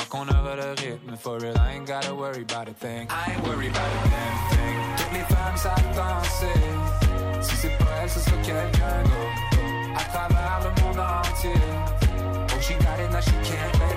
[0.06, 0.32] Qu'on le
[0.80, 3.08] rythme, for real, I ain't gotta worry about a thing.
[3.10, 4.78] I ain't worried about a damn thing.
[4.96, 7.42] Toutes les femmes savent danser.
[7.42, 9.98] Si c'est pas elle, ce quelqu'un d'autre.
[9.98, 11.52] À travers le monde entier.
[12.56, 13.97] Oh, she got it, now she can't let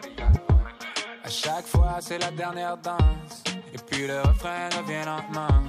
[1.31, 3.43] Chaque fois, c'est la dernière danse.
[3.73, 5.63] Et puis le refrain revient lentement.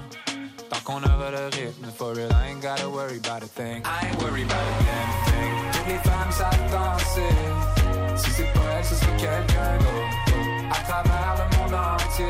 [0.69, 3.81] Tant qu'on aura le rythme, for real, I ain't gotta worry about a thing.
[3.85, 5.53] I ain't worried about a damn thing.
[5.73, 8.17] Toutes les femmes savent danser.
[8.17, 10.73] Si c'est pas elle, ce sera quelqu'un d'autre.
[10.73, 12.27] À travers le monde entier.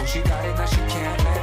[0.00, 1.41] Oh, she got it, now she can't let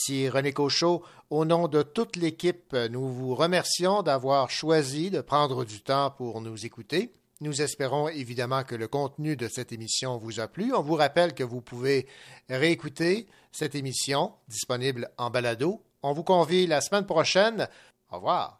[0.00, 1.02] Ici René Cochot.
[1.28, 6.40] Au nom de toute l'équipe, nous vous remercions d'avoir choisi de prendre du temps pour
[6.40, 7.12] nous écouter.
[7.42, 10.72] Nous espérons évidemment que le contenu de cette émission vous a plu.
[10.72, 12.06] On vous rappelle que vous pouvez
[12.48, 15.82] réécouter cette émission disponible en balado.
[16.02, 17.68] On vous convie la semaine prochaine.
[18.10, 18.59] Au revoir.